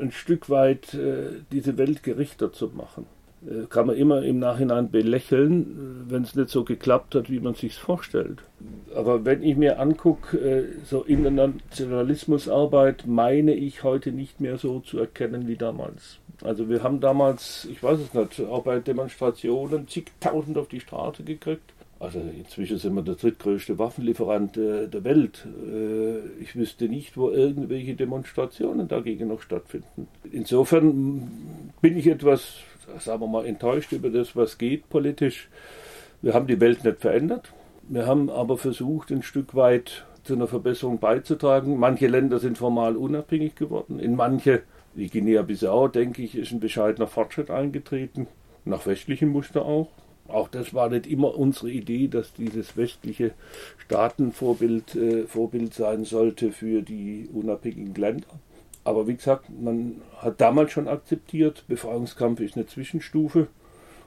ein 0.00 0.10
Stück 0.10 0.50
weit 0.50 0.94
äh, 0.94 1.42
diese 1.52 1.78
Welt 1.78 2.02
gerichter 2.02 2.52
zu 2.52 2.68
machen. 2.68 3.06
Äh, 3.46 3.66
kann 3.68 3.86
man 3.86 3.96
immer 3.96 4.22
im 4.22 4.38
Nachhinein 4.38 4.90
belächeln, 4.90 6.06
wenn 6.08 6.22
es 6.22 6.36
nicht 6.36 6.50
so 6.50 6.64
geklappt 6.64 7.14
hat, 7.14 7.30
wie 7.30 7.40
man 7.40 7.54
sich 7.54 7.74
vorstellt. 7.74 8.42
Aber 8.94 9.24
wenn 9.24 9.42
ich 9.42 9.56
mir 9.56 9.80
angucke, 9.80 10.36
äh, 10.38 10.64
so 10.84 11.02
Internationalismusarbeit 11.02 13.06
meine 13.06 13.54
ich 13.54 13.82
heute 13.82 14.12
nicht 14.12 14.40
mehr 14.40 14.58
so 14.58 14.80
zu 14.80 14.98
erkennen 14.98 15.48
wie 15.48 15.56
damals. 15.56 16.18
Also 16.42 16.68
wir 16.68 16.82
haben 16.82 17.00
damals, 17.00 17.66
ich 17.70 17.82
weiß 17.82 18.00
es 18.00 18.12
nicht, 18.14 18.40
auch 18.48 18.64
bei 18.64 18.80
Demonstrationen 18.80 19.88
zigtausend 19.88 20.58
auf 20.58 20.68
die 20.68 20.80
Straße 20.80 21.22
gekriegt. 21.24 21.72
Also 22.02 22.18
inzwischen 22.18 22.78
sind 22.78 22.94
wir 22.94 23.02
der 23.02 23.14
drittgrößte 23.14 23.78
Waffenlieferant 23.78 24.56
äh, 24.56 24.88
der 24.88 25.04
Welt. 25.04 25.46
Äh, 25.46 26.42
ich 26.42 26.56
wüsste 26.56 26.88
nicht, 26.88 27.16
wo 27.16 27.30
irgendwelche 27.30 27.94
Demonstrationen 27.94 28.88
dagegen 28.88 29.28
noch 29.28 29.40
stattfinden. 29.40 30.08
Insofern 30.32 31.70
bin 31.80 31.96
ich 31.96 32.08
etwas, 32.08 32.56
sagen 32.98 33.20
wir 33.20 33.26
mal, 33.26 33.46
enttäuscht 33.46 33.92
über 33.92 34.10
das, 34.10 34.36
was 34.36 34.58
geht 34.58 34.88
politisch. 34.88 35.48
Wir 36.20 36.34
haben 36.34 36.46
die 36.46 36.60
Welt 36.60 36.84
nicht 36.84 37.00
verändert. 37.00 37.52
Wir 37.88 38.06
haben 38.06 38.30
aber 38.30 38.56
versucht, 38.56 39.10
ein 39.10 39.22
Stück 39.22 39.54
weit 39.54 40.06
zu 40.22 40.34
einer 40.34 40.46
Verbesserung 40.46 40.98
beizutragen. 40.98 41.78
Manche 41.78 42.06
Länder 42.06 42.38
sind 42.38 42.58
formal 42.58 42.96
unabhängig 42.96 43.54
geworden. 43.56 43.98
In 43.98 44.14
manche, 44.14 44.62
wie 44.94 45.08
Guinea-Bissau, 45.08 45.88
denke 45.88 46.22
ich, 46.22 46.36
ist 46.36 46.52
ein 46.52 46.60
bescheidener 46.60 47.08
Fortschritt 47.08 47.50
eingetreten. 47.50 48.28
Nach 48.64 48.86
westlichem 48.86 49.30
Muster 49.30 49.64
auch. 49.64 49.88
Auch 50.28 50.48
das 50.48 50.72
war 50.72 50.88
nicht 50.88 51.06
immer 51.06 51.36
unsere 51.36 51.70
Idee, 51.70 52.06
dass 52.06 52.32
dieses 52.32 52.76
westliche 52.76 53.32
Staatenvorbild 53.78 54.94
äh, 54.94 55.26
Vorbild 55.26 55.74
sein 55.74 56.04
sollte 56.04 56.52
für 56.52 56.82
die 56.82 57.28
unabhängigen 57.32 57.94
Länder. 57.94 58.28
Aber 58.84 59.06
wie 59.06 59.14
gesagt, 59.14 59.46
man 59.50 60.02
hat 60.18 60.40
damals 60.40 60.72
schon 60.72 60.88
akzeptiert, 60.88 61.64
Befreiungskampf 61.68 62.40
ist 62.40 62.56
eine 62.56 62.66
Zwischenstufe 62.66 63.46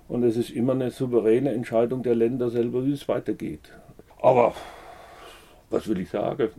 und 0.08 0.24
es 0.24 0.36
ist 0.36 0.50
immer 0.50 0.74
eine 0.74 0.92
souveräne 0.92 1.52
Entscheidung 1.52 2.04
der 2.04 2.16
Länder 2.16 2.50
selber, 2.50 2.86
wie 2.86 2.94
es 2.94 3.08
weitergeht. 3.08 3.72
Aber 4.22 4.54
was 5.70 5.88
will 5.88 6.00
ich 6.00 6.10
sagen? 6.10 6.50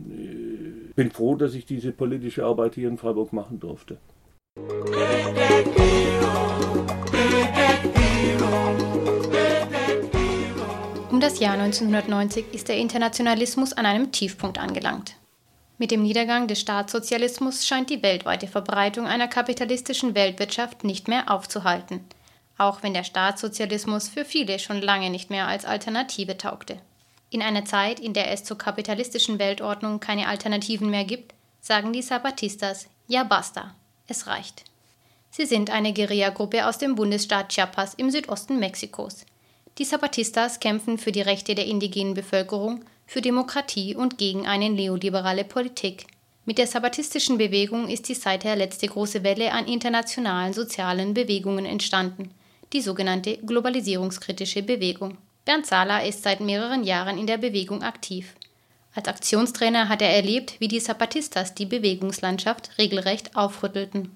Ich 0.89 0.95
bin 0.95 1.11
froh, 1.11 1.35
dass 1.35 1.53
ich 1.53 1.65
diese 1.65 1.91
politische 1.91 2.43
Arbeit 2.43 2.75
hier 2.75 2.89
in 2.89 2.97
Freiburg 2.97 3.33
machen 3.33 3.59
durfte. 3.59 3.97
Um 11.11 11.19
das 11.21 11.39
Jahr 11.39 11.53
1990 11.53 12.53
ist 12.53 12.67
der 12.67 12.77
Internationalismus 12.77 13.73
an 13.73 13.85
einem 13.85 14.11
Tiefpunkt 14.11 14.59
angelangt. 14.59 15.15
Mit 15.79 15.91
dem 15.91 16.01
Niedergang 16.01 16.47
des 16.47 16.59
Staatssozialismus 16.59 17.65
scheint 17.65 17.89
die 17.89 18.01
weltweite 18.01 18.47
Verbreitung 18.47 19.05
einer 19.05 19.27
kapitalistischen 19.27 20.15
Weltwirtschaft 20.15 20.83
nicht 20.83 21.07
mehr 21.07 21.31
aufzuhalten, 21.31 22.03
auch 22.57 22.81
wenn 22.81 22.95
der 22.95 23.03
Staatssozialismus 23.03 24.09
für 24.09 24.25
viele 24.25 24.57
schon 24.57 24.81
lange 24.81 25.11
nicht 25.11 25.29
mehr 25.29 25.47
als 25.47 25.65
Alternative 25.65 26.37
taugte. 26.37 26.79
In 27.29 27.43
einer 27.43 27.65
Zeit, 27.65 27.99
in 27.99 28.13
der 28.13 28.31
es 28.31 28.43
zur 28.43 28.57
kapitalistischen 28.57 29.37
Weltordnung 29.37 29.99
keine 29.99 30.27
Alternativen 30.27 30.89
mehr 30.89 31.03
gibt, 31.03 31.33
sagen 31.61 31.93
die 31.93 32.01
Zapatistas, 32.01 32.87
ja 33.07 33.23
basta, 33.23 33.75
es 34.07 34.25
reicht. 34.25 34.63
Sie 35.29 35.45
sind 35.45 35.69
eine 35.69 35.93
Guerillagruppe 35.93 36.65
aus 36.65 36.79
dem 36.79 36.95
Bundesstaat 36.95 37.49
Chiapas 37.49 37.93
im 37.93 38.09
Südosten 38.09 38.57
Mexikos. 38.59 39.25
Die 39.77 39.85
Zapatistas 39.85 40.59
kämpfen 40.59 40.97
für 40.97 41.11
die 41.11 41.21
Rechte 41.21 41.53
der 41.53 41.65
indigenen 41.65 42.15
Bevölkerung, 42.15 42.83
für 43.07 43.21
Demokratie 43.21 43.95
und 43.95 44.17
gegen 44.17 44.45
eine 44.45 44.69
neoliberale 44.69 45.45
Politik. 45.45 46.05
Mit 46.45 46.59
der 46.59 46.67
zapatistischen 46.67 47.37
Bewegung 47.37 47.89
ist 47.89 48.07
die 48.07 48.13
seither 48.13 48.55
letzte 48.55 48.87
große 48.87 49.23
Welle 49.23 49.51
an 49.53 49.65
internationalen 49.65 50.53
sozialen 50.53 51.13
Bewegungen 51.13 51.65
entstanden, 51.65 52.29
die 52.73 52.81
sogenannte 52.81 53.37
globalisierungskritische 53.37 54.61
Bewegung. 54.61 55.17
Bernd 55.45 55.65
Sala 55.65 55.99
ist 55.99 56.23
seit 56.23 56.41
mehreren 56.41 56.83
Jahren 56.83 57.17
in 57.17 57.27
der 57.27 57.37
Bewegung 57.37 57.81
aktiv. 57.81 58.35
Als 58.93 59.07
Aktionstrainer 59.07 59.89
hat 59.89 60.01
er 60.01 60.09
erlebt, 60.09 60.55
wie 60.59 60.67
die 60.67 60.79
Zapatistas 60.79 61.53
die 61.53 61.65
Bewegungslandschaft 61.65 62.77
regelrecht 62.77 63.35
aufrüttelten. 63.35 64.15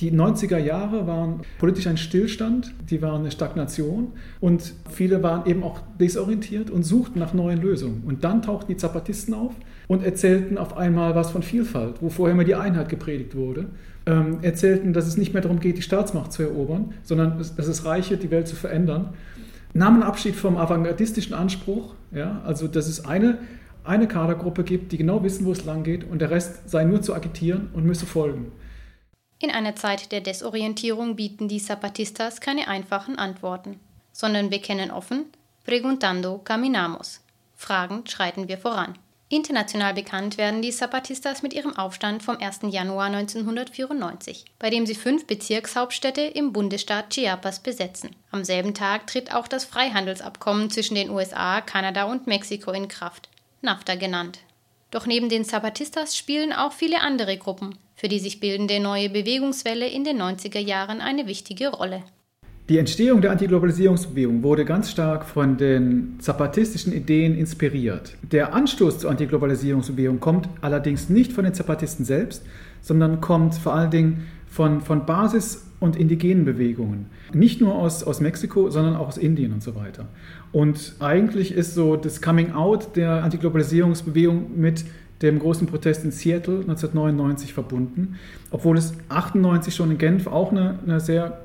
Die 0.00 0.12
90er 0.12 0.58
Jahre 0.58 1.08
waren 1.08 1.40
politisch 1.58 1.88
ein 1.88 1.96
Stillstand, 1.96 2.72
die 2.88 3.02
waren 3.02 3.22
eine 3.22 3.32
Stagnation 3.32 4.12
und 4.38 4.74
viele 4.88 5.24
waren 5.24 5.46
eben 5.46 5.64
auch 5.64 5.80
desorientiert 5.98 6.70
und 6.70 6.84
suchten 6.84 7.18
nach 7.18 7.34
neuen 7.34 7.60
Lösungen. 7.60 8.04
Und 8.06 8.22
dann 8.22 8.42
tauchten 8.42 8.70
die 8.70 8.76
Zapatisten 8.76 9.34
auf 9.34 9.54
und 9.88 10.04
erzählten 10.04 10.56
auf 10.56 10.76
einmal 10.76 11.16
was 11.16 11.32
von 11.32 11.42
Vielfalt, 11.42 11.96
wo 12.00 12.10
vorher 12.10 12.34
immer 12.34 12.44
die 12.44 12.54
Einheit 12.54 12.88
gepredigt 12.88 13.34
wurde. 13.34 13.66
Ähm, 14.06 14.38
erzählten, 14.42 14.92
dass 14.92 15.08
es 15.08 15.16
nicht 15.16 15.32
mehr 15.32 15.42
darum 15.42 15.58
geht, 15.58 15.78
die 15.78 15.82
Staatsmacht 15.82 16.32
zu 16.32 16.44
erobern, 16.44 16.94
sondern 17.02 17.36
dass 17.38 17.66
es 17.66 17.84
reiche, 17.84 18.16
die 18.16 18.30
Welt 18.30 18.46
zu 18.46 18.54
verändern. 18.54 19.14
Nahmen 19.74 20.04
Abschied 20.04 20.36
vom 20.36 20.56
avantgardistischen 20.56 21.34
Anspruch, 21.34 21.94
ja, 22.12 22.40
also 22.44 22.68
dass 22.68 22.86
es 22.86 23.04
eine, 23.04 23.38
eine 23.82 24.06
Kadergruppe 24.06 24.62
gibt, 24.62 24.92
die 24.92 24.96
genau 24.96 25.24
wissen, 25.24 25.44
wo 25.44 25.52
es 25.52 25.64
lang 25.64 25.82
geht 25.82 26.08
und 26.08 26.20
der 26.20 26.30
Rest 26.30 26.70
sei 26.70 26.84
nur 26.84 27.02
zu 27.02 27.14
agitieren 27.14 27.68
und 27.72 27.84
müsse 27.84 28.06
folgen. 28.06 28.52
In 29.40 29.50
einer 29.50 29.76
Zeit 29.76 30.10
der 30.10 30.20
Desorientierung 30.20 31.14
bieten 31.14 31.48
die 31.48 31.62
Zapatistas 31.62 32.40
keine 32.40 32.66
einfachen 32.66 33.18
Antworten, 33.18 33.78
sondern 34.12 34.50
bekennen 34.50 34.90
offen, 34.90 35.26
preguntando 35.64 36.38
caminamos. 36.38 37.20
Fragend 37.54 38.10
schreiten 38.10 38.48
wir 38.48 38.58
voran. 38.58 38.98
International 39.30 39.92
bekannt 39.92 40.38
werden 40.38 40.62
die 40.62 40.70
Zapatistas 40.70 41.42
mit 41.42 41.52
ihrem 41.52 41.76
Aufstand 41.76 42.22
vom 42.22 42.38
1. 42.38 42.60
Januar 42.70 43.06
1994, 43.06 44.46
bei 44.58 44.70
dem 44.70 44.86
sie 44.86 44.94
fünf 44.94 45.26
Bezirkshauptstädte 45.26 46.22
im 46.22 46.54
Bundesstaat 46.54 47.10
Chiapas 47.10 47.60
besetzen. 47.60 48.16
Am 48.30 48.42
selben 48.42 48.72
Tag 48.72 49.06
tritt 49.06 49.34
auch 49.34 49.46
das 49.46 49.66
Freihandelsabkommen 49.66 50.70
zwischen 50.70 50.94
den 50.94 51.10
USA, 51.10 51.60
Kanada 51.60 52.04
und 52.04 52.26
Mexiko 52.26 52.70
in 52.70 52.88
Kraft, 52.88 53.28
NAFTA 53.60 53.96
genannt. 53.96 54.38
Doch 54.90 55.06
neben 55.06 55.28
den 55.28 55.44
Zapatistas 55.44 56.16
spielen 56.16 56.52
auch 56.52 56.72
viele 56.72 57.02
andere 57.02 57.36
Gruppen, 57.36 57.74
für 57.94 58.08
die 58.08 58.18
sich 58.18 58.40
bildende 58.40 58.80
neue 58.80 59.10
Bewegungswelle 59.10 59.86
in 59.86 60.04
den 60.04 60.20
90er 60.20 60.60
Jahren 60.60 61.00
eine 61.00 61.26
wichtige 61.26 61.68
Rolle. 61.68 62.02
Die 62.70 62.78
Entstehung 62.78 63.22
der 63.22 63.30
Antiglobalisierungsbewegung 63.30 64.42
wurde 64.42 64.64
ganz 64.66 64.90
stark 64.90 65.24
von 65.24 65.56
den 65.56 66.16
zapatistischen 66.20 66.92
Ideen 66.92 67.34
inspiriert. 67.36 68.16
Der 68.22 68.54
Anstoß 68.54 68.98
zur 68.98 69.10
Antiglobalisierungsbewegung 69.10 70.20
kommt 70.20 70.48
allerdings 70.60 71.08
nicht 71.08 71.32
von 71.32 71.44
den 71.44 71.54
Zapatisten 71.54 72.04
selbst, 72.04 72.44
sondern 72.82 73.20
kommt 73.22 73.54
vor 73.54 73.74
allen 73.74 73.90
Dingen 73.90 74.28
von, 74.46 74.80
von 74.80 75.06
Basis- 75.06 75.66
und 75.80 75.96
indigenen 75.96 76.44
Bewegungen. 76.44 77.06
Nicht 77.32 77.60
nur 77.60 77.74
aus, 77.74 78.02
aus 78.02 78.20
Mexiko, 78.20 78.68
sondern 78.70 78.96
auch 78.96 79.08
aus 79.08 79.18
Indien 79.18 79.52
und 79.52 79.62
so 79.62 79.74
weiter. 79.74 80.08
Und 80.52 80.94
eigentlich 81.00 81.52
ist 81.52 81.74
so 81.74 81.96
das 81.96 82.22
Coming 82.22 82.52
Out 82.52 82.96
der 82.96 83.22
Antiglobalisierungsbewegung 83.22 84.58
mit 84.58 84.84
dem 85.22 85.38
großen 85.38 85.66
Protest 85.66 86.04
in 86.04 86.12
Seattle 86.12 86.60
1999 86.60 87.52
verbunden, 87.52 88.16
obwohl 88.50 88.78
es 88.78 88.92
1998 89.08 89.74
schon 89.74 89.90
in 89.90 89.98
Genf 89.98 90.26
auch 90.26 90.52
eine, 90.52 90.78
eine 90.86 91.00
sehr 91.00 91.40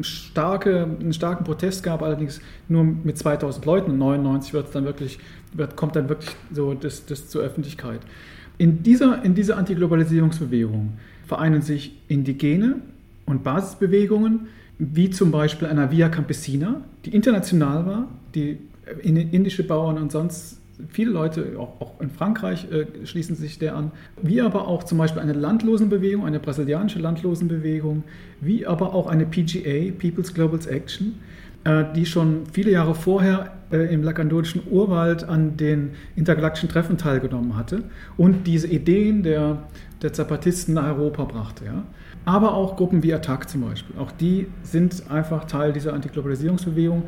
starke, 0.00 0.84
einen 0.84 1.12
starken 1.12 1.44
Protest 1.44 1.82
gab, 1.82 2.02
allerdings 2.02 2.40
nur 2.68 2.84
mit 2.84 3.16
2000 3.16 3.64
Leuten. 3.64 3.92
Und 3.92 3.98
99 3.98 4.52
wird 4.52 4.74
dann 4.74 4.84
wirklich, 4.84 5.18
wird, 5.52 5.76
kommt 5.76 5.96
dann 5.96 6.08
wirklich 6.08 6.30
so 6.52 6.74
das, 6.74 7.06
das 7.06 7.28
zur 7.28 7.42
Öffentlichkeit. 7.42 8.00
In 8.58 8.82
dieser, 8.82 9.24
in 9.24 9.34
dieser 9.34 9.56
Antiglobalisierungsbewegung 9.56 10.94
vereinen 11.26 11.62
sich 11.62 11.96
Indigene 12.08 12.76
und 13.26 13.42
Basisbewegungen, 13.42 14.48
wie 14.78 15.10
zum 15.10 15.30
Beispiel 15.30 15.68
einer 15.68 15.90
Via 15.90 16.08
Campesina, 16.08 16.82
die 17.04 17.14
international 17.14 17.86
war, 17.86 18.08
die 18.34 18.58
indische 19.02 19.64
Bauern 19.64 19.98
und 19.98 20.12
sonst 20.12 20.60
Viele 20.88 21.12
Leute, 21.12 21.52
auch, 21.56 22.00
in 22.00 22.10
Frankreich, 22.10 22.66
äh, 22.72 23.06
schließen 23.06 23.36
sich 23.36 23.60
der 23.60 23.76
an. 23.76 23.92
Wie 24.20 24.40
aber 24.40 24.66
auch 24.66 24.82
zum 24.82 24.98
Beispiel 24.98 25.22
eine 25.22 25.32
Landlosenbewegung, 25.32 26.26
eine 26.26 26.40
brasilianische 26.40 26.98
Landlosenbewegung, 26.98 28.02
wie 28.40 28.66
aber 28.66 28.92
auch 28.92 29.06
eine 29.06 29.24
PGA, 29.24 29.92
People's 29.96 30.34
Global 30.34 30.58
Action, 30.68 31.14
äh, 31.62 31.84
die 31.94 32.06
schon 32.06 32.46
viele 32.52 32.72
Jahre 32.72 32.96
vorher 32.96 33.52
äh, 33.70 33.92
im 33.94 34.02
lakandonischen 34.02 34.62
Urwald 34.68 35.22
an 35.22 35.56
den 35.56 35.90
intergalaktischen 36.16 36.68
Treffen 36.68 36.98
teilgenommen 36.98 37.56
hatte 37.56 37.84
und 38.16 38.46
diese 38.46 38.66
Ideen 38.66 39.22
der, 39.22 39.62
der 40.02 40.12
Zapatisten 40.12 40.74
nach 40.74 40.96
Europa 40.96 41.24
brachte. 41.24 41.66
Ja. 41.66 41.84
Aber 42.24 42.54
auch 42.54 42.76
Gruppen 42.76 43.02
wie 43.02 43.14
Attac 43.14 43.48
zum 43.48 43.60
Beispiel. 43.60 43.96
Auch 43.98 44.10
die 44.10 44.48
sind 44.62 45.10
einfach 45.10 45.44
Teil 45.44 45.72
dieser 45.72 45.92
Antiglobalisierungsbewegung. 45.92 47.04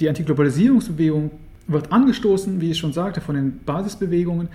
Die 0.00 0.08
Antiglobalisierungsbewegung 0.08 1.30
wird 1.66 1.92
angestoßen, 1.92 2.60
wie 2.60 2.72
ich 2.72 2.78
schon 2.78 2.92
sagte, 2.92 3.20
von 3.20 3.36
den 3.36 3.60
Basisbewegungen, 3.64 4.48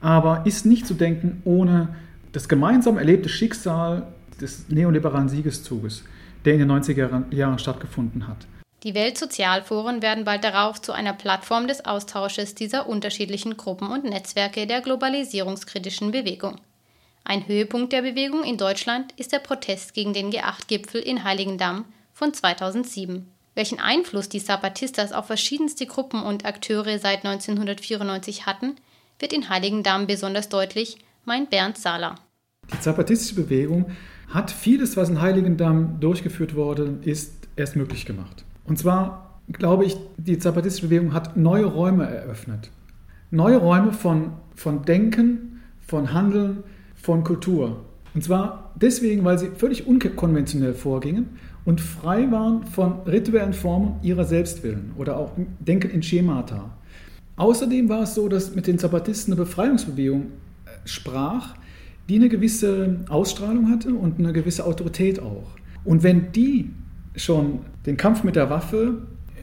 aber 0.00 0.44
ist 0.46 0.66
nicht 0.66 0.86
zu 0.86 0.94
denken 0.94 1.42
ohne 1.44 1.94
das 2.32 2.48
gemeinsam 2.48 2.98
erlebte 2.98 3.28
Schicksal 3.28 4.06
des 4.40 4.68
neoliberalen 4.68 5.28
Siegeszuges, 5.28 6.04
der 6.44 6.54
in 6.54 6.60
den 6.60 6.70
90er 6.70 7.34
Jahren 7.34 7.58
stattgefunden 7.58 8.28
hat. 8.28 8.46
Die 8.82 8.94
Weltsozialforen 8.94 10.02
werden 10.02 10.24
bald 10.24 10.44
darauf 10.44 10.80
zu 10.82 10.92
einer 10.92 11.14
Plattform 11.14 11.66
des 11.66 11.84
Austausches 11.86 12.54
dieser 12.54 12.88
unterschiedlichen 12.88 13.56
Gruppen 13.56 13.90
und 13.90 14.04
Netzwerke 14.04 14.66
der 14.66 14.82
globalisierungskritischen 14.82 16.10
Bewegung. 16.10 16.56
Ein 17.24 17.48
Höhepunkt 17.48 17.92
der 17.92 18.02
Bewegung 18.02 18.44
in 18.44 18.58
Deutschland 18.58 19.12
ist 19.16 19.32
der 19.32 19.40
Protest 19.40 19.94
gegen 19.94 20.12
den 20.12 20.30
G8-Gipfel 20.30 21.00
in 21.00 21.24
Heiligendamm 21.24 21.86
von 22.12 22.32
2007. 22.32 23.26
Welchen 23.56 23.80
Einfluss 23.80 24.28
die 24.28 24.44
Zapatistas 24.44 25.12
auf 25.12 25.28
verschiedenste 25.28 25.86
Gruppen 25.86 26.22
und 26.22 26.44
Akteure 26.44 26.98
seit 26.98 27.24
1994 27.24 28.44
hatten, 28.44 28.76
wird 29.18 29.32
in 29.32 29.48
Heiligendamm 29.48 30.06
besonders 30.06 30.50
deutlich, 30.50 30.98
meint 31.24 31.48
Bernd 31.48 31.78
Sahler. 31.78 32.16
Die 32.70 32.80
zapatistische 32.80 33.34
Bewegung 33.34 33.86
hat 34.28 34.50
vieles, 34.50 34.98
was 34.98 35.08
in 35.08 35.22
Heiligendamm 35.22 36.00
durchgeführt 36.00 36.54
worden 36.54 37.02
ist, 37.02 37.48
erst 37.56 37.76
möglich 37.76 38.04
gemacht. 38.04 38.44
Und 38.64 38.78
zwar 38.78 39.40
glaube 39.50 39.86
ich, 39.86 39.96
die 40.18 40.38
zapatistische 40.38 40.88
Bewegung 40.88 41.14
hat 41.14 41.38
neue 41.38 41.64
Räume 41.64 42.04
eröffnet. 42.04 42.70
Neue 43.30 43.56
Räume 43.56 43.94
von, 43.94 44.34
von 44.54 44.82
Denken, 44.82 45.62
von 45.80 46.12
Handeln, 46.12 46.62
von 46.94 47.24
Kultur. 47.24 47.86
Und 48.14 48.22
zwar 48.22 48.74
deswegen, 48.74 49.24
weil 49.24 49.38
sie 49.38 49.48
völlig 49.56 49.86
unkonventionell 49.86 50.74
vorgingen 50.74 51.38
und 51.66 51.80
frei 51.80 52.30
waren 52.30 52.64
von 52.64 53.00
rituellen 53.02 53.52
Formen 53.52 53.96
ihrer 54.02 54.24
Selbstwillen 54.24 54.92
oder 54.96 55.18
auch 55.18 55.32
Denken 55.58 55.90
in 55.90 56.02
Schemata. 56.02 56.70
Außerdem 57.36 57.88
war 57.90 58.04
es 58.04 58.14
so, 58.14 58.28
dass 58.28 58.54
mit 58.54 58.66
den 58.66 58.78
Zapatisten 58.78 59.34
eine 59.34 59.42
Befreiungsbewegung 59.42 60.22
äh, 60.22 60.70
sprach, 60.86 61.54
die 62.08 62.16
eine 62.16 62.28
gewisse 62.28 63.04
Ausstrahlung 63.08 63.68
hatte 63.68 63.92
und 63.92 64.18
eine 64.18 64.32
gewisse 64.32 64.64
Autorität 64.64 65.20
auch. 65.20 65.48
Und 65.84 66.02
wenn 66.02 66.32
die 66.32 66.70
schon 67.16 67.60
den 67.84 67.96
Kampf 67.96 68.22
mit 68.22 68.36
der 68.36 68.48
Waffe 68.48 69.02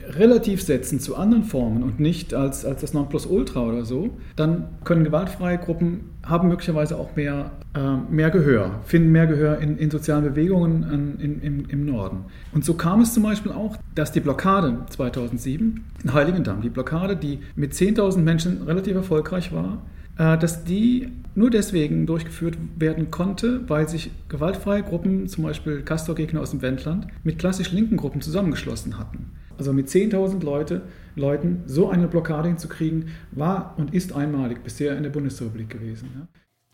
relativ 0.09 0.61
setzen 0.61 0.99
zu 0.99 1.15
anderen 1.15 1.43
Formen 1.43 1.83
und 1.83 1.99
nicht 1.99 2.33
als, 2.33 2.65
als 2.65 2.81
das 2.81 2.93
Nonplusultra 2.93 3.61
oder 3.61 3.85
so, 3.85 4.09
dann 4.35 4.65
können 4.83 5.03
gewaltfreie 5.03 5.57
Gruppen 5.57 6.11
haben 6.23 6.47
möglicherweise 6.47 6.97
auch 6.97 7.15
mehr, 7.15 7.51
äh, 7.75 7.97
mehr 8.09 8.29
Gehör, 8.29 8.79
finden 8.85 9.11
mehr 9.11 9.27
Gehör 9.27 9.59
in, 9.59 9.77
in 9.77 9.91
sozialen 9.91 10.23
Bewegungen 10.23 11.17
in, 11.19 11.41
im, 11.41 11.69
im 11.69 11.85
Norden. 11.85 12.25
Und 12.53 12.63
so 12.63 12.75
kam 12.75 13.01
es 13.01 13.13
zum 13.13 13.23
Beispiel 13.23 13.51
auch, 13.51 13.77
dass 13.95 14.11
die 14.11 14.21
Blockade 14.21 14.77
2007 14.89 15.83
in 16.03 16.13
Heiligendamm, 16.13 16.61
die 16.61 16.69
Blockade, 16.69 17.15
die 17.15 17.39
mit 17.55 17.73
10.000 17.73 18.19
Menschen 18.19 18.61
relativ 18.63 18.95
erfolgreich 18.95 19.51
war, 19.51 19.81
äh, 20.17 20.37
dass 20.37 20.63
die 20.63 21.09
nur 21.35 21.49
deswegen 21.49 22.05
durchgeführt 22.05 22.57
werden 22.77 23.09
konnte, 23.09 23.67
weil 23.67 23.89
sich 23.89 24.11
gewaltfreie 24.29 24.83
Gruppen, 24.83 25.27
zum 25.27 25.43
Beispiel 25.43 25.81
Castor-Gegner 25.81 26.41
aus 26.41 26.51
dem 26.51 26.61
Wendland, 26.61 27.07
mit 27.23 27.39
klassisch 27.39 27.71
linken 27.71 27.97
Gruppen 27.97 28.21
zusammengeschlossen 28.21 28.99
hatten. 28.99 29.31
Also 29.57 29.73
mit 29.73 29.87
10.000 29.87 30.43
Leute, 30.43 30.81
Leuten 31.15 31.63
so 31.65 31.89
eine 31.89 32.07
Blockade 32.07 32.47
hinzukriegen, 32.47 33.09
war 33.31 33.75
und 33.77 33.93
ist 33.93 34.13
einmalig 34.13 34.63
bisher 34.63 34.97
in 34.97 35.03
der 35.03 35.09
Bundesrepublik 35.09 35.69
gewesen. 35.69 36.09
Ja. 36.15 36.27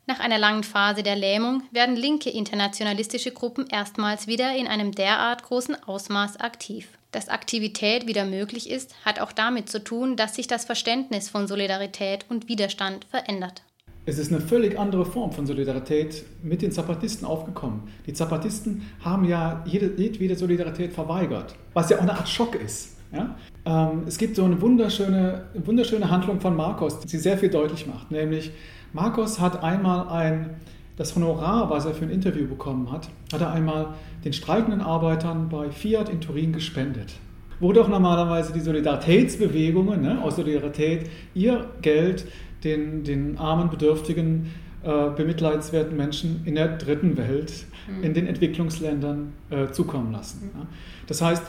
Nach 0.10 0.20
einer 0.20 0.40
langen 0.40 0.64
Phase 0.64 1.04
der 1.04 1.16
Lähmung 1.16 1.62
werden 1.72 1.96
linke 1.96 2.32
internationalistische 2.32 3.32
Gruppen 3.32 3.68
erstmals 3.68 4.26
wieder 4.26 4.56
in 4.56 4.68
einem 4.68 4.92
derart 4.92 5.44
großen 5.44 5.76
Ausmaß 5.84 6.40
aktiv. 6.40 6.88
Dass 7.12 7.30
Aktivität 7.30 8.08
wieder 8.08 8.26
möglich 8.26 8.72
ist, 8.72 8.96
hat 9.06 9.20
auch 9.20 9.32
damit 9.32 9.70
zu 9.70 9.84
tun, 9.84 10.16
dass 10.16 10.36
sich 10.36 10.48
das 10.48 10.66
Verständnis 10.66 11.30
von 11.30 11.48
Solidarität 11.48 12.26
und 12.28 12.48
Widerstand 12.48 13.06
verändert. 13.06 13.62
Es 14.10 14.18
ist 14.18 14.32
eine 14.32 14.42
völlig 14.42 14.80
andere 14.80 15.06
Form 15.06 15.32
von 15.32 15.46
Solidarität 15.46 16.24
mit 16.42 16.64
den 16.64 16.72
Zapatisten 16.72 17.28
aufgekommen. 17.28 17.84
Die 18.08 18.14
Zapatisten 18.14 18.82
haben 19.02 19.24
ja 19.24 19.64
jede, 19.68 19.92
jedwede 20.02 20.36
Solidarität 20.36 20.94
verweigert, 20.94 21.56
was 21.76 21.92
ja 21.92 21.98
auch 21.98 22.02
eine 22.02 22.14
Art 22.14 22.28
Schock 22.28 22.56
ist. 22.56 22.98
Ja? 23.14 23.36
Ähm, 23.66 24.06
es 24.08 24.18
gibt 24.18 24.36
so 24.36 24.44
eine 24.44 24.60
wunderschöne, 24.60 25.46
wunderschöne 25.64 26.10
Handlung 26.10 26.42
von 26.42 26.56
Marcos, 26.56 27.00
die 27.02 27.18
sehr 27.18 27.38
viel 27.38 27.50
deutlich 27.50 27.86
macht. 27.86 28.10
Nämlich, 28.10 28.52
Marcos 28.94 29.40
hat 29.40 29.64
einmal 29.64 30.10
ein, 30.10 30.56
das 30.98 31.16
Honorar, 31.16 31.70
was 31.70 31.86
er 31.86 31.94
für 31.94 32.06
ein 32.06 32.12
Interview 32.12 32.48
bekommen 32.48 32.92
hat, 32.92 33.10
hat 33.32 33.42
er 33.42 33.52
einmal 33.52 33.94
den 34.26 34.34
streikenden 34.34 34.82
Arbeitern 34.82 35.50
bei 35.50 35.70
Fiat 35.70 36.10
in 36.10 36.20
Turin 36.20 36.52
gespendet 36.52 37.14
wo 37.60 37.74
doch 37.74 37.88
normalerweise 37.88 38.54
die 38.54 38.62
Solidaritätsbewegungen 38.62 40.02
ne, 40.02 40.24
aus 40.24 40.38
Solidarität 40.38 41.10
ihr 41.34 41.68
Geld 41.82 42.26
den, 42.64 43.04
den 43.04 43.38
armen, 43.38 43.70
bedürftigen, 43.70 44.52
äh, 44.84 45.10
bemitleidenswerten 45.16 45.96
Menschen 45.96 46.42
in 46.46 46.56
der 46.56 46.78
dritten 46.78 47.18
Welt, 47.18 47.66
mhm. 47.88 48.04
in 48.04 48.14
den 48.14 48.28
Entwicklungsländern 48.28 49.34
äh, 49.50 49.68
zukommen 49.72 50.12
lassen. 50.12 50.52
Ja. 50.54 50.68
Das 51.08 51.22
heißt, 51.22 51.44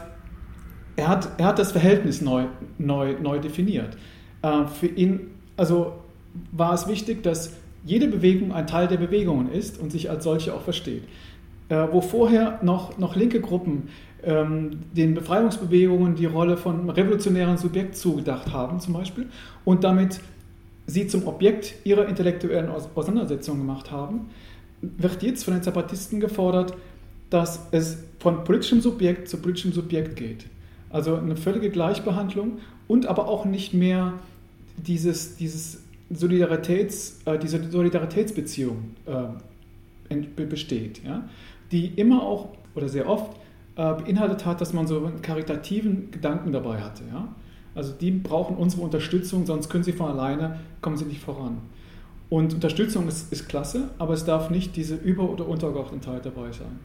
er 0.97 1.09
hat, 1.09 1.29
er 1.39 1.47
hat 1.47 1.59
das 1.59 1.73
Verhältnis 1.73 2.21
neu, 2.21 2.45
neu, 2.79 3.15
neu 3.21 3.39
definiert. 3.39 3.97
Äh, 4.43 4.67
für 4.67 4.87
ihn 4.87 5.31
also 5.57 5.93
war 6.53 6.73
es 6.73 6.89
wichtig, 6.89 7.23
dass 7.23 7.55
jede 7.85 8.09
Bewegung 8.09 8.53
ein 8.53 8.67
Teil 8.67 8.89
der 8.89 8.97
Bewegungen 8.97 9.51
ist 9.53 9.79
und 9.79 9.93
sich 9.93 10.11
als 10.11 10.25
solche 10.25 10.55
auch 10.55 10.63
versteht. 10.63 11.03
Äh, 11.69 11.87
wo 11.93 12.01
vorher 12.01 12.59
noch, 12.63 12.99
noch 12.99 13.15
linke 13.15 13.41
Gruppen 13.41 13.89
ähm, 14.23 14.81
den 14.93 15.15
Befreiungsbewegungen 15.15 16.15
die 16.15 16.27
Rolle 16.27 16.57
von 16.57 16.91
revolutionären 16.91 17.59
Subjekt 17.59 17.97
zugedacht 17.97 18.53
haben, 18.53 18.81
zum 18.81 18.95
Beispiel, 18.95 19.27
und 19.65 19.85
damit 19.85 20.21
sie 20.91 21.07
zum 21.07 21.27
Objekt 21.27 21.75
ihrer 21.85 22.09
intellektuellen 22.09 22.69
Auseinandersetzung 22.69 23.59
gemacht 23.59 23.91
haben, 23.91 24.31
wird 24.83 25.23
jetzt 25.23 25.45
von 25.45 25.55
den 25.55 25.63
Zapatisten 25.63 26.21
gefordert, 26.21 26.75
dass 27.29 27.69
es 27.71 27.99
von 28.19 28.45
politischem 28.45 28.81
Subjekt 28.81 29.29
zu 29.29 29.39
politischem 29.39 29.73
Subjekt 29.73 30.17
geht. 30.17 30.47
Also 30.91 31.15
eine 31.17 31.37
völlige 31.37 31.71
Gleichbehandlung 31.71 32.59
und 32.89 33.07
aber 33.07 33.29
auch 33.29 33.45
nicht 33.45 33.73
mehr 33.73 34.15
dieses, 34.77 35.37
dieses 35.37 35.83
Solidaritäts, 36.11 37.21
äh, 37.25 37.39
diese 37.39 37.71
Solidaritätsbeziehung 37.71 38.97
äh, 39.07 40.17
besteht, 40.45 41.05
ja? 41.05 41.29
die 41.71 41.87
immer 41.87 42.23
auch 42.23 42.49
oder 42.75 42.89
sehr 42.89 43.09
oft 43.09 43.37
äh, 43.77 43.95
beinhaltet 43.95 44.45
hat, 44.45 44.61
dass 44.61 44.73
man 44.73 44.89
so 44.89 45.05
einen 45.07 45.23
karitativen 45.23 46.11
Gedanken 46.11 46.51
dabei 46.51 46.81
hatte. 46.81 47.05
Ja? 47.13 47.29
Also 47.75 47.93
die 47.93 48.11
brauchen 48.11 48.57
unsere 48.57 48.83
Unterstützung, 48.83 49.47
sonst 49.47 49.69
können 49.69 49.85
sie 49.85 49.93
von 49.93 50.11
alleine, 50.11 50.61
kommen 50.81 50.97
sie 50.97 51.05
nicht 51.05 51.23
voran. 51.23 51.63
Und 52.29 52.55
Unterstützung 52.55 53.09
ist, 53.09 53.33
ist 53.33 53.49
klasse, 53.49 53.91
aber 53.99 54.15
es 54.15 54.25
darf 54.25 54.51
nicht 54.51 54.77
diese 54.77 54.95
Über- 54.95 55.29
oder 55.29 55.49
Untergeordnetheit 55.49 56.25
dabei 56.25 56.53
sein. 56.53 56.79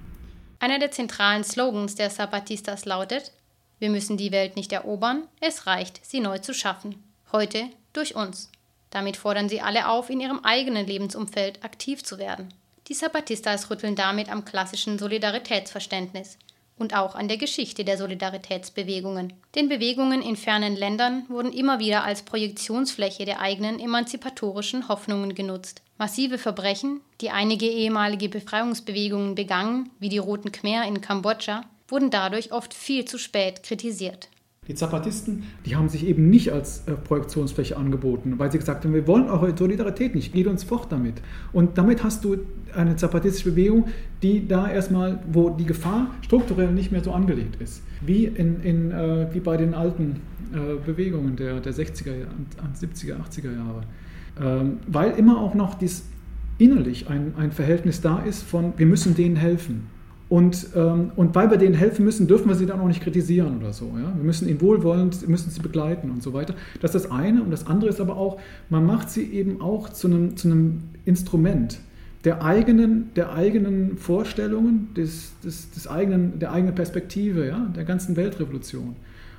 Einer 0.59 0.79
der 0.79 0.91
zentralen 0.91 1.43
Slogans 1.43 1.95
der 1.95 2.09
Zapatistas 2.09 2.85
lautet 2.85 3.31
Wir 3.79 3.89
müssen 3.89 4.17
die 4.17 4.31
Welt 4.31 4.55
nicht 4.55 4.71
erobern, 4.71 5.23
es 5.41 5.67
reicht, 5.67 6.03
sie 6.03 6.19
neu 6.19 6.39
zu 6.39 6.53
schaffen. 6.53 7.03
Heute 7.31 7.65
durch 7.93 8.15
uns. 8.15 8.51
Damit 8.89 9.17
fordern 9.17 9.49
sie 9.49 9.61
alle 9.61 9.89
auf, 9.89 10.09
in 10.09 10.19
ihrem 10.19 10.39
eigenen 10.39 10.87
Lebensumfeld 10.87 11.63
aktiv 11.63 12.03
zu 12.03 12.17
werden. 12.17 12.49
Die 12.87 12.93
Zapatistas 12.93 13.69
rütteln 13.69 13.95
damit 13.95 14.29
am 14.31 14.45
klassischen 14.45 14.97
Solidaritätsverständnis 14.97 16.37
und 16.77 16.95
auch 16.95 17.15
an 17.15 17.27
der 17.27 17.37
Geschichte 17.37 17.85
der 17.85 17.97
Solidaritätsbewegungen. 17.97 19.33
Den 19.55 19.69
Bewegungen 19.69 20.21
in 20.21 20.35
fernen 20.35 20.75
Ländern 20.75 21.25
wurden 21.29 21.53
immer 21.53 21.79
wieder 21.79 22.03
als 22.03 22.23
Projektionsfläche 22.23 23.25
der 23.25 23.39
eigenen 23.39 23.79
emanzipatorischen 23.79 24.87
Hoffnungen 24.89 25.35
genutzt. 25.35 25.81
Massive 25.97 26.37
Verbrechen, 26.37 27.01
die 27.21 27.29
einige 27.29 27.67
ehemalige 27.67 28.27
Befreiungsbewegungen 28.27 29.35
begangen, 29.35 29.89
wie 29.99 30.09
die 30.09 30.17
Roten 30.17 30.51
Khmer 30.51 30.85
in 30.85 30.99
Kambodscha, 30.99 31.63
wurden 31.87 32.09
dadurch 32.09 32.51
oft 32.51 32.73
viel 32.73 33.05
zu 33.05 33.17
spät 33.17 33.63
kritisiert. 33.63 34.27
Die 34.67 34.73
Zapatisten, 34.73 35.43
die 35.65 35.75
haben 35.75 35.89
sich 35.89 36.07
eben 36.07 36.29
nicht 36.29 36.51
als 36.51 36.87
äh, 36.87 36.93
Projektionsfläche 36.93 37.77
angeboten, 37.77 38.33
weil 38.37 38.51
sie 38.51 38.57
gesagt 38.57 38.83
haben, 38.83 38.93
wir 38.93 39.05
wollen 39.05 39.29
eure 39.29 39.55
Solidarität 39.55 40.15
nicht, 40.15 40.33
geht 40.33 40.47
uns 40.47 40.63
fort 40.63 40.91
damit. 40.91 41.21
Und 41.53 41.77
damit 41.77 42.03
hast 42.03 42.23
du 42.23 42.37
eine 42.73 42.95
zapatistische 42.95 43.51
Bewegung, 43.51 43.85
die 44.23 44.47
da 44.47 44.67
erstmal, 44.67 45.19
wo 45.31 45.51
die 45.51 45.65
Gefahr 45.65 46.07
strukturell 46.21 46.71
nicht 46.71 46.91
mehr 46.91 47.03
so 47.03 47.11
angelegt 47.11 47.61
ist, 47.61 47.83
wie, 48.01 48.25
in, 48.25 48.61
in, 48.61 48.91
äh, 48.91 49.27
wie 49.33 49.39
bei 49.39 49.55
den 49.55 49.75
alten 49.75 50.21
äh, 50.51 50.83
Bewegungen 50.83 51.35
der, 51.35 51.59
der 51.59 51.73
60er, 51.73 52.25
70er, 52.81 53.15
80er 53.17 53.55
Jahre. 53.55 53.83
Ähm, 54.41 54.77
weil 54.87 55.11
immer 55.11 55.39
auch 55.39 55.53
noch 55.53 55.75
dies 55.75 56.05
innerlich 56.57 57.07
ein, 57.09 57.33
ein 57.37 57.51
Verhältnis 57.51 58.01
da 58.01 58.19
ist 58.19 58.41
von, 58.41 58.73
wir 58.77 58.85
müssen 58.85 59.15
denen 59.15 59.35
helfen. 59.35 59.87
Und, 60.27 60.67
ähm, 60.75 61.11
und 61.15 61.35
weil 61.35 61.51
wir 61.51 61.57
denen 61.57 61.75
helfen 61.75 62.03
müssen, 62.03 62.27
dürfen 62.27 62.47
wir 62.47 62.55
sie 62.55 62.65
dann 62.65 62.79
auch 62.79 62.87
nicht 62.87 63.01
kritisieren 63.01 63.57
oder 63.57 63.73
so. 63.73 63.85
Ja? 63.95 64.11
Wir 64.15 64.23
müssen 64.23 64.49
ihnen 64.49 64.59
wohlwollend, 64.59 65.27
müssen 65.29 65.51
sie 65.51 65.61
begleiten 65.61 66.09
und 66.09 66.23
so 66.23 66.33
weiter. 66.33 66.55
Das 66.81 66.95
ist 66.95 67.05
das 67.05 67.11
eine. 67.11 67.43
Und 67.43 67.51
das 67.51 67.67
andere 67.67 67.89
ist 67.89 68.01
aber 68.01 68.17
auch, 68.17 68.39
man 68.69 68.85
macht 68.85 69.11
sie 69.11 69.23
eben 69.23 69.61
auch 69.61 69.89
zu 69.89 70.07
einem, 70.07 70.35
zu 70.35 70.47
einem 70.47 70.83
Instrument 71.05 71.79
der 72.25 72.43
eigenen, 72.43 73.13
der 73.15 73.33
eigenen 73.33 73.97
Vorstellungen, 73.97 74.89
des, 74.95 75.39
des, 75.43 75.69
des 75.69 75.87
eigenen, 75.87 76.39
der 76.39 76.51
eigenen 76.51 76.73
Perspektive, 76.73 77.47
ja? 77.47 77.71
der 77.75 77.85
ganzen 77.85 78.15
Weltrevolution. 78.15 78.95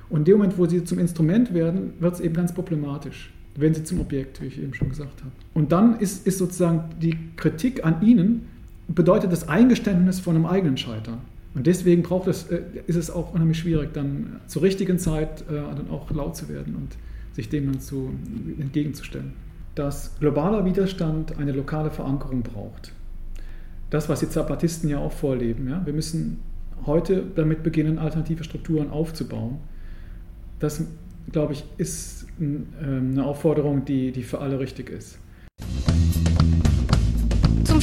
Und 0.09 0.19
in 0.19 0.25
dem 0.25 0.37
Moment, 0.37 0.57
wo 0.57 0.65
sie 0.65 0.85
zum 0.85 0.97
Instrument 0.97 1.53
werden, 1.53 1.93
wird 1.99 2.15
es 2.15 2.19
eben 2.21 2.33
ganz 2.33 2.53
problematisch. 2.53 3.33
Werden 3.55 3.73
sie 3.73 3.83
zum 3.83 3.99
Objekt, 3.99 4.41
wie 4.41 4.45
ich 4.45 4.57
eben 4.57 4.73
schon 4.73 4.89
gesagt 4.89 5.21
habe. 5.21 5.31
Und 5.53 5.73
dann 5.73 5.99
ist, 5.99 6.25
ist 6.25 6.37
sozusagen 6.37 6.85
die 7.01 7.17
Kritik 7.35 7.85
an 7.85 8.01
ihnen, 8.01 8.47
bedeutet 8.87 9.31
das 9.31 9.47
Eingeständnis 9.47 10.19
von 10.19 10.35
einem 10.35 10.45
eigenen 10.45 10.77
Scheitern. 10.77 11.19
Und 11.53 11.65
deswegen 11.67 12.03
braucht 12.03 12.27
es, 12.27 12.49
äh, 12.51 12.61
ist 12.85 12.95
es 12.95 13.09
auch 13.09 13.33
unheimlich 13.33 13.59
schwierig, 13.59 13.93
dann 13.93 14.41
zur 14.47 14.61
richtigen 14.61 14.99
Zeit 14.99 15.41
äh, 15.49 15.55
dann 15.55 15.89
auch 15.89 16.11
laut 16.11 16.35
zu 16.35 16.49
werden 16.49 16.75
und 16.75 16.95
sich 17.33 17.49
dem 17.49 17.71
dann 17.71 17.81
zu, 17.81 18.11
entgegenzustellen. 18.59 19.33
Dass 19.75 20.17
globaler 20.19 20.65
Widerstand 20.65 21.37
eine 21.37 21.51
lokale 21.51 21.91
Verankerung 21.91 22.41
braucht. 22.41 22.93
Das, 23.89 24.09
was 24.09 24.19
die 24.19 24.29
Zapatisten 24.29 24.89
ja 24.89 24.99
auch 24.99 25.11
vorleben. 25.11 25.67
Ja? 25.69 25.85
Wir 25.85 25.93
müssen 25.93 26.39
heute 26.85 27.23
damit 27.35 27.63
beginnen, 27.63 27.97
alternative 27.99 28.43
Strukturen 28.43 28.89
aufzubauen. 28.89 29.57
Das, 30.59 30.83
glaube 31.31 31.53
ich, 31.53 31.63
ist 31.77 32.27
ähm, 32.39 32.67
eine 32.81 33.25
Aufforderung, 33.25 33.85
die, 33.85 34.11
die 34.11 34.23
für 34.23 34.39
alle 34.39 34.59
richtig 34.59 34.89
ist. 34.89 35.19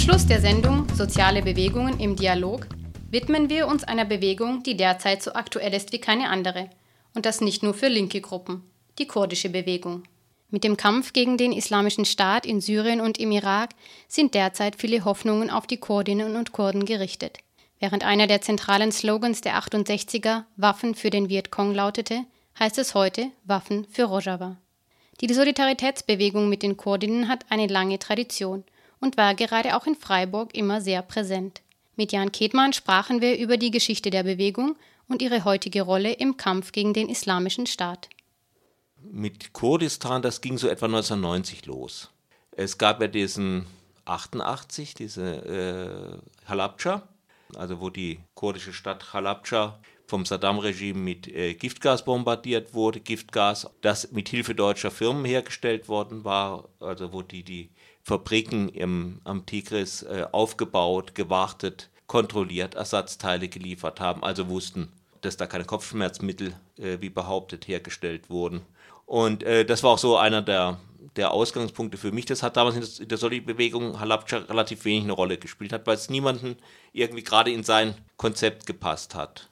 Schluss 0.05 0.27
der 0.27 0.43
Sendung 0.43 0.87
Soziale 0.95 1.41
Bewegungen 1.41 1.99
im 1.99 2.15
Dialog 2.15 2.67
widmen 3.11 3.49
wir 3.49 3.67
uns 3.67 3.85
einer 3.85 4.05
Bewegung, 4.05 4.63
die 4.63 4.77
derzeit 4.77 5.23
so 5.23 5.33
aktuell 5.33 5.73
ist 5.73 5.95
wie 5.95 5.99
keine 5.99 6.29
andere. 6.29 6.69
Und 7.15 7.25
das 7.25 7.41
nicht 7.41 7.63
nur 7.63 7.73
für 7.73 7.89
linke 7.89 8.21
Gruppen, 8.21 8.63
die 8.99 9.07
kurdische 9.07 9.49
Bewegung. 9.49 10.03
Mit 10.51 10.63
dem 10.63 10.77
Kampf 10.77 11.15
gegen 11.15 11.39
den 11.39 11.53
Islamischen 11.53 12.05
Staat 12.05 12.45
in 12.45 12.61
Syrien 12.61 13.01
und 13.01 13.17
im 13.17 13.31
Irak 13.31 13.71
sind 14.07 14.35
derzeit 14.35 14.77
viele 14.77 15.07
Hoffnungen 15.07 15.49
auf 15.49 15.67
die 15.67 15.79
Kurdinnen 15.79 16.37
und 16.37 16.53
Kurden 16.53 16.85
gerichtet. 16.85 17.39
Während 17.81 18.05
einer 18.05 18.27
der 18.27 18.43
zentralen 18.43 18.93
Slogans 18.93 19.41
der 19.41 19.59
68er 19.59 20.45
Waffen 20.59 20.95
für 20.95 21.09
den 21.09 21.31
Vietcong 21.31 21.73
lautete, 21.73 22.27
heißt 22.59 22.77
es 22.77 22.95
heute 22.95 23.29
Waffen 23.45 23.87
für 23.91 24.05
Rojava. 24.05 24.59
Die 25.23 25.33
Solidaritätsbewegung 25.33 26.51
mit 26.51 26.63
den 26.63 26.77
Kurdinnen 26.77 27.27
hat 27.27 27.47
eine 27.49 27.69
lange 27.69 27.99
Tradition 27.99 28.65
und 29.05 29.19
war 29.19 29.35
gerade 29.35 29.77
auch 29.77 29.87
in 29.87 29.97
Freiburg 29.97 30.55
immer 30.55 30.81
sehr 30.81 31.03
präsent. 31.03 31.61
Mit 31.95 32.11
Jan 32.11 32.33
Ketmann 32.33 32.73
sprachen 32.73 33.21
wir 33.21 33.39
über 33.39 33.59
die 33.59 33.71
Geschichte 33.71 34.09
der 34.09 34.23
Bewegung 34.23 34.77
und 35.09 35.21
ihre 35.21 35.45
heutige 35.45 35.83
Rolle 35.83 36.15
im 36.15 36.39
Kampf 36.39 36.73
gegen 36.73 36.95
den 36.95 37.11
Islamischen 37.11 37.67
Staat. 37.67 38.09
Mit 39.03 39.53
Kurdistan, 39.53 40.23
das 40.23 40.41
ging 40.41 40.57
so 40.57 40.69
etwa 40.69 40.87
1990 40.87 41.67
los. 41.67 42.11
Es 42.53 42.79
gab 42.79 43.03
ja 43.03 43.07
diesen 43.07 43.67
88, 44.07 44.95
diese 44.95 45.23
äh, 45.23 46.49
Halabja, 46.49 47.03
also 47.55 47.83
wo 47.83 47.91
die 47.91 48.21
kurdische 48.35 48.73
Stadt 48.73 49.13
Halabja 49.13 49.79
vom 50.07 50.25
Saddam-Regime 50.25 50.99
mit 50.99 51.29
äh, 51.29 51.53
Giftgas 51.53 52.07
bombardiert 52.07 52.73
wurde. 52.73 53.01
Giftgas, 53.01 53.69
das 53.83 54.13
mit 54.13 54.31
Hilfe 54.31 54.55
deutscher 54.55 54.91
Firmen 54.91 55.27
hergestellt 55.27 55.89
worden 55.89 56.25
war, 56.25 56.69
also 56.81 57.13
wo 57.13 57.21
die 57.21 57.43
die 57.43 57.69
Fabriken 58.05 58.69
im, 58.69 59.21
am 59.25 59.47
Tigris 59.47 60.03
äh, 60.03 60.27
aufgebaut, 60.31 61.15
gewartet, 61.15 61.89
kontrolliert, 62.07 62.75
Ersatzteile 62.75 63.49
geliefert 63.49 63.99
haben, 63.99 64.23
also 64.23 64.49
wussten, 64.51 64.93
dass 65.23 65.39
da 65.39 65.47
keine 65.47 65.65
Kopfschmerzmittel, 65.65 66.55
äh, 66.79 66.99
wie 67.01 67.09
behauptet, 67.09 67.67
hergestellt 67.67 68.29
wurden. 68.29 68.61
Und 69.07 69.43
äh, 69.43 69.65
das 69.65 69.83
war 69.83 69.93
auch 69.93 69.99
so 69.99 70.19
einer 70.19 70.43
der, 70.43 70.79
der 71.17 71.31
Ausgangspunkte 71.31 71.97
für 71.97 72.13
mich. 72.13 72.27
Das 72.27 72.43
hat 72.43 72.59
damals 72.59 72.99
in 72.99 73.09
der 73.09 73.17
Soli-Bewegung 73.17 73.99
Halabja 73.99 74.39
relativ 74.39 74.85
wenig 74.85 75.05
eine 75.05 75.13
Rolle 75.13 75.39
gespielt 75.39 75.73
hat, 75.73 75.87
weil 75.87 75.97
es 75.97 76.11
niemanden 76.11 76.57
irgendwie 76.93 77.25
gerade 77.25 77.51
in 77.53 77.65
sein 77.65 77.95
Konzept 78.19 78.67
gepasst 78.67 79.15
hat. 79.15 79.49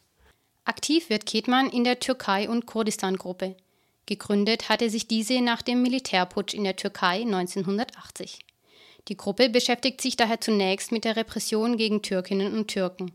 Aktiv 0.64 1.08
wird 1.08 1.24
Ketman 1.24 1.70
in 1.70 1.84
der 1.84 2.00
Türkei- 2.00 2.50
und 2.50 2.66
Kurdistan-Gruppe. 2.66 3.56
Gegründet 4.06 4.68
hatte 4.68 4.90
sich 4.90 5.06
diese 5.06 5.40
nach 5.40 5.62
dem 5.62 5.82
Militärputsch 5.82 6.54
in 6.54 6.64
der 6.64 6.76
Türkei 6.76 7.22
1980. 7.22 8.40
Die 9.08 9.16
Gruppe 9.16 9.48
beschäftigt 9.48 10.00
sich 10.00 10.16
daher 10.16 10.40
zunächst 10.40 10.92
mit 10.92 11.04
der 11.04 11.16
Repression 11.16 11.76
gegen 11.76 12.02
Türkinnen 12.02 12.52
und 12.56 12.68
Türken. 12.68 13.12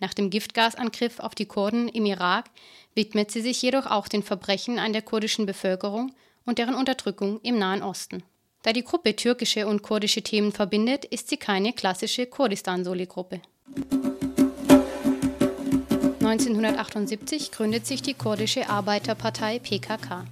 Nach 0.00 0.14
dem 0.14 0.30
Giftgasangriff 0.30 1.20
auf 1.20 1.34
die 1.34 1.46
Kurden 1.46 1.88
im 1.88 2.06
Irak 2.06 2.46
widmet 2.94 3.30
sie 3.30 3.42
sich 3.42 3.60
jedoch 3.60 3.86
auch 3.86 4.08
den 4.08 4.22
Verbrechen 4.22 4.78
an 4.78 4.92
der 4.92 5.02
kurdischen 5.02 5.46
Bevölkerung 5.46 6.12
und 6.46 6.58
deren 6.58 6.74
Unterdrückung 6.74 7.40
im 7.42 7.58
Nahen 7.58 7.82
Osten. 7.82 8.22
Da 8.62 8.72
die 8.72 8.84
Gruppe 8.84 9.14
türkische 9.16 9.66
und 9.66 9.82
kurdische 9.82 10.22
Themen 10.22 10.52
verbindet, 10.52 11.04
ist 11.04 11.28
sie 11.28 11.36
keine 11.36 11.72
klassische 11.72 12.26
Kurdistan-Soli-Gruppe. 12.26 13.40
1978 16.30 17.50
gründet 17.50 17.86
sich 17.86 18.02
die 18.02 18.14
kurdische 18.14 18.70
Arbeiterpartei 18.70 19.58
PKK. 19.58 20.26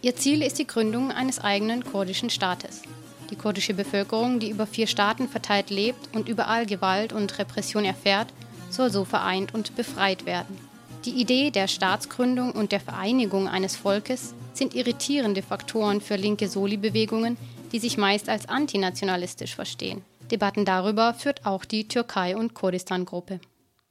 Ihr 0.00 0.16
Ziel 0.16 0.40
ist 0.40 0.58
die 0.58 0.66
Gründung 0.66 1.12
eines 1.12 1.38
eigenen 1.38 1.84
kurdischen 1.84 2.30
Staates. 2.30 2.80
Die 3.28 3.36
kurdische 3.36 3.74
Bevölkerung, 3.74 4.40
die 4.40 4.48
über 4.48 4.66
vier 4.66 4.86
Staaten 4.86 5.28
verteilt 5.28 5.68
lebt 5.68 6.14
und 6.14 6.30
überall 6.30 6.64
Gewalt 6.64 7.12
und 7.12 7.38
Repression 7.38 7.84
erfährt, 7.84 8.28
soll 8.70 8.90
so 8.90 9.04
vereint 9.04 9.52
und 9.52 9.76
befreit 9.76 10.24
werden. 10.24 10.56
Die 11.04 11.20
Idee 11.20 11.50
der 11.50 11.68
Staatsgründung 11.68 12.52
und 12.52 12.72
der 12.72 12.80
Vereinigung 12.80 13.46
eines 13.46 13.76
Volkes 13.76 14.32
sind 14.54 14.74
irritierende 14.74 15.42
Faktoren 15.42 16.00
für 16.00 16.16
linke 16.16 16.48
Soli-Bewegungen, 16.48 17.36
die 17.72 17.80
sich 17.80 17.98
meist 17.98 18.30
als 18.30 18.48
antinationalistisch 18.48 19.54
verstehen. 19.54 20.02
Debatten 20.30 20.64
darüber 20.64 21.12
führt 21.12 21.44
auch 21.44 21.66
die 21.66 21.86
Türkei- 21.86 22.34
und 22.34 22.54
Kurdistan-Gruppe. 22.54 23.40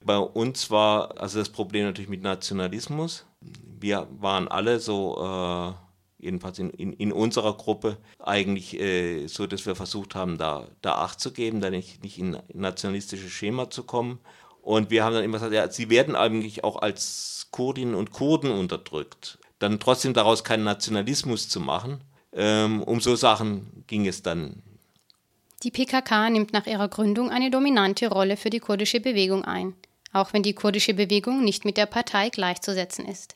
Bei 0.06 0.18
uns 0.18 0.70
war 0.70 1.20
also 1.20 1.40
das 1.40 1.50
Problem 1.50 1.86
natürlich 1.86 2.10
mit 2.10 2.22
Nationalismus. 2.22 3.26
Wir 3.80 4.08
waren 4.20 4.48
alle 4.48 4.80
so, 4.80 5.18
äh, 5.18 6.24
jedenfalls 6.24 6.60
in, 6.60 6.70
in, 6.72 6.94
in, 6.94 7.12
unserer 7.12 7.56
Gruppe, 7.56 7.98
eigentlich 8.20 8.80
äh, 8.80 9.28
so, 9.28 9.48
dass 9.48 9.66
wir 9.66 9.76
versucht 9.76 10.16
haben, 10.16 10.38
da, 10.38 10.68
da 10.82 10.96
Acht 10.96 11.20
zu 11.20 11.32
geben, 11.32 11.62
da 11.62 11.70
nicht, 11.70 12.04
nicht 12.04 12.18
in 12.18 12.38
nationalistisches 12.54 13.32
Schema 13.32 13.70
zu 13.70 13.84
kommen. 13.84 14.20
Und 14.62 14.90
wir 14.90 15.04
haben 15.04 15.14
dann 15.14 15.24
immer 15.24 15.38
gesagt, 15.38 15.54
ja, 15.54 15.70
sie 15.70 15.90
werden 15.90 16.16
eigentlich 16.16 16.64
auch 16.64 16.82
als 16.82 17.48
Kurdinnen 17.52 17.96
und 17.96 18.12
Kurden 18.12 18.52
unterdrückt. 18.52 19.40
Dann 19.60 19.80
trotzdem 19.80 20.14
daraus 20.14 20.44
keinen 20.44 20.64
Nationalismus 20.64 21.50
zu 21.50 21.60
machen. 21.60 22.02
Ähm, 22.34 22.82
um 22.84 23.00
so 23.00 23.16
Sachen 23.16 23.84
ging 23.88 24.08
es 24.08 24.24
dann. 24.24 24.64
Die 25.62 25.72
PKK 25.72 26.30
nimmt 26.30 26.52
nach 26.52 26.66
ihrer 26.66 26.88
Gründung 26.90 27.30
eine 27.30 27.52
dominante 27.52 28.08
Rolle 28.08 28.38
für 28.38 28.50
die 28.50 28.60
kurdische 28.60 29.00
Bewegung 29.00 29.46
ein 29.46 29.76
auch 30.14 30.32
wenn 30.32 30.44
die 30.44 30.54
kurdische 30.54 30.94
Bewegung 30.94 31.44
nicht 31.44 31.66
mit 31.66 31.76
der 31.76 31.88
Partei 31.88 32.30
gleichzusetzen 32.30 33.06
ist. 33.06 33.36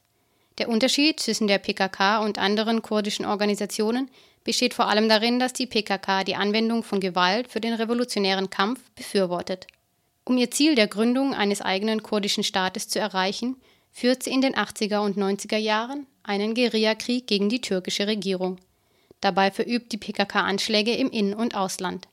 Der 0.59 0.69
Unterschied 0.69 1.19
zwischen 1.19 1.47
der 1.47 1.57
PKK 1.57 2.19
und 2.19 2.39
anderen 2.39 2.81
kurdischen 2.81 3.25
Organisationen 3.25 4.09
besteht 4.43 4.73
vor 4.73 4.87
allem 4.87 5.09
darin, 5.09 5.39
dass 5.39 5.53
die 5.53 5.67
PKK 5.67 6.23
die 6.23 6.35
Anwendung 6.35 6.83
von 6.83 6.99
Gewalt 6.99 7.49
für 7.49 7.59
den 7.59 7.73
revolutionären 7.73 8.49
Kampf 8.49 8.79
befürwortet. 8.95 9.67
Um 10.23 10.37
ihr 10.37 10.51
Ziel 10.51 10.75
der 10.75 10.87
Gründung 10.87 11.33
eines 11.33 11.61
eigenen 11.61 12.01
kurdischen 12.01 12.43
Staates 12.43 12.87
zu 12.87 12.99
erreichen, 12.99 13.57
führt 13.91 14.23
sie 14.23 14.31
in 14.31 14.41
den 14.41 14.55
80er 14.55 14.99
und 14.99 15.17
90er 15.17 15.57
Jahren 15.57 16.07
einen 16.23 16.53
Guerillakrieg 16.53 17.27
gegen 17.27 17.49
die 17.49 17.61
türkische 17.61 18.07
Regierung. 18.07 18.57
Dabei 19.21 19.51
verübt 19.51 19.91
die 19.91 19.97
PKK 19.97 20.41
Anschläge 20.41 20.93
im 20.93 21.09
In- 21.09 21.33
und 21.33 21.55
Ausland. 21.55 22.07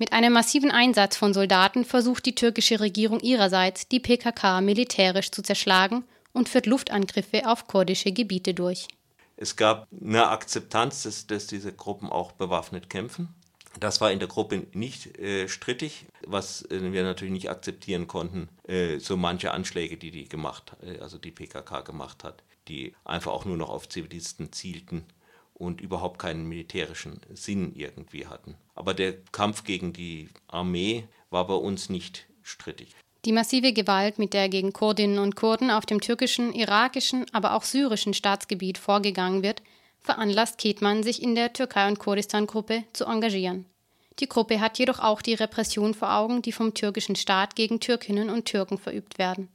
Mit 0.00 0.14
einem 0.14 0.32
massiven 0.32 0.70
Einsatz 0.70 1.18
von 1.18 1.34
Soldaten 1.34 1.84
versucht 1.84 2.24
die 2.24 2.34
türkische 2.34 2.80
Regierung 2.80 3.20
ihrerseits, 3.20 3.86
die 3.86 4.00
PKK 4.00 4.62
militärisch 4.62 5.30
zu 5.30 5.42
zerschlagen 5.42 6.04
und 6.32 6.48
führt 6.48 6.64
Luftangriffe 6.64 7.46
auf 7.46 7.66
kurdische 7.66 8.10
Gebiete 8.10 8.54
durch. 8.54 8.88
Es 9.36 9.56
gab 9.56 9.88
eine 9.92 10.28
Akzeptanz, 10.28 11.02
dass, 11.02 11.26
dass 11.26 11.46
diese 11.48 11.74
Gruppen 11.74 12.08
auch 12.08 12.32
bewaffnet 12.32 12.88
kämpfen. 12.88 13.28
Das 13.78 14.00
war 14.00 14.10
in 14.10 14.20
der 14.20 14.28
Gruppe 14.28 14.66
nicht 14.72 15.18
äh, 15.18 15.48
strittig, 15.48 16.06
was 16.26 16.62
äh, 16.70 16.92
wir 16.94 17.02
natürlich 17.02 17.34
nicht 17.34 17.50
akzeptieren 17.50 18.06
konnten, 18.06 18.48
äh, 18.66 19.00
so 19.00 19.18
manche 19.18 19.50
Anschläge, 19.50 19.98
die 19.98 20.10
die 20.10 20.30
gemacht, 20.30 20.72
äh, 20.80 20.98
also 21.00 21.18
die 21.18 21.30
PKK 21.30 21.82
gemacht 21.82 22.24
hat, 22.24 22.42
die 22.68 22.94
einfach 23.04 23.32
auch 23.32 23.44
nur 23.44 23.58
noch 23.58 23.68
auf 23.68 23.86
Zivilisten 23.86 24.50
zielten 24.50 25.04
und 25.60 25.80
überhaupt 25.80 26.18
keinen 26.18 26.46
militärischen 26.46 27.20
Sinn 27.34 27.72
irgendwie 27.76 28.26
hatten. 28.26 28.56
Aber 28.74 28.94
der 28.94 29.14
Kampf 29.30 29.64
gegen 29.64 29.92
die 29.92 30.28
Armee 30.48 31.04
war 31.28 31.46
bei 31.46 31.54
uns 31.54 31.90
nicht 31.90 32.26
strittig. 32.42 32.94
Die 33.26 33.32
massive 33.32 33.74
Gewalt, 33.74 34.18
mit 34.18 34.32
der 34.32 34.48
gegen 34.48 34.72
Kurdinnen 34.72 35.18
und 35.18 35.36
Kurden 35.36 35.70
auf 35.70 35.84
dem 35.84 36.00
türkischen, 36.00 36.54
irakischen, 36.54 37.26
aber 37.32 37.54
auch 37.54 37.64
syrischen 37.64 38.14
Staatsgebiet 38.14 38.78
vorgegangen 38.78 39.42
wird, 39.42 39.62
veranlasst 40.00 40.56
Ketman, 40.56 41.02
sich 41.02 41.22
in 41.22 41.34
der 41.34 41.52
Türkei- 41.52 41.88
und 41.88 41.98
Kurdistan-Gruppe 41.98 42.84
zu 42.94 43.04
engagieren. 43.04 43.66
Die 44.18 44.28
Gruppe 44.28 44.60
hat 44.60 44.78
jedoch 44.78 44.98
auch 44.98 45.20
die 45.20 45.34
Repression 45.34 45.92
vor 45.92 46.14
Augen, 46.14 46.40
die 46.40 46.52
vom 46.52 46.72
türkischen 46.72 47.16
Staat 47.16 47.54
gegen 47.54 47.80
Türkinnen 47.80 48.30
und 48.30 48.46
Türken 48.46 48.78
verübt 48.78 49.18
werden. 49.18 49.48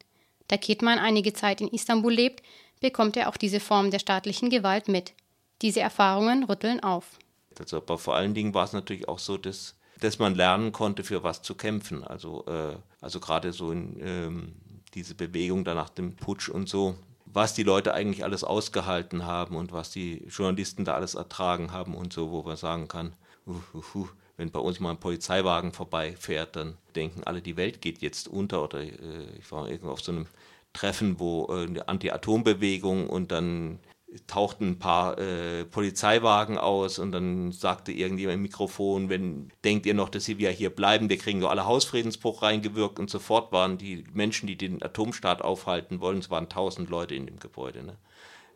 Da 0.48 0.58
Ketman 0.58 1.00
einige 1.00 1.34
Zeit 1.34 1.62
in 1.62 1.68
Istanbul 1.68 2.14
lebt, 2.14 2.44
bekommt 2.80 3.18
er 3.18 3.30
auch 3.30 3.38
diese 3.38 3.60
Form 3.60 3.90
der 3.90 4.00
staatlichen 4.00 4.52
Gewalt 4.52 4.88
mit. 4.88 5.14
Diese 5.62 5.80
Erfahrungen 5.80 6.44
rütteln 6.44 6.82
auf. 6.82 7.20
Also, 7.60 7.78
aber 7.78 7.98
vor 7.98 8.16
allen 8.16 8.34
Dingen 8.34 8.54
war 8.54 8.66
es 8.66 8.74
natürlich 8.74 9.08
auch 9.08 9.20
so, 9.20 9.38
dass, 9.38 9.76
dass 10.00 10.20
man 10.20 10.36
lernen 10.36 10.72
konnte, 10.72 11.04
für 11.04 11.24
was 11.24 11.42
zu 11.42 11.56
kämpfen. 11.56 12.04
Also, 12.04 12.46
äh, 12.48 12.76
also 13.02 13.20
gerade 13.20 13.54
so 13.54 13.72
in 13.72 13.98
ähm, 14.02 14.56
diese 14.94 15.16
Bewegung 15.16 15.64
da 15.64 15.74
nach 15.74 15.90
dem 15.90 16.16
Putsch 16.16 16.50
und 16.50 16.68
so, 16.68 16.96
was 17.26 17.54
die 17.54 17.64
Leute 17.64 17.94
eigentlich 17.94 18.24
alles 18.24 18.44
ausgehalten 18.44 19.26
haben 19.26 19.56
und 19.56 19.72
was 19.72 19.92
die 19.92 20.26
Journalisten 20.30 20.86
da 20.86 20.96
alles 20.96 21.16
ertragen 21.16 21.72
haben 21.72 21.96
und 21.96 22.14
so, 22.14 22.32
wo 22.32 22.44
man 22.44 22.56
sagen 22.56 22.88
kann, 22.88 23.14
uh, 23.46 23.56
uh, 23.74 23.84
uh, 23.94 24.08
wenn 24.38 24.52
bei 24.52 24.60
uns 24.60 24.80
mal 24.80 24.92
ein 24.92 25.00
Polizeiwagen 25.00 25.72
vorbeifährt, 25.72 26.56
dann 26.56 26.78
denken 26.96 27.24
alle, 27.24 27.42
die 27.42 27.58
Welt 27.58 27.82
geht 27.82 28.02
jetzt 28.02 28.28
unter. 28.28 28.64
Oder 28.64 28.82
äh, 28.82 29.38
ich 29.40 29.52
war 29.52 29.70
irgendwo 29.70 29.92
auf 29.92 30.02
so 30.02 30.12
einem 30.12 30.28
Treffen, 30.74 31.20
wo 31.20 31.48
äh, 31.50 31.66
eine 31.66 31.88
Anti-Atom-Bewegung 31.88 33.10
und 33.10 33.32
dann 33.32 33.80
tauchten 34.28 34.72
ein 34.72 34.80
paar 34.80 35.18
äh, 35.18 35.66
Polizeiwagen 35.66 36.58
aus 36.58 37.00
und 37.00 37.12
dann 37.12 37.52
sagte 37.52 37.92
irgendjemand 37.92 38.36
im 38.36 38.42
Mikrofon, 38.42 39.10
wenn 39.10 39.52
denkt 39.64 39.86
ihr 39.86 39.94
noch, 39.94 40.10
dass 40.10 40.28
wieder 40.28 40.52
hier 40.52 40.70
bleiben, 40.70 41.10
wir 41.10 41.18
kriegen 41.18 41.42
doch 41.42 41.50
alle 41.50 41.66
Hausfriedensbruch 41.66 42.42
reingewirkt 42.42 43.00
und 43.00 43.10
sofort 43.10 43.52
waren 43.52 43.78
die 43.78 44.04
Menschen, 44.14 44.48
die 44.48 44.58
den 44.58 44.82
Atomstaat 44.84 45.42
aufhalten 45.42 46.00
wollen, 46.00 46.20
es 46.20 46.30
waren 46.30 46.50
tausend 46.50 46.90
Leute 46.90 47.16
in 47.16 47.26
dem 47.26 47.40
Gebäude, 47.40 47.84
ne, 47.84 47.98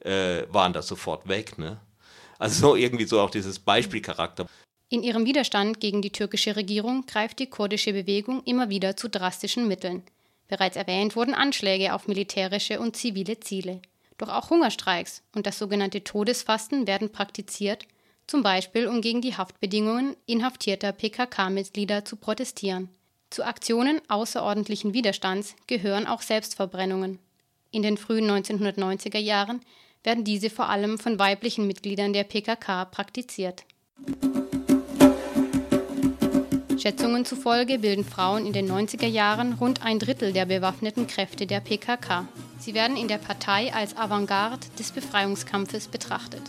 äh, 0.10 0.53
waren 0.53 0.74
da 0.74 0.82
sofort 0.82 1.28
weg. 1.28 1.57
Ne? 1.57 1.80
Also 2.38 2.68
so 2.68 2.76
irgendwie 2.78 3.05
so 3.05 3.20
auch 3.20 3.30
dieses 3.30 3.60
Beispielcharakter. 3.60 4.47
In 4.89 5.03
ihrem 5.03 5.26
Widerstand 5.26 5.80
gegen 5.80 6.01
die 6.01 6.12
türkische 6.12 6.55
Regierung 6.55 7.05
greift 7.05 7.39
die 7.39 7.47
kurdische 7.47 7.93
Bewegung 7.93 8.41
immer 8.45 8.70
wieder 8.70 8.97
zu 8.97 9.07
drastischen 9.07 9.68
Mitteln. 9.68 10.03
Bereits 10.47 10.76
erwähnt 10.76 11.16
wurden 11.16 11.36
Anschläge 11.36 11.93
auf 11.93 12.07
militärische 12.07 12.80
und 12.80 12.95
zivile 12.95 13.39
Ziele. 13.39 13.82
Doch 14.20 14.30
auch 14.30 14.49
Hungerstreiks 14.51 15.24
und 15.34 15.47
das 15.47 15.57
sogenannte 15.57 16.03
Todesfasten 16.03 16.86
werden 16.86 17.11
praktiziert, 17.11 17.88
zum 18.28 18.43
Beispiel 18.43 18.86
um 18.86 19.01
gegen 19.01 19.22
die 19.22 19.36
Haftbedingungen 19.36 20.15
inhaftierter 20.28 20.91
PKK-Mitglieder 20.91 22.05
zu 22.05 22.17
protestieren. 22.17 22.89
Zu 23.32 23.43
Aktionen 23.45 24.01
außerordentlichen 24.09 24.93
Widerstands 24.93 25.55
gehören 25.67 26.05
auch 26.05 26.22
Selbstverbrennungen. 26.22 27.17
In 27.72 27.82
den 27.82 27.97
frühen 27.97 28.30
1990er 28.30 29.20
Jahren 29.20 29.61
werden 30.03 30.26
diese 30.26 30.49
vor 30.49 30.70
allem 30.70 30.99
von 30.99 31.17
weiblichen 31.17 31.65
Mitgliedern 31.65 32.13
der 32.13 32.24
PKK 32.26 32.86
praktiziert. 32.86 33.63
Schätzungen 36.80 37.25
zufolge 37.25 37.77
bilden 37.77 38.05
Frauen 38.05 38.45
in 38.45 38.53
den 38.53 38.71
90er 38.71 39.07
Jahren 39.07 39.53
rund 39.53 39.84
ein 39.84 39.99
Drittel 39.99 40.32
der 40.32 40.45
bewaffneten 40.45 41.07
Kräfte 41.07 41.45
der 41.45 41.59
PKK. 41.59 42.25
Sie 42.57 42.73
werden 42.73 42.95
in 42.95 43.09
der 43.09 43.17
Partei 43.17 43.73
als 43.73 43.97
Avantgarde 43.97 44.65
des 44.77 44.91
Befreiungskampfes 44.91 45.89
betrachtet. 45.89 46.41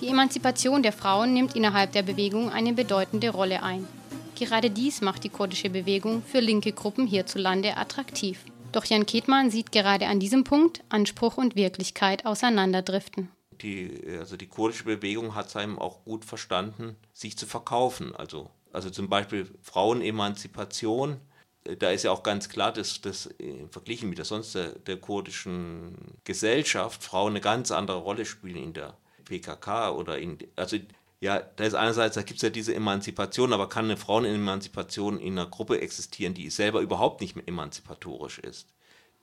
Die 0.00 0.08
Emanzipation 0.08 0.82
der 0.82 0.92
Frauen 0.92 1.32
nimmt 1.32 1.54
innerhalb 1.54 1.92
der 1.92 2.02
Bewegung 2.02 2.50
eine 2.50 2.72
bedeutende 2.72 3.30
Rolle 3.30 3.62
ein. 3.62 3.86
Gerade 4.34 4.70
dies 4.70 5.02
macht 5.02 5.22
die 5.22 5.28
kurdische 5.28 5.70
Bewegung 5.70 6.22
für 6.22 6.40
linke 6.40 6.72
Gruppen 6.72 7.06
hierzulande 7.06 7.76
attraktiv. 7.76 8.44
Doch 8.72 8.84
Jan 8.84 9.06
Ketman 9.06 9.50
sieht 9.50 9.70
gerade 9.70 10.08
an 10.08 10.18
diesem 10.18 10.42
Punkt 10.42 10.82
Anspruch 10.88 11.38
und 11.38 11.54
Wirklichkeit 11.54 12.26
auseinanderdriften. 12.26 13.30
Die, 13.62 14.02
also 14.18 14.36
die 14.36 14.48
kurdische 14.48 14.84
Bewegung 14.84 15.34
hat 15.34 15.46
es 15.46 15.56
einem 15.56 15.78
auch 15.78 16.04
gut 16.04 16.24
verstanden, 16.24 16.96
sich 17.14 17.38
zu 17.38 17.46
verkaufen. 17.46 18.14
Also 18.14 18.50
also 18.76 18.90
zum 18.90 19.08
Beispiel 19.08 19.50
Frauenemanzipation, 19.62 21.18
äh, 21.64 21.76
da 21.78 21.90
ist 21.92 22.02
ja 22.02 22.10
auch 22.10 22.22
ganz 22.22 22.50
klar, 22.50 22.72
dass, 22.72 23.00
dass 23.00 23.34
verglichen 23.70 24.10
mit 24.10 24.18
der 24.18 24.26
sonst 24.26 24.54
der, 24.54 24.78
der, 24.80 24.98
kurdischen 24.98 25.96
Gesellschaft 26.24 27.02
Frauen 27.02 27.32
eine 27.32 27.40
ganz 27.40 27.70
andere 27.70 27.96
Rolle 27.96 28.26
spielen 28.26 28.56
in 28.56 28.74
der 28.74 28.94
PKK 29.24 29.92
oder 29.92 30.18
in, 30.18 30.36
also 30.56 30.76
ja, 31.20 31.40
da 31.40 31.64
ist 31.64 31.72
einerseits, 31.72 32.16
da 32.16 32.22
gibt 32.22 32.36
es 32.36 32.42
ja 32.42 32.50
diese 32.50 32.74
Emanzipation, 32.74 33.54
aber 33.54 33.70
kann 33.70 33.86
eine 33.86 33.96
Frauenemanzipation 33.96 35.18
in 35.18 35.38
einer 35.38 35.48
Gruppe 35.48 35.80
existieren, 35.80 36.34
die 36.34 36.50
selber 36.50 36.82
überhaupt 36.82 37.22
nicht 37.22 37.34
emanzipatorisch 37.48 38.38
ist, 38.40 38.74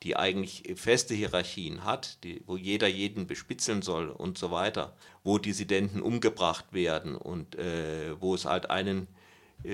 die 0.02 0.16
eigentlich 0.16 0.64
feste 0.76 1.14
Hierarchien 1.14 1.84
hat, 1.84 2.24
die, 2.24 2.42
wo 2.48 2.58
jeder 2.58 2.88
jeden 2.88 3.28
bespitzeln 3.28 3.84
soll 3.84 4.10
und 4.10 4.40
so 4.40 4.50
weiter, 4.50 4.98
wo 5.24 5.38
Dissidenten 5.38 6.02
umgebracht 6.02 6.74
werden 6.74 7.16
und 7.16 7.54
äh, 7.54 8.20
wo 8.20 8.34
es 8.34 8.46
halt 8.46 8.72
einen 8.72 9.04
äh, 9.04 9.23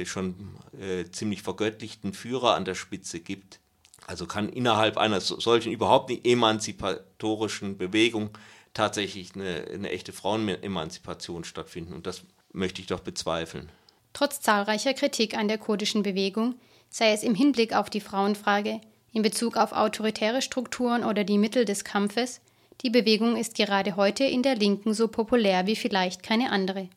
schon 0.06 0.56
äh, 0.80 1.06
ziemlich 1.12 1.42
vergöttlichten 1.42 2.14
Führer 2.14 2.56
an 2.56 2.66
der 2.66 2.76
Spitze 2.76 3.20
gibt. 3.20 3.60
Also 4.08 4.26
kann 4.26 4.50
innerhalb 4.50 4.98
einer 4.98 5.22
solchen 5.22 5.72
überhaupt 5.72 6.10
nicht 6.10 6.26
emanzipatorischen 6.26 7.78
Bewegung 7.78 8.32
tatsächlich 8.74 9.36
eine, 9.36 9.66
eine 9.72 9.90
echte 9.90 10.14
Frauenemanzipation 10.14 11.44
stattfinden. 11.44 11.94
Und 11.94 12.08
das 12.08 12.24
möchte 12.52 12.82
ich 12.82 12.88
doch 12.88 13.02
bezweifeln. 13.02 13.70
Trotz 14.14 14.42
zahlreicher 14.42 14.94
Kritik 14.94 15.38
an 15.38 15.48
der 15.48 15.58
kurdischen 15.58 16.02
Bewegung, 16.02 16.56
sei 16.90 17.12
es 17.12 17.24
im 17.24 17.36
Hinblick 17.36 17.74
auf 17.74 17.90
die 17.90 18.02
Frauenfrage, 18.02 18.82
in 19.12 19.22
Bezug 19.22 19.58
auf 19.58 19.72
autoritäre 19.72 20.42
Strukturen 20.42 21.04
oder 21.04 21.24
die 21.24 21.38
Mittel 21.38 21.66
des 21.66 21.84
Kampfes, 21.84 22.42
die 22.82 22.90
Bewegung 22.90 23.36
ist 23.36 23.56
gerade 23.56 23.96
heute 23.96 24.24
in 24.24 24.42
der 24.42 24.56
Linken 24.56 24.94
so 24.94 25.08
populär 25.08 25.68
wie 25.68 25.76
vielleicht 25.76 26.24
keine 26.24 26.52
andere 26.52 26.90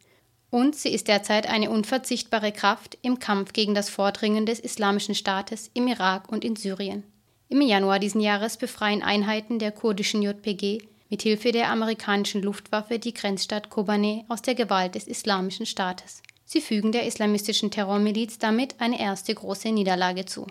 und 0.53 0.76
sie 0.76 0.90
ist 0.90 1.09
derzeit 1.09 1.48
eine 1.48 1.70
unverzichtbare 1.70 2.53
Kraft 2.53 2.98
im 3.00 3.18
Kampf 3.18 3.55
gegen 3.55 3.74
das 3.74 3.88
Vordringen 3.88 4.44
des 4.44 4.61
Islamischen 4.61 5.14
Staates 5.14 5.70
im 5.72 5.88
Irak 5.88 6.30
und 6.30 6.44
in 6.44 6.57
Syrien. 6.57 7.05
Im 7.48 7.62
Januar 7.62 7.98
diesen 7.98 8.20
Jahres 8.20 8.59
befreien 8.59 9.03
Einheiten 9.03 9.59
der 9.59 9.72
kurdischen 9.72 10.20
JPG 10.20 10.82
mit 11.09 11.22
Hilfe 11.22 11.53
der 11.53 11.70
amerikanischen 11.70 12.42
Luftwaffe 12.42 12.98
die 12.98 13.14
Grenzstadt 13.14 13.70
Kobane 13.70 14.26
aus 14.28 14.42
der 14.42 14.55
Gewalt 14.55 14.94
des 14.94 15.09
Islamischen 15.09 15.64
Staates. 15.64 16.22
Sie 16.44 16.61
fügen 16.61 16.92
der 16.92 17.07
islamistischen 17.07 17.70
Terrormiliz 17.70 18.36
damit 18.36 18.78
eine 18.78 19.00
erste 19.00 19.34
große 19.34 19.72
Niederlage 19.72 20.26
zu. 20.26 20.46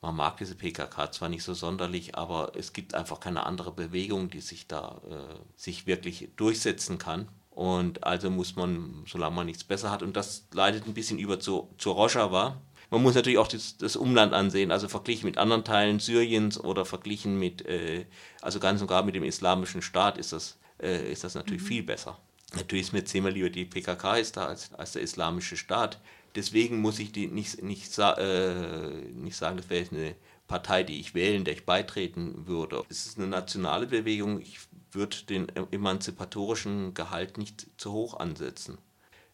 Man 0.00 0.16
mag 0.16 0.36
diese 0.38 0.56
PKK 0.56 1.12
zwar 1.12 1.28
nicht 1.28 1.44
so 1.44 1.54
sonderlich, 1.54 2.16
aber 2.16 2.52
es 2.56 2.72
gibt 2.72 2.94
einfach 2.94 3.20
keine 3.20 3.46
andere 3.46 3.70
Bewegung, 3.70 4.30
die 4.30 4.40
sich 4.40 4.66
da 4.66 5.00
äh, 5.08 5.38
sich 5.54 5.86
wirklich 5.86 6.30
durchsetzen 6.34 6.98
kann. 6.98 7.28
Und 7.58 8.04
also 8.04 8.30
muss 8.30 8.54
man, 8.54 9.02
solange 9.04 9.34
man 9.34 9.46
nichts 9.46 9.64
besser 9.64 9.90
hat, 9.90 10.04
und 10.04 10.16
das 10.16 10.46
leitet 10.52 10.86
ein 10.86 10.94
bisschen 10.94 11.18
über 11.18 11.40
zu, 11.40 11.68
zu 11.76 11.90
Rojava. 11.90 12.56
Man 12.88 13.02
muss 13.02 13.16
natürlich 13.16 13.38
auch 13.38 13.48
das, 13.48 13.76
das, 13.76 13.96
Umland 13.96 14.32
ansehen, 14.32 14.70
also 14.70 14.86
verglichen 14.86 15.26
mit 15.26 15.38
anderen 15.38 15.64
Teilen 15.64 15.98
Syriens 15.98 16.60
oder 16.60 16.84
verglichen 16.84 17.36
mit, 17.36 17.66
äh, 17.66 18.06
also 18.42 18.60
ganz 18.60 18.80
und 18.80 18.86
gar 18.86 19.02
mit 19.02 19.16
dem 19.16 19.24
Islamischen 19.24 19.82
Staat 19.82 20.18
ist 20.18 20.32
das, 20.32 20.56
äh, 20.80 21.10
ist 21.10 21.24
das 21.24 21.34
natürlich 21.34 21.62
mhm. 21.62 21.66
viel 21.66 21.82
besser. 21.82 22.20
Natürlich 22.54 22.84
ist 22.86 22.92
mir 22.92 23.04
zehnmal 23.04 23.32
lieber 23.32 23.50
die 23.50 23.64
PKK 23.64 24.18
ist 24.18 24.36
da 24.36 24.46
als, 24.46 24.72
als 24.74 24.92
der 24.92 25.02
Islamische 25.02 25.56
Staat. 25.56 25.98
Deswegen 26.36 26.80
muss 26.80 27.00
ich 27.00 27.10
die 27.10 27.26
nicht, 27.26 27.60
nicht, 27.60 27.98
äh, 27.98 28.88
nicht 29.14 29.36
sagen, 29.36 29.56
das 29.56 29.68
wäre 29.68 29.84
eine 29.90 30.14
Partei, 30.46 30.84
die 30.84 31.00
ich 31.00 31.12
wählen, 31.12 31.44
der 31.44 31.54
ich 31.54 31.66
beitreten 31.66 32.46
würde. 32.46 32.84
Es 32.88 33.06
ist 33.06 33.18
eine 33.18 33.26
nationale 33.26 33.88
Bewegung. 33.88 34.40
Ich 34.40 34.60
wird 34.92 35.30
den 35.30 35.48
emanzipatorischen 35.70 36.94
Gehalt 36.94 37.38
nicht 37.38 37.66
zu 37.76 37.92
hoch 37.92 38.18
ansetzen. 38.18 38.78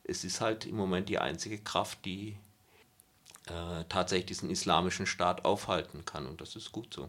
Es 0.02 0.24
ist 0.24 0.40
halt 0.40 0.66
im 0.66 0.76
Moment 0.76 1.08
die 1.08 1.18
einzige 1.18 1.58
Kraft, 1.58 2.04
die 2.04 2.36
äh, 3.46 3.84
tatsächlich 3.88 4.26
diesen 4.26 4.50
islamischen 4.50 5.06
Staat 5.06 5.44
aufhalten 5.44 6.04
kann 6.04 6.26
und 6.26 6.40
das 6.40 6.56
ist 6.56 6.72
gut 6.72 6.92
so. 6.92 7.08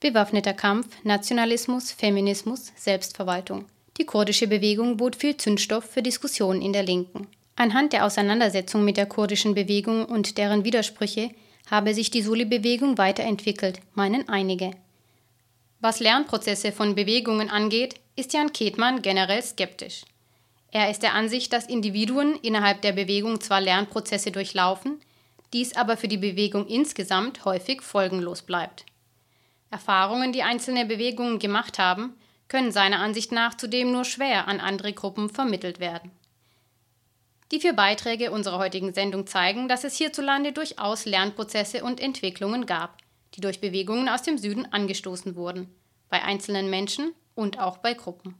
Bewaffneter 0.00 0.54
Kampf, 0.54 0.86
Nationalismus, 1.04 1.92
Feminismus, 1.92 2.72
Selbstverwaltung. 2.76 3.66
Die 3.98 4.06
kurdische 4.06 4.46
Bewegung 4.46 4.96
bot 4.96 5.16
viel 5.16 5.36
Zündstoff 5.36 5.84
für 5.84 6.02
Diskussionen 6.02 6.62
in 6.62 6.72
der 6.72 6.82
Linken. 6.82 7.26
Anhand 7.56 7.92
der 7.92 8.06
Auseinandersetzung 8.06 8.82
mit 8.84 8.96
der 8.96 9.04
kurdischen 9.04 9.54
Bewegung 9.54 10.06
und 10.06 10.38
deren 10.38 10.64
Widersprüche 10.64 11.30
habe 11.70 11.92
sich 11.92 12.10
die 12.10 12.22
Soli-Bewegung 12.22 12.96
weiterentwickelt, 12.96 13.80
meinen 13.94 14.28
einige. 14.30 14.70
Was 15.82 15.98
Lernprozesse 15.98 16.72
von 16.72 16.94
Bewegungen 16.94 17.48
angeht, 17.48 17.94
ist 18.14 18.34
Jan 18.34 18.52
Ketmann 18.52 19.00
generell 19.00 19.42
skeptisch. 19.42 20.02
Er 20.70 20.90
ist 20.90 21.02
der 21.02 21.14
Ansicht, 21.14 21.54
dass 21.54 21.66
Individuen 21.66 22.36
innerhalb 22.42 22.82
der 22.82 22.92
Bewegung 22.92 23.40
zwar 23.40 23.62
Lernprozesse 23.62 24.30
durchlaufen, 24.30 25.00
dies 25.54 25.74
aber 25.74 25.96
für 25.96 26.06
die 26.06 26.18
Bewegung 26.18 26.66
insgesamt 26.66 27.46
häufig 27.46 27.80
folgenlos 27.80 28.42
bleibt. 28.42 28.84
Erfahrungen, 29.70 30.32
die 30.32 30.42
einzelne 30.42 30.84
Bewegungen 30.84 31.38
gemacht 31.38 31.78
haben, 31.78 32.14
können 32.48 32.72
seiner 32.72 32.98
Ansicht 32.98 33.32
nach 33.32 33.54
zudem 33.54 33.90
nur 33.90 34.04
schwer 34.04 34.48
an 34.48 34.60
andere 34.60 34.92
Gruppen 34.92 35.30
vermittelt 35.30 35.80
werden. 35.80 36.10
Die 37.52 37.60
vier 37.60 37.72
Beiträge 37.72 38.30
unserer 38.30 38.58
heutigen 38.58 38.92
Sendung 38.92 39.26
zeigen, 39.26 39.66
dass 39.66 39.84
es 39.84 39.96
hierzulande 39.96 40.52
durchaus 40.52 41.06
Lernprozesse 41.06 41.82
und 41.82 42.00
Entwicklungen 42.00 42.66
gab, 42.66 42.99
die 43.34 43.40
durch 43.40 43.60
Bewegungen 43.60 44.08
aus 44.08 44.22
dem 44.22 44.38
Süden 44.38 44.70
angestoßen 44.72 45.36
wurden, 45.36 45.72
bei 46.08 46.22
einzelnen 46.22 46.70
Menschen 46.70 47.14
und 47.34 47.58
auch 47.58 47.78
bei 47.78 47.94
Gruppen. 47.94 48.34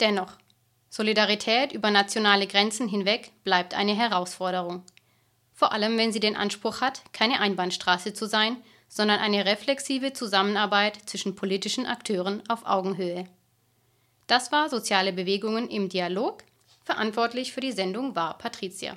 Dennoch, 0.00 0.32
Solidarität 0.90 1.72
über 1.72 1.90
nationale 1.90 2.46
Grenzen 2.46 2.88
hinweg 2.88 3.32
bleibt 3.42 3.74
eine 3.74 3.96
Herausforderung. 3.96 4.82
Vor 5.52 5.72
allem, 5.72 5.98
wenn 5.98 6.12
sie 6.12 6.20
den 6.20 6.36
Anspruch 6.36 6.80
hat, 6.80 7.02
keine 7.12 7.40
Einbahnstraße 7.40 8.12
zu 8.12 8.26
sein, 8.26 8.56
sondern 8.88 9.18
eine 9.18 9.44
reflexive 9.44 10.12
Zusammenarbeit 10.12 10.98
zwischen 11.06 11.34
politischen 11.34 11.86
Akteuren 11.86 12.42
auf 12.48 12.64
Augenhöhe. 12.64 13.24
Das 14.26 14.52
war 14.52 14.68
Soziale 14.68 15.12
Bewegungen 15.12 15.68
im 15.68 15.88
Dialog. 15.88 16.44
Verantwortlich 16.84 17.52
für 17.52 17.60
die 17.60 17.72
Sendung 17.72 18.14
war 18.14 18.38
Patricia. 18.38 18.96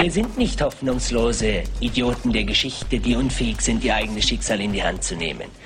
Wir 0.00 0.10
sind 0.10 0.38
nicht 0.38 0.60
hoffnungslose 0.62 1.64
Idioten 1.80 2.32
der 2.32 2.44
Geschichte, 2.44 2.98
die 2.98 3.14
unfähig 3.14 3.60
sind, 3.60 3.84
ihr 3.84 3.94
eigenes 3.94 4.24
Schicksal 4.24 4.60
in 4.60 4.72
die 4.72 4.82
Hand 4.82 5.04
zu 5.04 5.14
nehmen. 5.14 5.61